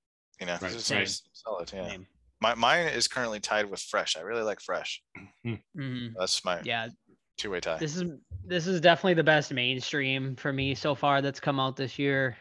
[0.40, 1.20] You know, Right, it's, right.
[1.32, 1.70] solid.
[1.73, 1.89] Yeah.
[1.90, 2.07] Same.
[2.41, 4.17] My mine is currently tied with Fresh.
[4.17, 5.03] I really like Fresh.
[5.45, 6.12] Mhm.
[6.19, 6.89] That's my Yeah,
[7.37, 7.77] two way tie.
[7.79, 8.05] this is
[8.45, 12.37] this is definitely the best mainstream for me so far that's come out this year,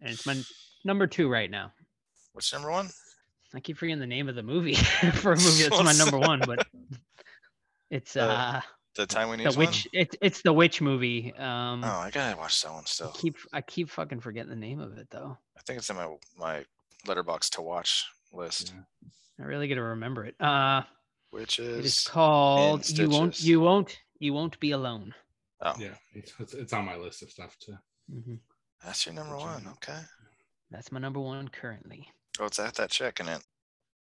[0.00, 0.40] and it's my
[0.84, 1.72] number two right now.
[2.32, 2.90] What's number one?
[3.54, 4.74] I keep forgetting the name of the movie
[5.14, 6.66] for a movie that's my number one, but
[7.90, 8.60] it's Uh, uh
[8.96, 9.88] The time we need the witch.
[9.94, 11.32] It's it's the witch movie.
[11.34, 13.12] Um, Oh, I gotta watch that one I still.
[13.12, 15.38] keep I keep fucking forgetting the name of it though.
[15.56, 16.64] I think it's in my my
[17.06, 18.82] Letterboxd to watch list, Yeah.
[19.40, 20.34] I really gotta remember it.
[20.40, 20.82] Uh,
[21.30, 25.14] which it is is called "You Won't You Won't You Won't Be Alone."
[25.62, 27.78] oh, yeah, it's, it's, it's on my list of stuff to.
[28.10, 28.34] hmm
[28.84, 29.64] that's your number one.
[29.64, 29.68] one?
[29.72, 29.98] Okay.
[30.70, 32.08] That's my number one currently.
[32.38, 33.42] Oh, it's that that chick in it.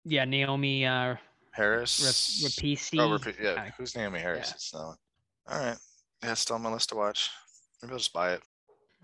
[0.04, 1.16] Yeah, Naomi uh,
[1.52, 2.02] Harris.
[2.04, 3.00] Rap- Rapace.
[3.00, 3.36] Oh, repeat.
[3.42, 3.54] Yeah.
[3.58, 4.50] I- Who's Naomi Harris?
[4.50, 4.54] yeah.
[4.56, 4.96] It's that one.
[5.48, 5.78] All right.
[6.24, 7.30] Yeah, still on my list to watch.
[7.82, 8.42] Maybe I'll just buy it.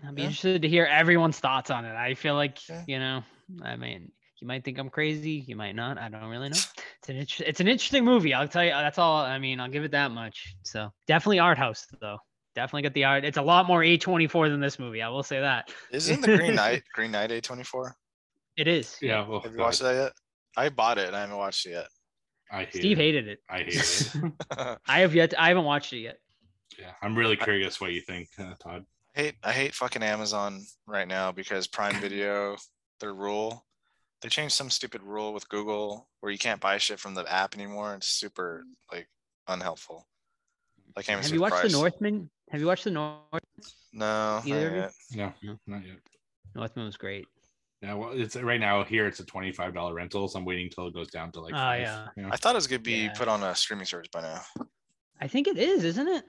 [0.06, 0.26] I'd be Yeah.
[0.28, 1.94] interested to hear everyone's thoughts on it.
[1.96, 2.84] I feel like Okay.
[2.86, 3.22] you know,
[3.62, 4.12] I mean,
[4.42, 5.98] you might think I'm crazy, you might not.
[5.98, 6.56] I don't really know.
[6.56, 8.34] It's an inter- it's an interesting movie.
[8.34, 8.70] I'll tell you.
[8.70, 9.18] That's all.
[9.18, 10.56] I mean, I'll give it that much.
[10.64, 12.18] So definitely art house though.
[12.56, 13.24] Definitely get the art.
[13.24, 15.00] It's a lot more A24 than this movie.
[15.00, 15.72] I will say that.
[15.92, 17.92] Isn't the Green Knight Green Knight A24?
[18.56, 18.96] It is.
[19.00, 20.12] Yeah, well, Have you watched that yet?
[20.56, 21.86] I bought it and I haven't watched it yet.
[22.50, 23.02] I hate Steve it.
[23.02, 23.38] hated it.
[23.48, 24.32] I hate it.
[24.88, 25.34] I have yet.
[25.38, 26.16] I haven't watched it yet.
[26.78, 28.84] yeah, I'm really curious what you think, uh, Todd.
[29.16, 32.56] I hate I hate fucking Amazon right now because Prime Video,
[33.00, 33.64] their rule,
[34.22, 37.54] they changed some stupid rule with Google where you can't buy shit from the app
[37.54, 37.94] anymore.
[37.94, 39.08] It's super like
[39.48, 40.06] unhelpful.
[40.96, 41.72] I can't even Have you the watched price.
[41.72, 42.30] the Northman?
[42.50, 43.18] Have you watched the North?
[43.92, 44.80] No, Either of you?
[44.80, 44.92] yet.
[45.14, 45.58] No, No.
[45.66, 45.96] not yet.
[46.54, 47.26] Northman was great.
[47.80, 49.06] Yeah, well, it's right now here.
[49.08, 51.52] It's a twenty-five dollar rental, so I'm waiting till it goes down to like.
[51.54, 52.06] Oh, five, yeah.
[52.16, 52.28] you know?
[52.30, 53.12] I thought it was gonna be Yeah.
[53.14, 54.40] put on a streaming service by now.
[55.20, 56.24] I think it is, isn't it?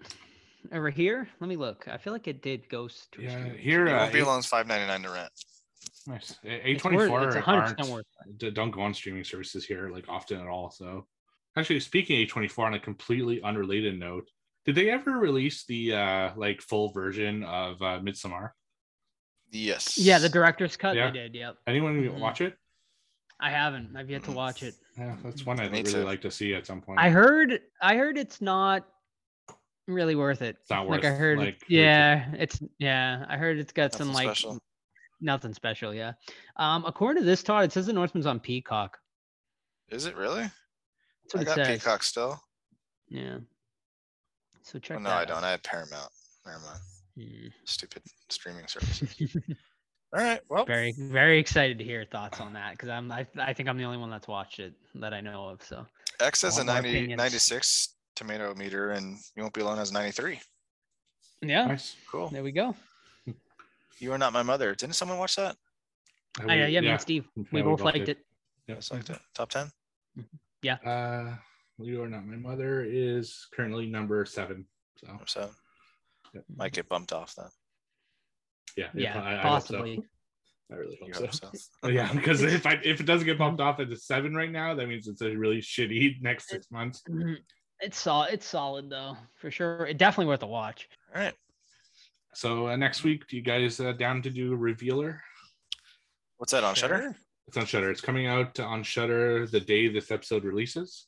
[0.71, 1.87] Over here, let me look.
[1.87, 4.39] I feel like it did go to Yeah, here, It uh, won't be eight- alone.
[4.39, 5.29] It's five ninety nine to rent.
[6.07, 6.38] Nice.
[6.43, 8.05] A It's twenty worth- four it's 100% worth
[8.38, 10.69] d- don't go on streaming services here like often at all.
[10.69, 11.07] So,
[11.55, 14.30] actually, speaking A twenty four on a completely unrelated note,
[14.65, 18.49] did they ever release the uh like full version of uh, Midsommar?
[19.51, 19.97] Yes.
[19.97, 20.95] Yeah, the director's cut.
[20.95, 21.11] Yeah.
[21.11, 21.35] They did.
[21.35, 21.57] Yep.
[21.67, 22.19] Anyone Mhm.
[22.19, 22.57] watch it?
[23.39, 23.95] I haven't.
[23.95, 24.75] I've yet to watch it.
[24.97, 26.03] Yeah, that's one I'd Me really too.
[26.03, 26.99] like to see at some point.
[26.99, 27.61] I heard.
[27.81, 28.88] I heard it's not
[29.88, 30.55] really worth it.
[30.61, 31.39] It's not like I heard.
[31.39, 33.25] like, it- yeah, it's yeah.
[33.27, 34.59] I heard it's got Nothing some like special.
[35.23, 35.93] Nothing special.
[35.93, 36.13] Yeah.
[36.57, 38.97] Um, according to this, Todd, it says the Northman's on Peacock.
[39.89, 40.43] Is it really?
[40.43, 41.67] That's what I it got says.
[41.67, 42.41] Peacock still.
[43.09, 43.37] Yeah.
[44.61, 45.37] So check Oh, no, that I don't.
[45.37, 45.43] out.
[45.43, 46.09] I had Paramount.
[46.45, 46.79] Never mind.
[47.17, 47.47] Hmm.
[47.65, 49.15] Stupid streaming services.
[50.15, 50.39] All right.
[50.49, 53.67] Well, very very excited to hear your thoughts on that because I'm I, I think
[53.67, 55.63] I'm the only one that's watched it that I know of.
[55.63, 55.85] So
[56.19, 60.39] X has a want 90, 96 tomato meter, and You Won't Be Alone has 93.
[61.41, 61.95] yeah, nice.
[62.11, 62.29] Cool.
[62.29, 62.75] there we go.
[64.03, 64.75] You Are Not My Mother.
[64.75, 65.55] Didn't someone watch that?
[66.41, 68.09] Oh, yeah, yeah, me and Steve, we we both both liked did.
[68.09, 68.17] it.
[68.67, 68.75] Yeah.
[68.75, 69.19] Just liked it.
[69.34, 69.71] Top 10?
[70.61, 70.75] Yeah.
[70.85, 71.35] Uh,
[71.80, 74.65] You Are Not My Mother is currently number seven.
[74.97, 75.49] So Number seven.
[76.34, 76.43] Yep.
[76.55, 77.45] Might get bumped off then.
[78.75, 79.41] Yeah, Yeah, I, I so.
[79.43, 80.03] possibly.
[80.71, 81.21] I really hope You so.
[81.21, 81.51] hope so.
[81.84, 84.51] Oh, yeah, because if I if it doesn't get bumped off at the seven right
[84.51, 87.03] now, that means it's a really shitty next six months.
[87.09, 87.38] Mhm.
[87.80, 89.85] It's sol- It's solid though, for sure.
[89.85, 90.89] It definitely worth a watch.
[91.13, 91.34] All right.
[92.34, 95.22] So uh, next week, do you guys uh, down to do a revealer?
[96.38, 97.15] What's that on Shudder?
[97.47, 97.91] It's on Shudder.
[97.91, 101.07] It's coming out on Shudder the day this episode releases.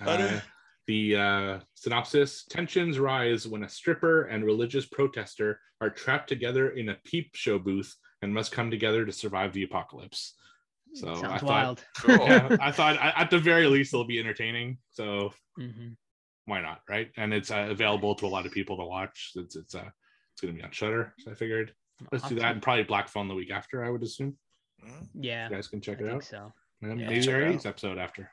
[0.00, 0.40] Uh,
[0.86, 6.88] the uh, synopsis: Tensions rise when a stripper and religious protester are trapped together in
[6.88, 10.34] a peep show booth and must come together to survive the apocalypse.
[10.94, 11.84] So I thought, wild.
[11.98, 12.26] Cool.
[12.26, 14.78] yeah, I thought at at the very least it'll be entertaining.
[14.90, 15.96] So Mhm.
[16.46, 17.10] why not, right?
[17.16, 19.32] And it's uh, available to a lot of people to watch.
[19.36, 19.88] It's it's uh
[20.32, 21.14] it's gonna be on Shudder.
[21.18, 21.72] So I figured
[22.10, 23.84] let's do that and probably Black Phone the week after.
[23.84, 24.36] I would assume
[24.84, 26.24] Mm, Yeah, you guys can I check it think out.
[26.24, 26.52] so.
[26.82, 27.08] And Yeah.
[27.08, 28.28] maybe Check our eighth episode after.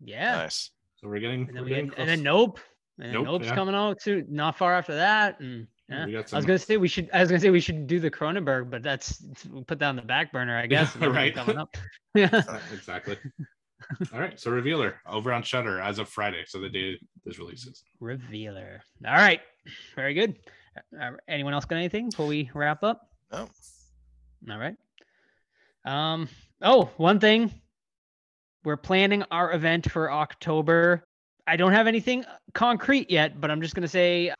[0.00, 0.70] Yeah, Nice.
[0.96, 2.22] So we're getting, and then we're getting get, and then.
[2.22, 2.60] Nope,
[3.00, 3.54] and Nope, Nope's yeah.
[3.54, 4.24] coming out too.
[4.28, 6.06] Not far after that, and Yeah, yeah.
[6.06, 7.08] we I was gonna say we should.
[7.12, 9.96] I was gonna say we should do the Cronenberg, but that's we'll put that on
[9.96, 10.94] the back burner, I guess.
[10.94, 11.34] and right.
[11.34, 11.74] Coming up.
[12.14, 12.28] Yeah.
[12.72, 13.16] exactly.
[14.12, 17.82] All right, so revealer over on Shudder as of Friday, so the day this releases.
[17.98, 18.80] Revealer.
[19.06, 19.40] All right.
[19.96, 20.36] Very good.
[21.00, 23.08] Uh, anyone else got anything before we wrap up?
[23.30, 23.48] No.
[24.50, 24.76] All right.
[25.84, 26.28] Um.
[26.60, 27.52] Oh, one thing.
[28.64, 31.04] We're planning our event for October.
[31.46, 32.24] I don't have anything
[32.54, 34.34] concrete yet, but I'm just gonna say, uh,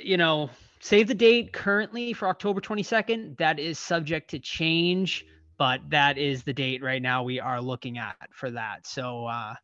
[0.00, 0.50] you know,
[0.80, 3.36] save the date currently for October 22nd.
[3.38, 5.26] That is subject to change,
[5.58, 8.86] but that is the date right now we are looking at for that.
[8.86, 9.54] So, uh,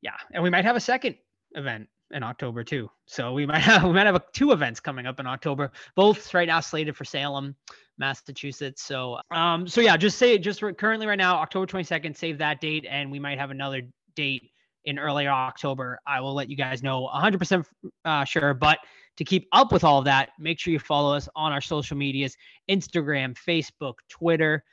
[0.00, 1.16] yeah, and we might have a second
[1.52, 2.90] event in October too.
[3.06, 6.32] So we might have we might have a, two events coming up in October, both
[6.34, 7.54] right now slated for Salem,
[7.98, 8.82] Massachusetts.
[8.82, 12.60] So um so yeah, just say just re- currently right now October 22nd, save that
[12.60, 13.82] date and we might have another
[14.14, 14.50] date
[14.84, 15.98] in early October.
[16.06, 17.64] I will let you guys know 100%
[18.04, 18.78] uh, sure, but
[19.16, 21.96] to keep up with all of that, make sure you follow us on our social
[21.96, 22.36] medias,
[22.70, 24.64] Instagram, Facebook, Twitter,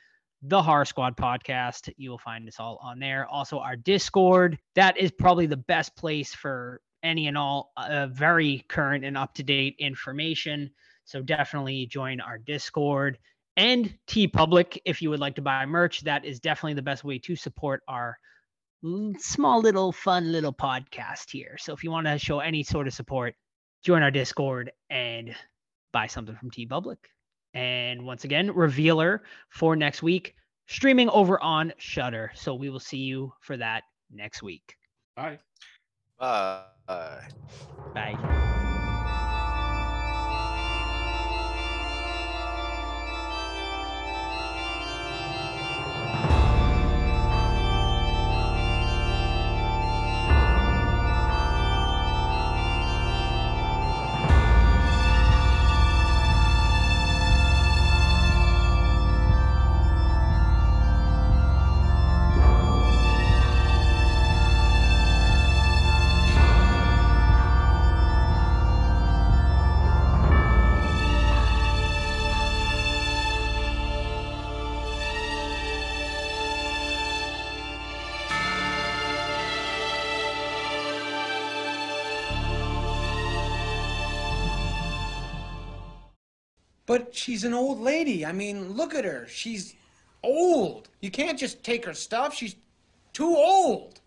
[0.42, 1.92] the Horror Squad podcast.
[1.96, 3.26] You will find us all on there.
[3.26, 4.58] Also, our Discord.
[4.74, 9.34] That is probably the best place for any and all uh, very current and up
[9.34, 10.70] to date information.
[11.04, 13.18] So definitely join our Discord
[13.56, 16.02] and TeePublic if you would like to buy merch.
[16.02, 18.18] That is definitely the best way to support our
[19.18, 21.56] small little fun little podcast here.
[21.58, 23.34] So if you want to show any sort of support,
[23.82, 25.34] join our Discord and
[25.92, 26.98] buy something from TeePublic.
[27.54, 30.34] And once again, revealer for next week,
[30.66, 32.30] streaming over on Shudder.
[32.34, 34.76] So we will see you for that next week.
[35.16, 35.38] Bye.
[36.18, 36.64] Bye.
[36.86, 37.28] Bye.
[87.18, 88.24] She's an old lady.
[88.24, 89.26] I mean, look at her.
[89.28, 89.74] She's
[90.22, 90.88] old.
[91.00, 92.34] You can't just take her stuff.
[92.34, 92.56] She's
[93.12, 94.00] too old.